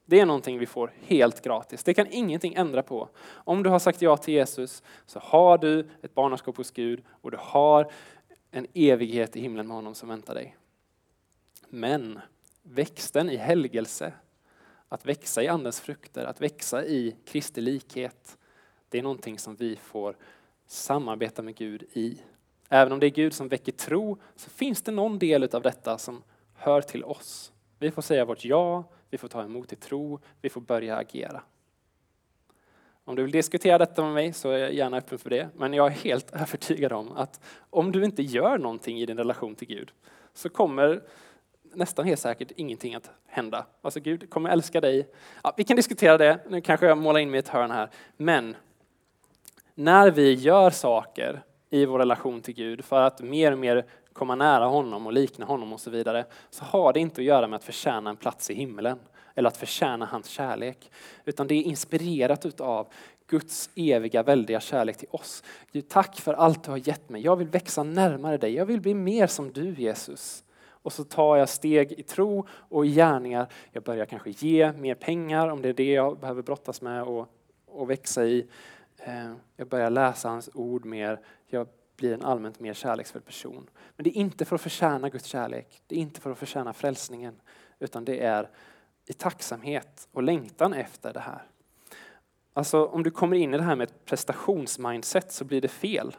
det 0.05 0.19
är 0.19 0.25
någonting 0.25 0.59
vi 0.59 0.65
får 0.65 0.93
helt 1.01 1.41
gratis. 1.41 1.83
Det 1.83 1.93
kan 1.93 2.07
ingenting 2.11 2.53
ändra 2.53 2.83
på. 2.83 3.09
Om 3.27 3.63
du 3.63 3.69
har 3.69 3.79
sagt 3.79 4.01
ja 4.01 4.17
till 4.17 4.33
Jesus 4.33 4.83
så 5.05 5.19
har 5.19 5.57
du 5.57 5.89
ett 6.01 6.13
barnaskap 6.13 6.57
hos 6.57 6.71
Gud 6.71 7.03
och 7.09 7.31
du 7.31 7.37
har 7.41 7.91
en 8.51 8.67
evighet 8.73 9.35
i 9.35 9.41
himlen 9.41 9.67
med 9.67 9.75
honom 9.75 9.95
som 9.95 10.09
väntar 10.09 10.33
dig. 10.33 10.57
Men 11.69 12.19
växten 12.63 13.29
i 13.29 13.35
helgelse, 13.35 14.13
att 14.89 15.05
växa 15.05 15.43
i 15.43 15.47
andens 15.47 15.81
frukter, 15.81 16.25
att 16.25 16.41
växa 16.41 16.85
i 16.85 17.15
Kristi 17.25 17.61
likhet, 17.61 18.37
det 18.89 18.97
är 18.97 19.03
någonting 19.03 19.39
som 19.39 19.55
vi 19.55 19.75
får 19.75 20.15
samarbeta 20.67 21.41
med 21.41 21.55
Gud 21.55 21.83
i. 21.93 22.21
Även 22.69 22.93
om 22.93 22.99
det 22.99 23.07
är 23.07 23.11
Gud 23.11 23.33
som 23.33 23.47
väcker 23.47 23.71
tro 23.71 24.17
så 24.35 24.49
finns 24.49 24.81
det 24.81 24.91
någon 24.91 25.19
del 25.19 25.55
av 25.55 25.61
detta 25.61 25.97
som 25.97 26.23
hör 26.55 26.81
till 26.81 27.03
oss. 27.03 27.51
Vi 27.79 27.91
får 27.91 28.01
säga 28.01 28.25
vårt 28.25 28.45
ja, 28.45 28.83
vi 29.09 29.17
får 29.17 29.27
ta 29.27 29.43
emot 29.43 29.73
i 29.73 29.75
tro, 29.75 30.19
vi 30.41 30.49
får 30.49 30.61
börja 30.61 30.97
agera. 30.97 31.41
Om 33.03 33.15
du 33.15 33.23
vill 33.23 33.31
diskutera 33.31 33.77
detta 33.77 34.03
med 34.03 34.13
mig 34.13 34.33
så 34.33 34.49
är 34.49 34.57
jag 34.57 34.73
gärna 34.73 34.97
öppen 34.97 35.17
för 35.17 35.29
det. 35.29 35.49
Men 35.55 35.73
jag 35.73 35.87
är 35.87 35.91
helt 35.91 36.31
övertygad 36.33 36.93
om 36.93 37.11
att 37.11 37.41
om 37.69 37.91
du 37.91 38.05
inte 38.05 38.23
gör 38.23 38.57
någonting 38.57 38.99
i 38.99 39.05
din 39.05 39.17
relation 39.17 39.55
till 39.55 39.67
Gud 39.67 39.91
så 40.33 40.49
kommer 40.49 41.01
nästan 41.73 42.05
helt 42.05 42.19
säkert 42.19 42.51
ingenting 42.55 42.95
att 42.95 43.11
hända. 43.25 43.65
Alltså 43.81 43.99
Gud 43.99 44.29
kommer 44.29 44.49
älska 44.49 44.81
dig. 44.81 45.07
Ja, 45.43 45.53
vi 45.57 45.63
kan 45.63 45.75
diskutera 45.75 46.17
det, 46.17 46.39
nu 46.49 46.61
kanske 46.61 46.85
jag 46.85 46.97
målar 46.97 47.19
in 47.19 47.31
mig 47.31 47.37
i 47.37 47.39
ett 47.39 47.47
hörn 47.47 47.71
här. 47.71 47.89
Men 48.17 48.55
när 49.75 50.11
vi 50.11 50.33
gör 50.33 50.69
saker 50.69 51.41
i 51.69 51.85
vår 51.85 51.99
relation 51.99 52.41
till 52.41 52.53
Gud 52.53 52.85
för 52.85 53.01
att 53.01 53.21
mer 53.21 53.51
och 53.51 53.59
mer 53.59 53.85
komma 54.13 54.35
nära 54.35 54.65
honom 54.65 55.05
och 55.05 55.13
likna 55.13 55.45
honom 55.45 55.73
och 55.73 55.79
så 55.79 55.89
vidare, 55.89 56.25
så 56.49 56.65
har 56.65 56.93
det 56.93 56.99
inte 56.99 57.21
att 57.21 57.25
göra 57.25 57.47
med 57.47 57.57
att 57.57 57.63
förtjäna 57.63 58.09
en 58.09 58.15
plats 58.15 58.49
i 58.49 58.53
himlen 58.53 58.99
eller 59.35 59.47
att 59.47 59.57
förtjäna 59.57 60.05
hans 60.05 60.27
kärlek. 60.27 60.91
Utan 61.25 61.47
det 61.47 61.55
är 61.55 61.63
inspirerat 61.63 62.45
utav 62.45 62.87
Guds 63.27 63.69
eviga 63.75 64.23
väldiga 64.23 64.59
kärlek 64.59 64.97
till 64.97 65.07
oss. 65.11 65.43
Gud, 65.71 65.89
tack 65.89 66.19
för 66.19 66.33
allt 66.33 66.63
du 66.63 66.71
har 66.71 66.87
gett 66.87 67.09
mig. 67.09 67.21
Jag 67.21 67.35
vill 67.35 67.47
växa 67.47 67.83
närmare 67.83 68.37
dig. 68.37 68.53
Jag 68.53 68.65
vill 68.65 68.81
bli 68.81 68.93
mer 68.93 69.27
som 69.27 69.51
du 69.51 69.73
Jesus. 69.73 70.43
Och 70.69 70.93
så 70.93 71.03
tar 71.03 71.37
jag 71.37 71.49
steg 71.49 71.91
i 71.91 72.03
tro 72.03 72.47
och 72.49 72.85
i 72.85 72.89
gärningar. 72.89 73.47
Jag 73.71 73.83
börjar 73.83 74.05
kanske 74.05 74.29
ge 74.29 74.71
mer 74.71 74.95
pengar 74.95 75.47
om 75.47 75.61
det 75.61 75.69
är 75.69 75.73
det 75.73 75.93
jag 75.93 76.19
behöver 76.19 76.41
brottas 76.41 76.81
med 76.81 77.03
och, 77.03 77.27
och 77.65 77.89
växa 77.89 78.25
i. 78.25 78.47
Eh, 78.97 79.33
jag 79.55 79.67
börjar 79.67 79.89
läsa 79.89 80.29
hans 80.29 80.49
ord 80.53 80.85
mer. 80.85 81.19
Jag 81.47 81.67
blir 81.95 82.13
en 82.13 82.23
allmänt 82.23 82.59
mer 82.59 82.73
kärleksfull 82.73 83.21
person. 83.21 83.69
Men 83.95 84.03
det 84.03 84.09
är 84.09 84.21
inte 84.21 84.45
för 84.45 84.55
att 84.55 84.61
förtjäna 84.61 85.09
Guds 85.09 85.25
kärlek. 85.25 85.81
Det 85.87 85.95
är 85.95 85.99
inte 85.99 86.21
för 86.21 86.31
att 86.31 86.37
förtjäna 86.37 86.73
frälsningen. 86.73 87.35
Utan 87.79 88.05
det 88.05 88.19
är 88.19 88.49
i 89.05 89.13
tacksamhet 89.13 90.07
och 90.11 90.23
längtan 90.23 90.73
efter 90.73 91.13
det 91.13 91.19
här. 91.19 91.43
Alltså 92.53 92.85
om 92.85 93.03
du 93.03 93.11
kommer 93.11 93.37
in 93.37 93.53
i 93.53 93.57
det 93.57 93.63
här 93.63 93.75
med 93.75 93.87
ett 93.87 94.05
prestationsmindset 94.05 95.31
så 95.31 95.45
blir 95.45 95.61
det 95.61 95.67
fel. 95.67 96.15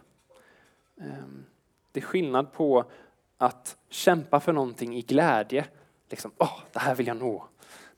Ehm, 1.01 1.45
det 1.93 2.01
är 2.01 2.05
skillnad 2.05 2.53
på 2.53 2.85
att 3.39 3.77
kämpa 3.89 4.41
för 4.41 4.53
någonting 4.53 4.97
i 4.97 5.03
glädje. 5.03 5.67
Liksom, 6.09 6.31
åh, 6.39 6.61
det 6.73 6.79
här 6.79 6.95
vill 6.95 7.07
jag 7.07 7.17
nå. 7.17 7.49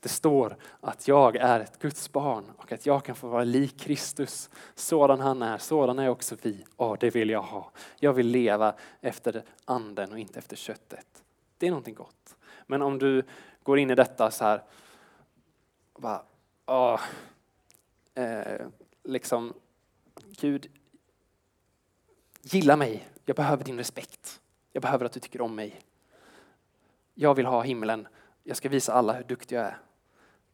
Det 0.01 0.09
står 0.09 0.57
att 0.81 1.09
jag 1.09 1.37
är 1.37 1.61
ett 1.61 1.79
Guds 1.79 2.13
barn 2.13 2.45
och 2.57 2.73
att 2.73 2.87
jag 2.87 3.05
kan 3.05 3.15
få 3.15 3.29
vara 3.29 3.45
lik 3.45 3.81
Kristus. 3.81 4.51
Sådan 4.75 5.21
han 5.21 5.43
är, 5.43 5.59
sådan 5.59 5.99
är 5.99 6.09
också 6.09 6.37
vi. 6.43 6.65
Ja, 6.77 6.97
det 7.01 7.11
vill 7.11 7.31
jag 7.31 7.43
ha. 7.43 7.71
Jag 7.99 8.13
vill 8.13 8.27
leva 8.27 8.75
efter 9.01 9.45
anden 9.65 10.13
och 10.13 10.19
inte 10.19 10.39
efter 10.39 10.57
köttet. 10.57 11.25
Det 11.59 11.67
är 11.67 11.71
någonting 11.71 11.95
gott. 11.95 12.37
Men 12.67 12.83
om 12.83 12.99
du 12.99 13.23
går 13.63 13.79
in 13.79 13.91
i 13.91 13.95
detta 13.95 14.31
så 14.31 14.45
här, 14.45 14.63
bara, 15.99 16.23
åh, 16.67 17.01
eh, 18.15 18.67
liksom, 19.05 19.55
Gud, 20.41 20.71
gilla 22.43 22.77
mig. 22.77 23.09
Jag 23.25 23.37
behöver 23.37 23.65
din 23.65 23.79
respekt. 23.79 24.41
Jag 24.73 24.83
behöver 24.83 25.05
att 25.05 25.13
du 25.13 25.21
tycker 25.21 25.41
om 25.41 25.55
mig. 25.55 25.81
Jag 27.15 27.35
vill 27.35 27.47
ha 27.47 27.63
himlen. 27.63 28.09
Jag 28.43 28.57
ska 28.57 28.69
visa 28.69 28.93
alla 28.93 29.13
hur 29.13 29.25
duktig 29.25 29.57
jag 29.57 29.65
är. 29.65 29.79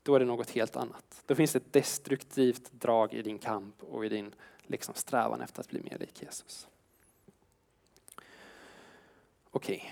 Då 0.07 0.15
är 0.15 0.21
det 0.21 0.27
något 0.27 0.51
helt 0.51 0.77
annat. 0.77 1.23
Då 1.27 1.35
finns 1.35 1.53
det 1.53 1.57
ett 1.57 1.73
destruktivt 1.73 2.73
drag 2.73 3.15
i 3.15 3.23
din 3.23 3.39
kamp 3.39 3.83
och 3.83 4.07
i 4.07 4.09
din 4.09 4.35
liksom, 4.63 4.95
strävan 4.95 5.41
efter 5.41 5.61
att 5.61 5.69
bli 5.69 5.83
mer 5.83 5.99
lik 5.99 6.23
Jesus. 6.23 6.69
Okej. 9.51 9.77
Okay. 9.77 9.91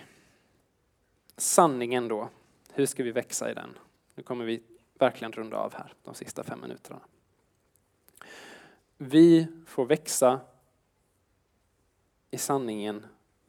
Sanningen 1.37 2.09
då. 2.09 2.29
Hur 2.73 2.87
ska 2.87 3.03
vi 3.03 3.11
växa 3.11 3.51
i 3.51 3.55
den? 3.55 3.79
Nu 4.15 4.23
kommer 4.23 4.45
vi 4.45 4.63
verkligen 4.99 5.33
runda 5.33 5.57
av 5.57 5.75
här 5.75 5.95
de 6.03 6.15
sista 6.15 6.45
fem 6.45 6.61
minuterna. 6.61 7.01
Vi 8.97 9.47
får 9.67 9.87
växa 9.87 10.41
i 12.31 12.39
sanningen 12.39 13.07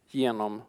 genom 0.08 0.62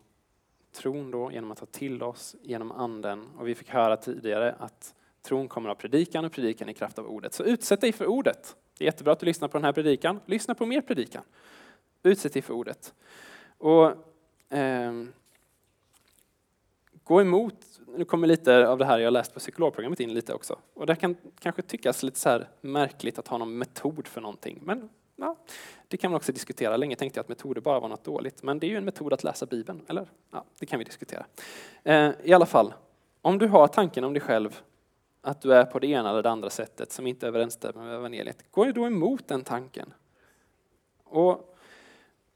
tron 0.72 1.10
då, 1.10 1.32
genom 1.32 1.52
att 1.52 1.58
ta 1.58 1.66
till 1.66 2.02
oss, 2.02 2.36
genom 2.42 2.72
anden. 2.72 3.26
Och 3.38 3.48
vi 3.48 3.54
fick 3.54 3.68
höra 3.68 3.96
tidigare 3.96 4.54
att 4.58 4.94
tron 5.26 5.48
kommer 5.48 5.70
av 5.70 5.74
predikan 5.74 6.24
och 6.24 6.32
predikan 6.32 6.68
i 6.68 6.74
kraft 6.74 6.98
av 6.98 7.06
ordet. 7.06 7.34
Så 7.34 7.44
utsätt 7.44 7.80
dig 7.80 7.92
för 7.92 8.06
ordet. 8.06 8.56
Det 8.78 8.84
är 8.84 8.86
jättebra 8.86 9.12
att 9.12 9.20
du 9.20 9.26
lyssnar 9.26 9.48
på 9.48 9.58
den 9.58 9.64
här 9.64 9.72
predikan. 9.72 10.20
Lyssna 10.26 10.54
på 10.54 10.66
mer 10.66 10.80
predikan. 10.80 11.22
Utsätt 12.02 12.32
dig 12.32 12.42
för 12.42 12.54
ordet. 12.54 12.94
Och 13.58 13.86
eh, 14.56 14.92
Gå 17.06 17.20
emot, 17.20 17.54
nu 17.96 18.04
kommer 18.04 18.26
lite 18.26 18.68
av 18.68 18.78
det 18.78 18.84
här 18.84 18.98
jag 18.98 19.12
läst 19.12 19.34
på 19.34 19.40
psykologprogrammet 19.40 20.00
in 20.00 20.14
lite 20.14 20.34
också. 20.34 20.58
Och 20.74 20.86
det 20.86 20.96
kan 20.96 21.16
kanske 21.38 21.62
tyckas 21.62 22.02
lite 22.02 22.18
så 22.18 22.28
här 22.28 22.48
märkligt 22.60 23.18
att 23.18 23.28
ha 23.28 23.38
någon 23.38 23.58
metod 23.58 24.06
för 24.06 24.20
någonting. 24.20 24.60
Men 24.62 24.88
ja, 25.16 25.36
det 25.88 25.96
kan 25.96 26.10
man 26.10 26.16
också 26.16 26.32
diskutera. 26.32 26.76
Länge 26.76 26.96
tänkte 26.96 27.18
jag 27.18 27.22
att 27.22 27.28
metoder 27.28 27.60
bara 27.60 27.80
var 27.80 27.88
något 27.88 28.04
dåligt. 28.04 28.42
Men 28.42 28.58
det 28.58 28.66
är 28.66 28.68
ju 28.68 28.76
en 28.76 28.84
metod 28.84 29.12
att 29.12 29.24
läsa 29.24 29.46
Bibeln, 29.46 29.84
eller? 29.88 30.08
Ja, 30.30 30.44
det 30.58 30.66
kan 30.66 30.78
vi 30.78 30.84
diskutera. 30.84 31.26
Eh, 31.82 32.10
I 32.22 32.32
alla 32.32 32.46
fall, 32.46 32.74
om 33.22 33.38
du 33.38 33.46
har 33.46 33.68
tanken 33.68 34.04
om 34.04 34.12
dig 34.12 34.22
själv 34.22 34.62
att 35.26 35.40
du 35.40 35.54
är 35.54 35.64
på 35.64 35.78
det 35.78 35.86
ena 35.86 36.10
eller 36.10 36.22
det 36.22 36.30
andra 36.30 36.50
sättet 36.50 36.92
som 36.92 37.06
inte 37.06 37.26
överensstämmer 37.26 37.84
med 37.84 37.94
evangeliet, 37.94 38.50
gå 38.50 38.64
då 38.64 38.86
emot 38.86 39.28
den 39.28 39.44
tanken. 39.44 39.94
Och 41.04 41.56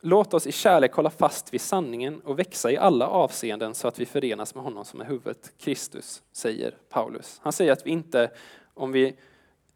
Låt 0.03 0.34
oss 0.34 0.47
i 0.47 0.53
kärlek 0.53 0.93
hålla 0.93 1.11
fast 1.11 1.55
vid 1.55 1.61
sanningen 1.61 2.20
och 2.20 2.38
växa 2.38 2.70
i 2.70 2.76
alla 2.76 3.07
avseenden 3.07 3.74
så 3.74 3.88
att 3.88 3.99
vi 3.99 4.07
förenas 4.07 4.55
med 4.55 4.64
honom 4.64 4.84
som 4.84 5.01
är 5.01 5.05
huvudet, 5.05 5.53
Kristus, 5.59 6.22
säger 6.32 6.74
Paulus. 6.88 7.41
Han 7.43 7.53
säger 7.53 7.72
att 7.72 7.86
vi 7.86 7.91
inte, 7.91 8.30
om 8.74 8.93
vi 8.93 9.16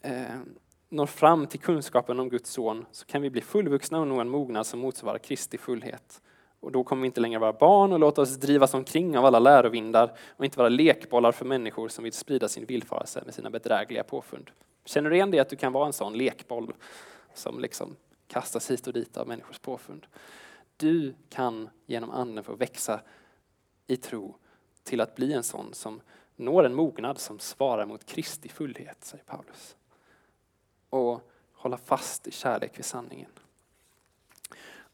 eh, 0.00 0.22
når 0.88 1.06
fram 1.06 1.46
till 1.46 1.60
kunskapen 1.60 2.20
om 2.20 2.28
Guds 2.28 2.50
son, 2.50 2.86
så 2.92 3.06
kan 3.06 3.22
vi 3.22 3.30
bli 3.30 3.40
fullvuxna 3.40 4.00
och 4.00 4.06
nå 4.06 4.20
en 4.20 4.28
mognad 4.28 4.66
som 4.66 4.80
motsvarar 4.80 5.18
Kristi 5.18 5.58
fullhet. 5.58 6.20
Och 6.64 6.72
då 6.72 6.84
kommer 6.84 7.02
vi 7.02 7.06
inte 7.06 7.20
längre 7.20 7.38
vara 7.38 7.52
barn 7.52 7.92
och 7.92 7.98
låta 7.98 8.22
oss 8.22 8.36
drivas 8.36 8.74
omkring 8.74 9.18
av 9.18 9.24
alla 9.24 9.38
lärovindar 9.38 10.16
och 10.36 10.44
inte 10.44 10.58
vara 10.58 10.68
lekbollar 10.68 11.32
för 11.32 11.44
människor 11.44 11.88
som 11.88 12.04
vill 12.04 12.12
sprida 12.12 12.48
sin 12.48 12.64
villfarelse 12.64 13.22
med 13.24 13.34
sina 13.34 13.50
bedrägliga 13.50 14.04
påfund. 14.04 14.50
Känner 14.84 15.10
du 15.10 15.16
igen 15.16 15.30
det 15.30 15.38
att 15.38 15.48
du 15.48 15.56
kan 15.56 15.72
vara 15.72 15.86
en 15.86 15.92
sån 15.92 16.18
lekboll 16.18 16.72
som 17.34 17.60
liksom 17.60 17.96
kastas 18.28 18.70
hit 18.70 18.86
och 18.86 18.92
dit 18.92 19.16
av 19.16 19.28
människors 19.28 19.58
påfund. 19.58 20.06
Du 20.76 21.14
kan 21.28 21.68
genom 21.86 22.10
anden 22.10 22.44
få 22.44 22.54
växa 22.54 23.00
i 23.86 23.96
tro 23.96 24.36
till 24.82 25.00
att 25.00 25.14
bli 25.14 25.32
en 25.32 25.42
sån 25.42 25.74
som 25.74 26.00
når 26.36 26.64
en 26.64 26.74
mognad 26.74 27.18
som 27.18 27.38
svarar 27.38 27.86
mot 27.86 28.04
Kristi 28.04 28.48
fullhet, 28.48 29.04
säger 29.04 29.24
Paulus. 29.24 29.76
Och 30.90 31.30
hålla 31.52 31.76
fast 31.76 32.26
i 32.26 32.30
kärlek 32.30 32.78
vid 32.78 32.84
sanningen. 32.84 33.30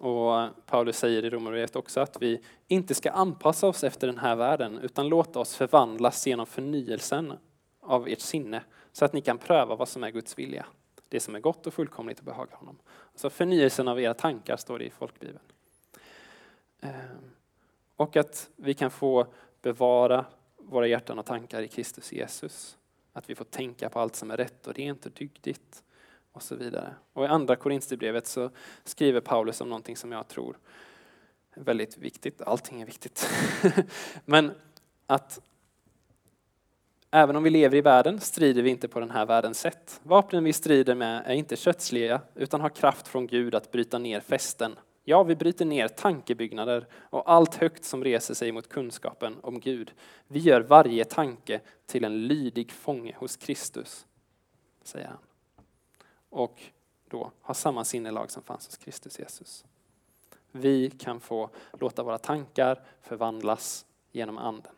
Och 0.00 0.48
Paulus 0.66 0.98
säger 0.98 1.24
i 1.24 1.30
Romarbrevet 1.30 1.76
också 1.76 2.00
att 2.00 2.22
vi 2.22 2.40
inte 2.68 2.94
ska 2.94 3.10
anpassa 3.10 3.66
oss 3.66 3.84
efter 3.84 4.06
den 4.06 4.18
här 4.18 4.36
världen 4.36 4.78
utan 4.78 5.08
låta 5.08 5.38
oss 5.38 5.56
förvandlas 5.56 6.26
genom 6.26 6.46
förnyelsen 6.46 7.32
av 7.80 8.08
ert 8.08 8.20
sinne 8.20 8.62
så 8.92 9.04
att 9.04 9.12
ni 9.12 9.20
kan 9.20 9.38
pröva 9.38 9.76
vad 9.76 9.88
som 9.88 10.04
är 10.04 10.10
Guds 10.10 10.38
vilja 10.38 10.66
det 11.10 11.20
som 11.20 11.34
är 11.34 11.40
gott 11.40 11.66
och 11.66 11.74
fullkomligt 11.74 12.18
och 12.18 12.24
behagar 12.24 12.56
honom. 12.56 12.78
Alltså 13.12 13.30
förnyelsen 13.30 13.88
av 13.88 14.00
era 14.00 14.14
tankar 14.14 14.56
står 14.56 14.78
det 14.78 14.84
i 14.84 14.90
folkbibeln. 14.90 15.44
Eh, 16.80 16.90
och 17.96 18.16
att 18.16 18.50
vi 18.56 18.74
kan 18.74 18.90
få 18.90 19.26
bevara 19.62 20.24
våra 20.56 20.86
hjärtan 20.86 21.18
och 21.18 21.26
tankar 21.26 21.62
i 21.62 21.68
Kristus 21.68 22.12
Jesus. 22.12 22.78
Att 23.12 23.30
vi 23.30 23.34
får 23.34 23.44
tänka 23.44 23.88
på 23.88 24.00
allt 24.00 24.16
som 24.16 24.30
är 24.30 24.36
rätt 24.36 24.66
och 24.66 24.74
rent 24.74 25.06
och 25.06 25.12
dygdigt 25.12 25.82
och 26.32 26.42
så 26.42 26.56
vidare. 26.56 26.94
Och 27.12 27.24
i 27.24 27.28
andra 27.28 27.56
Korinthierbrevet 27.56 28.26
så 28.26 28.50
skriver 28.84 29.20
Paulus 29.20 29.60
om 29.60 29.68
någonting 29.68 29.96
som 29.96 30.12
jag 30.12 30.28
tror 30.28 30.58
är 31.54 31.62
väldigt 31.62 31.98
viktigt. 31.98 32.42
Allting 32.42 32.80
är 32.80 32.86
viktigt. 32.86 33.30
Men 34.24 34.52
att 35.06 35.40
Även 37.12 37.36
om 37.36 37.42
vi 37.42 37.50
lever 37.50 37.76
i 37.76 37.80
världen 37.80 38.20
strider 38.20 38.62
vi 38.62 38.70
inte 38.70 38.88
på 38.88 39.00
den 39.00 39.10
här 39.10 39.26
världens 39.26 39.60
sätt. 39.60 40.00
Vapnen 40.02 40.44
vi 40.44 40.52
strider 40.52 40.94
med 40.94 41.22
är 41.26 41.34
inte 41.34 41.56
kötsliga 41.56 42.20
utan 42.34 42.60
har 42.60 42.68
kraft 42.68 43.08
från 43.08 43.26
Gud 43.26 43.54
att 43.54 43.72
bryta 43.72 43.98
ner 43.98 44.20
fästen. 44.20 44.78
Ja, 45.04 45.22
vi 45.22 45.36
bryter 45.36 45.64
ner 45.64 45.88
tankebyggnader 45.88 46.86
och 46.92 47.30
allt 47.32 47.54
högt 47.54 47.84
som 47.84 48.04
reser 48.04 48.34
sig 48.34 48.52
mot 48.52 48.68
kunskapen 48.68 49.36
om 49.42 49.60
Gud. 49.60 49.92
Vi 50.26 50.38
gör 50.38 50.60
varje 50.60 51.04
tanke 51.04 51.60
till 51.86 52.04
en 52.04 52.26
lydig 52.26 52.72
fånge 52.72 53.16
hos 53.18 53.36
Kristus, 53.36 54.06
säger 54.82 55.06
han. 55.06 55.18
Och 56.30 56.62
då 57.08 57.32
har 57.40 57.54
samma 57.54 57.84
sinnelag 57.84 58.30
som 58.30 58.42
fanns 58.42 58.66
hos 58.66 58.76
Kristus 58.76 59.18
Jesus. 59.18 59.64
Vi 60.52 60.90
kan 60.90 61.20
få 61.20 61.50
låta 61.80 62.02
våra 62.02 62.18
tankar 62.18 62.82
förvandlas 63.02 63.86
genom 64.12 64.38
anden 64.38 64.72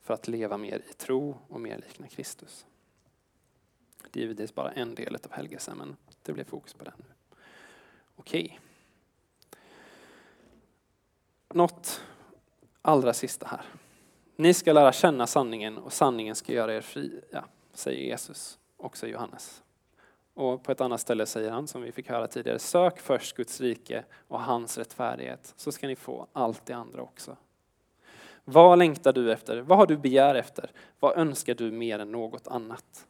för 0.00 0.14
att 0.14 0.28
leva 0.28 0.56
mer 0.56 0.82
i 0.90 0.92
tro 0.92 1.36
och 1.48 1.60
mer 1.60 1.76
likna 1.76 2.08
Kristus. 2.08 2.66
Det 4.10 4.20
är 4.20 4.22
givetvis 4.22 4.54
bara 4.54 4.72
en 4.72 4.94
del 4.94 5.14
av 5.14 5.32
helgelsen, 5.32 5.78
men 5.78 5.96
det 6.22 6.32
blir 6.32 6.44
fokus 6.44 6.74
på 6.74 6.84
den 6.84 6.94
nu. 6.96 7.36
Okej. 8.16 8.60
Något 11.48 12.00
allra 12.82 13.14
sista 13.14 13.46
här. 13.46 13.64
Ni 14.36 14.54
ska 14.54 14.72
lära 14.72 14.92
känna 14.92 15.26
sanningen 15.26 15.78
och 15.78 15.92
sanningen 15.92 16.34
ska 16.34 16.52
göra 16.52 16.74
er 16.74 16.80
fria, 16.80 17.44
säger 17.72 18.02
Jesus, 18.02 18.58
också 18.76 19.06
Johannes. 19.06 19.62
Och 20.34 20.62
på 20.62 20.72
ett 20.72 20.80
annat 20.80 21.00
ställe 21.00 21.26
säger 21.26 21.50
han, 21.50 21.66
som 21.68 21.82
vi 21.82 21.92
fick 21.92 22.08
höra 22.08 22.26
tidigare, 22.26 22.58
sök 22.58 23.00
först 23.00 23.36
Guds 23.36 23.60
rike 23.60 24.04
och 24.28 24.40
hans 24.40 24.78
rättfärdighet, 24.78 25.54
så 25.56 25.72
ska 25.72 25.86
ni 25.86 25.96
få 25.96 26.26
allt 26.32 26.66
det 26.66 26.72
andra 26.72 27.02
också. 27.02 27.36
Vad 28.44 28.78
längtar 28.78 29.12
du 29.12 29.32
efter? 29.32 29.60
Vad 29.60 29.78
har 29.78 29.86
du 29.86 29.96
begär 29.96 30.34
efter? 30.34 30.70
Vad 31.00 31.18
önskar 31.18 31.54
du 31.54 31.70
mer 31.70 31.98
än 31.98 32.12
något 32.12 32.48
annat? 32.48 33.06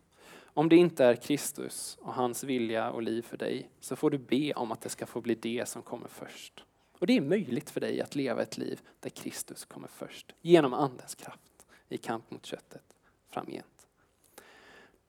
Om 0.55 0.69
det 0.69 0.77
inte 0.77 1.05
är 1.05 1.17
Kristus 1.17 1.99
och 2.01 2.15
hans 2.15 2.45
vilja 2.45 2.91
och 2.91 3.03
liv 3.03 3.23
för 3.23 3.37
dig 3.37 3.71
så 3.81 3.97
får 3.97 4.11
du 4.11 4.19
be 4.19 4.53
om 4.53 4.73
att 4.73 4.81
det 4.81 4.89
ska 4.89 5.07
få 5.07 5.21
bli 5.21 5.35
det 5.35 5.69
som 5.69 5.83
kommer 5.83 6.09
först. 6.09 6.65
Och 6.99 7.07
det 7.07 7.17
är 7.17 7.21
möjligt 7.21 7.71
för 7.71 7.81
dig 7.81 8.01
att 8.01 8.15
leva 8.15 8.43
ett 8.43 8.59
liv 8.59 8.81
där 9.01 9.11
Kristus 9.11 9.65
kommer 9.65 9.89
först 9.89 10.35
genom 10.41 10.75
andens 10.75 11.15
kraft 11.15 11.67
i 11.89 11.99
kamp 11.99 12.31
mot 12.31 12.47
köttet 12.47 12.85
framgent. 13.31 13.72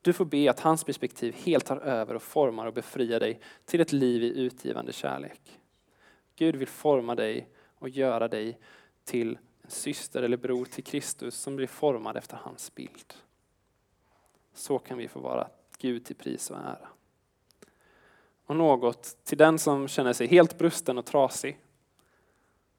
Du 0.03 0.13
får 0.13 0.25
be 0.25 0.49
att 0.49 0.59
hans 0.59 0.83
perspektiv 0.83 1.33
helt 1.33 1.65
tar 1.65 1.77
över 1.77 2.15
och 2.15 2.21
formar 2.21 2.65
och 2.65 2.73
befriar 2.73 3.19
dig 3.19 3.39
till 3.65 3.81
ett 3.81 3.91
liv 3.91 4.23
i 4.23 4.39
utgivande 4.39 4.93
kärlek. 4.93 5.59
Gud 6.35 6.55
vill 6.55 6.67
forma 6.67 7.15
dig 7.15 7.49
och 7.75 7.89
göra 7.89 8.27
dig 8.27 8.59
till 9.03 9.37
en 9.61 9.71
syster 9.71 10.23
eller 10.23 10.37
bror 10.37 10.65
till 10.65 10.83
Kristus 10.83 11.35
som 11.35 11.55
blir 11.55 11.67
formad 11.67 12.17
efter 12.17 12.37
hans 12.37 12.75
bild. 12.75 13.13
Så 14.53 14.79
kan 14.79 14.97
vi 14.97 15.07
få 15.07 15.19
vara 15.19 15.47
Gud 15.77 16.05
till 16.05 16.15
pris 16.15 16.51
och 16.51 16.57
ära. 16.57 16.87
Och 18.45 18.55
något 18.55 19.17
till 19.23 19.37
den 19.37 19.59
som 19.59 19.87
känner 19.87 20.13
sig 20.13 20.27
helt 20.27 20.57
brusten 20.57 20.97
och 20.97 21.05
trasig. 21.05 21.59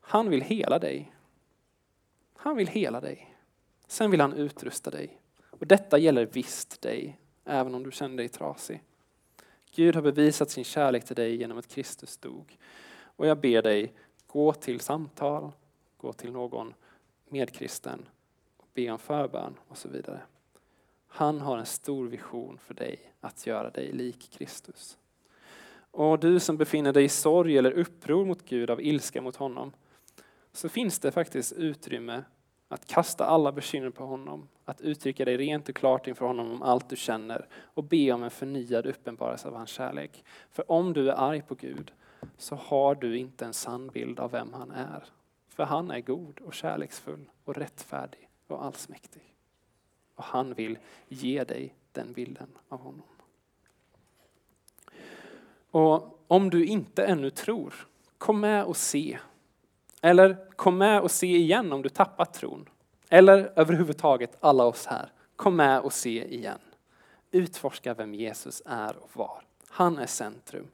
Han 0.01 0.31
vill 0.31 0.41
hela 0.41 0.79
dig. 0.79 1.15
Han 2.37 2.57
vill 2.57 2.69
hela 2.69 3.01
dig. 3.01 3.37
Sen 3.87 4.11
vill 4.11 4.21
han 4.21 4.33
utrusta 4.33 4.91
dig. 4.91 5.21
Och 5.59 5.67
detta 5.67 5.99
gäller 5.99 6.27
visst 6.27 6.83
dig, 6.83 7.19
även 7.45 7.75
om 7.75 7.83
du 7.83 7.91
känner 7.91 8.17
dig 8.17 8.29
trasig. 8.29 8.83
Gud 9.75 9.95
har 9.95 10.03
bevisat 10.03 10.51
sin 10.51 10.65
kärlek 10.65 11.05
till 11.05 11.17
dig 11.17 11.37
genom 11.37 11.59
att 11.59 11.69
Kristus 11.69 12.17
dog. 12.17 12.59
Och 13.17 13.27
jag 13.27 13.41
ber 13.41 13.63
dig, 13.63 13.93
gå 14.27 14.53
till 14.53 14.81
samtal, 14.81 15.53
gå 15.97 16.13
till 16.13 16.33
någon 16.33 16.75
medkristen, 17.29 18.09
be 18.75 18.91
om 18.91 18.99
förbön 18.99 19.55
och 19.69 19.79
så 19.79 19.89
vidare. 19.89 20.21
Han 21.09 21.41
har 21.41 21.59
en 21.59 21.67
stor 21.67 22.07
vision 22.07 22.59
för 22.59 22.75
dig 22.75 23.13
att 23.21 23.47
göra 23.47 23.71
dig 23.71 23.93
lik 23.93 24.31
Kristus. 24.31 24.99
Och 25.91 26.19
du 26.19 26.41
som 26.41 26.57
befinner 26.57 26.93
dig 26.93 27.05
i 27.05 27.09
sorg 27.09 27.59
eller 27.59 27.73
uppror 27.73 28.25
mot 28.25 28.45
Gud 28.45 28.71
av 28.71 28.81
ilska 28.81 29.23
mot 29.23 29.37
honom, 29.37 29.73
så 30.53 30.69
finns 30.69 30.99
det 30.99 31.13
faktiskt 31.13 31.53
utrymme 31.53 32.25
att 32.69 32.87
kasta 32.87 33.25
alla 33.25 33.53
bekymmer 33.53 33.91
på 33.91 34.05
honom, 34.05 34.49
att 34.65 34.81
uttrycka 34.81 35.25
dig 35.25 35.37
rent 35.37 35.69
och 35.69 35.75
klart 35.75 36.07
inför 36.07 36.27
honom 36.27 36.53
om 36.53 36.63
allt 36.63 36.89
du 36.89 36.97
känner 36.97 37.47
och 37.75 37.85
be 37.85 38.13
om 38.13 38.23
en 38.23 38.31
förnyad 38.31 38.87
uppenbarelse 38.87 39.49
av 39.49 39.55
hans 39.55 39.71
kärlek. 39.71 40.25
För 40.51 40.71
om 40.71 40.93
du 40.93 41.11
är 41.11 41.15
arg 41.15 41.43
på 41.43 41.55
Gud 41.55 41.93
så 42.39 42.55
har 42.55 42.95
du 42.95 43.19
inte 43.19 43.45
en 43.45 43.53
sann 43.53 43.89
bild 43.89 44.21
av 44.21 44.31
vem 44.31 44.53
han 44.53 44.71
är. 44.71 45.05
För 45.49 45.65
han 45.65 45.91
är 45.91 46.01
god 46.01 46.41
och 46.41 46.55
kärleksfull 46.55 47.31
och 47.45 47.57
rättfärdig 47.57 48.29
och 48.47 48.65
allsmäktig. 48.65 49.35
Och 50.15 50.25
han 50.25 50.55
vill 50.55 50.79
ge 51.09 51.45
dig 51.45 51.75
den 51.93 52.13
bilden 52.13 52.49
av 52.69 52.81
honom. 52.81 53.03
Och 55.71 56.25
om 56.27 56.51
du 56.51 56.67
inte 56.67 57.05
ännu 57.05 57.31
tror, 57.31 57.75
kom 58.19 58.41
med 58.41 58.65
och 58.65 58.77
se. 58.77 59.19
Eller 60.03 60.51
kom 60.57 60.79
med 60.79 61.01
och 61.01 61.11
se 61.11 61.37
igen 61.37 61.73
om 61.73 61.83
du 61.83 61.89
tappat 61.89 62.35
tron. 62.35 62.69
Eller 63.09 63.53
överhuvudtaget 63.57 64.37
alla 64.41 64.65
oss 64.65 64.87
här, 64.87 65.13
kom 65.37 65.57
med 65.57 65.81
och 65.81 65.93
se 65.93 66.35
igen. 66.35 66.59
Utforska 67.31 67.95
vem 67.95 68.15
Jesus 68.15 68.63
är 68.67 68.97
och 68.97 69.11
var. 69.13 69.43
Han 69.69 69.99
är 69.99 70.07
centrum. 70.07 70.67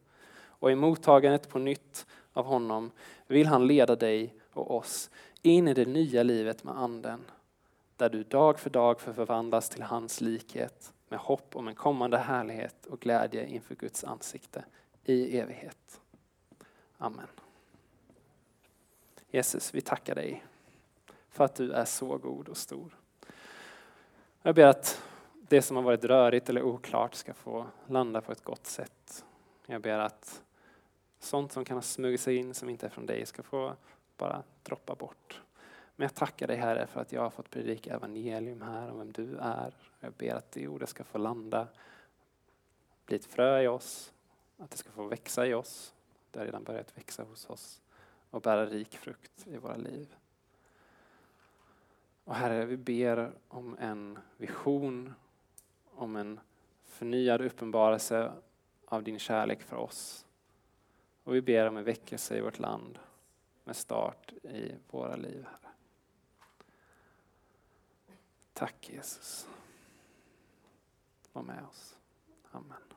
Och 0.43 0.71
i 0.71 0.75
mottagandet 0.75 1.49
på 1.49 1.59
nytt 1.59 2.07
av 2.33 2.45
honom 2.45 2.91
vill 3.27 3.47
han 3.47 3.67
leda 3.67 3.97
dig 3.97 4.35
och 4.53 4.77
oss 4.77 5.11
in 5.43 5.69
i 5.69 5.75
det 5.75 5.87
nya 5.87 6.23
livet 6.23 6.65
med 6.65 6.79
anden. 6.79 7.21
Där 7.97 8.09
du 8.09 8.23
dag 8.23 8.61
för 8.61 8.71
dag 8.71 9.01
får 9.01 9.13
förvandlas 9.13 9.69
till 9.69 9.83
hans 9.83 10.21
likhet 10.21 10.93
med 11.09 11.19
hopp 11.19 11.57
om 11.57 11.69
en 11.69 11.75
kommande 11.75 12.19
härlighet 12.19 12.87
och 12.87 13.01
glädje 13.01 13.47
inför 13.47 13.75
Guds 13.75 14.05
ansikte 14.05 14.65
i 15.05 15.39
evighet. 15.39 16.01
Amen. 16.99 17.27
Jesus, 19.31 19.75
vi 19.75 19.81
tackar 19.81 20.15
dig 20.15 20.45
för 21.31 21.45
att 21.45 21.55
du 21.55 21.73
är 21.73 21.85
så 21.85 22.19
god 22.19 22.49
och 22.49 22.57
stor. 22.57 22.97
Jag 24.43 24.55
ber 24.55 24.67
att 24.67 25.03
det 25.33 25.63
som 25.63 25.77
har 25.77 25.83
varit 25.83 26.05
rörigt 26.05 26.49
eller 26.49 26.63
oklart 26.63 27.15
ska 27.15 27.35
få 27.35 27.67
landa 27.87 28.21
på 28.21 28.33
ett 28.33 28.45
gott 28.45 28.67
sätt. 28.67 29.25
Jag 29.67 29.83
ber 29.83 29.99
att 29.99 30.43
sånt 31.19 31.53
som 31.53 31.65
kan 31.65 31.77
ha 31.77 31.83
smugit 31.83 32.21
sig 32.21 32.37
in 32.37 32.55
som 32.55 32.69
inte 32.69 32.87
är 32.87 32.91
från 32.91 33.07
dig 33.07 33.27
ska 33.27 33.43
få 33.43 33.73
bara 34.17 34.43
droppa 34.63 34.95
bort. 34.95 35.41
Men 35.97 36.05
jag 36.05 36.15
tackar 36.15 36.47
dig 36.47 36.57
Herre 36.57 36.87
för 36.87 37.01
att 37.01 37.13
jag 37.13 37.23
har 37.23 37.31
fått 37.31 37.51
predika 37.51 37.95
evangelium 37.95 38.63
här 38.63 38.91
om 38.91 38.99
vem 38.99 39.13
du 39.13 39.37
är. 39.37 39.75
Jag 40.01 40.13
ber 40.13 40.35
att 40.35 40.53
det 40.53 40.69
ordet 40.69 40.89
ska 40.89 41.05
få 41.05 41.19
landa, 41.19 41.69
bli 43.07 43.17
ett 43.17 43.25
frö 43.25 43.63
i 43.63 43.69
oss, 43.69 44.13
att 44.59 44.71
det 44.71 44.77
ska 44.77 44.91
få 44.91 45.07
växa 45.07 45.47
i 45.47 45.55
oss. 45.55 45.95
Det 46.31 46.39
har 46.39 46.47
redan 46.47 46.65
börjat 46.65 46.99
växa 46.99 47.23
hos 47.23 47.51
oss 47.51 47.81
och 48.31 48.41
bära 48.41 48.67
rik 48.67 48.97
frukt 48.97 49.47
i 49.47 49.57
våra 49.57 49.77
liv. 49.77 50.15
Och 52.25 52.35
Herre, 52.35 52.65
vi 52.65 52.77
ber 52.77 53.33
om 53.49 53.77
en 53.79 54.19
vision, 54.37 55.15
om 55.95 56.17
en 56.17 56.41
förnyad 56.85 57.41
uppenbarelse 57.41 58.33
av 58.85 59.03
din 59.03 59.19
kärlek 59.19 59.63
för 59.63 59.77
oss. 59.77 60.27
Och 61.25 61.35
vi 61.35 61.43
ber 61.43 61.67
om 61.67 61.77
en 61.77 61.85
väckelse 61.85 62.37
i 62.37 62.41
vårt 62.41 62.59
land 62.59 62.99
med 63.65 63.77
start 63.77 64.33
i 64.33 64.75
våra 64.91 65.17
liv. 65.17 65.45
Herre. 65.45 65.73
Tack 68.53 68.91
Jesus. 68.91 69.49
Var 71.33 71.43
med 71.43 71.65
oss. 71.71 71.99
Amen. 72.51 72.90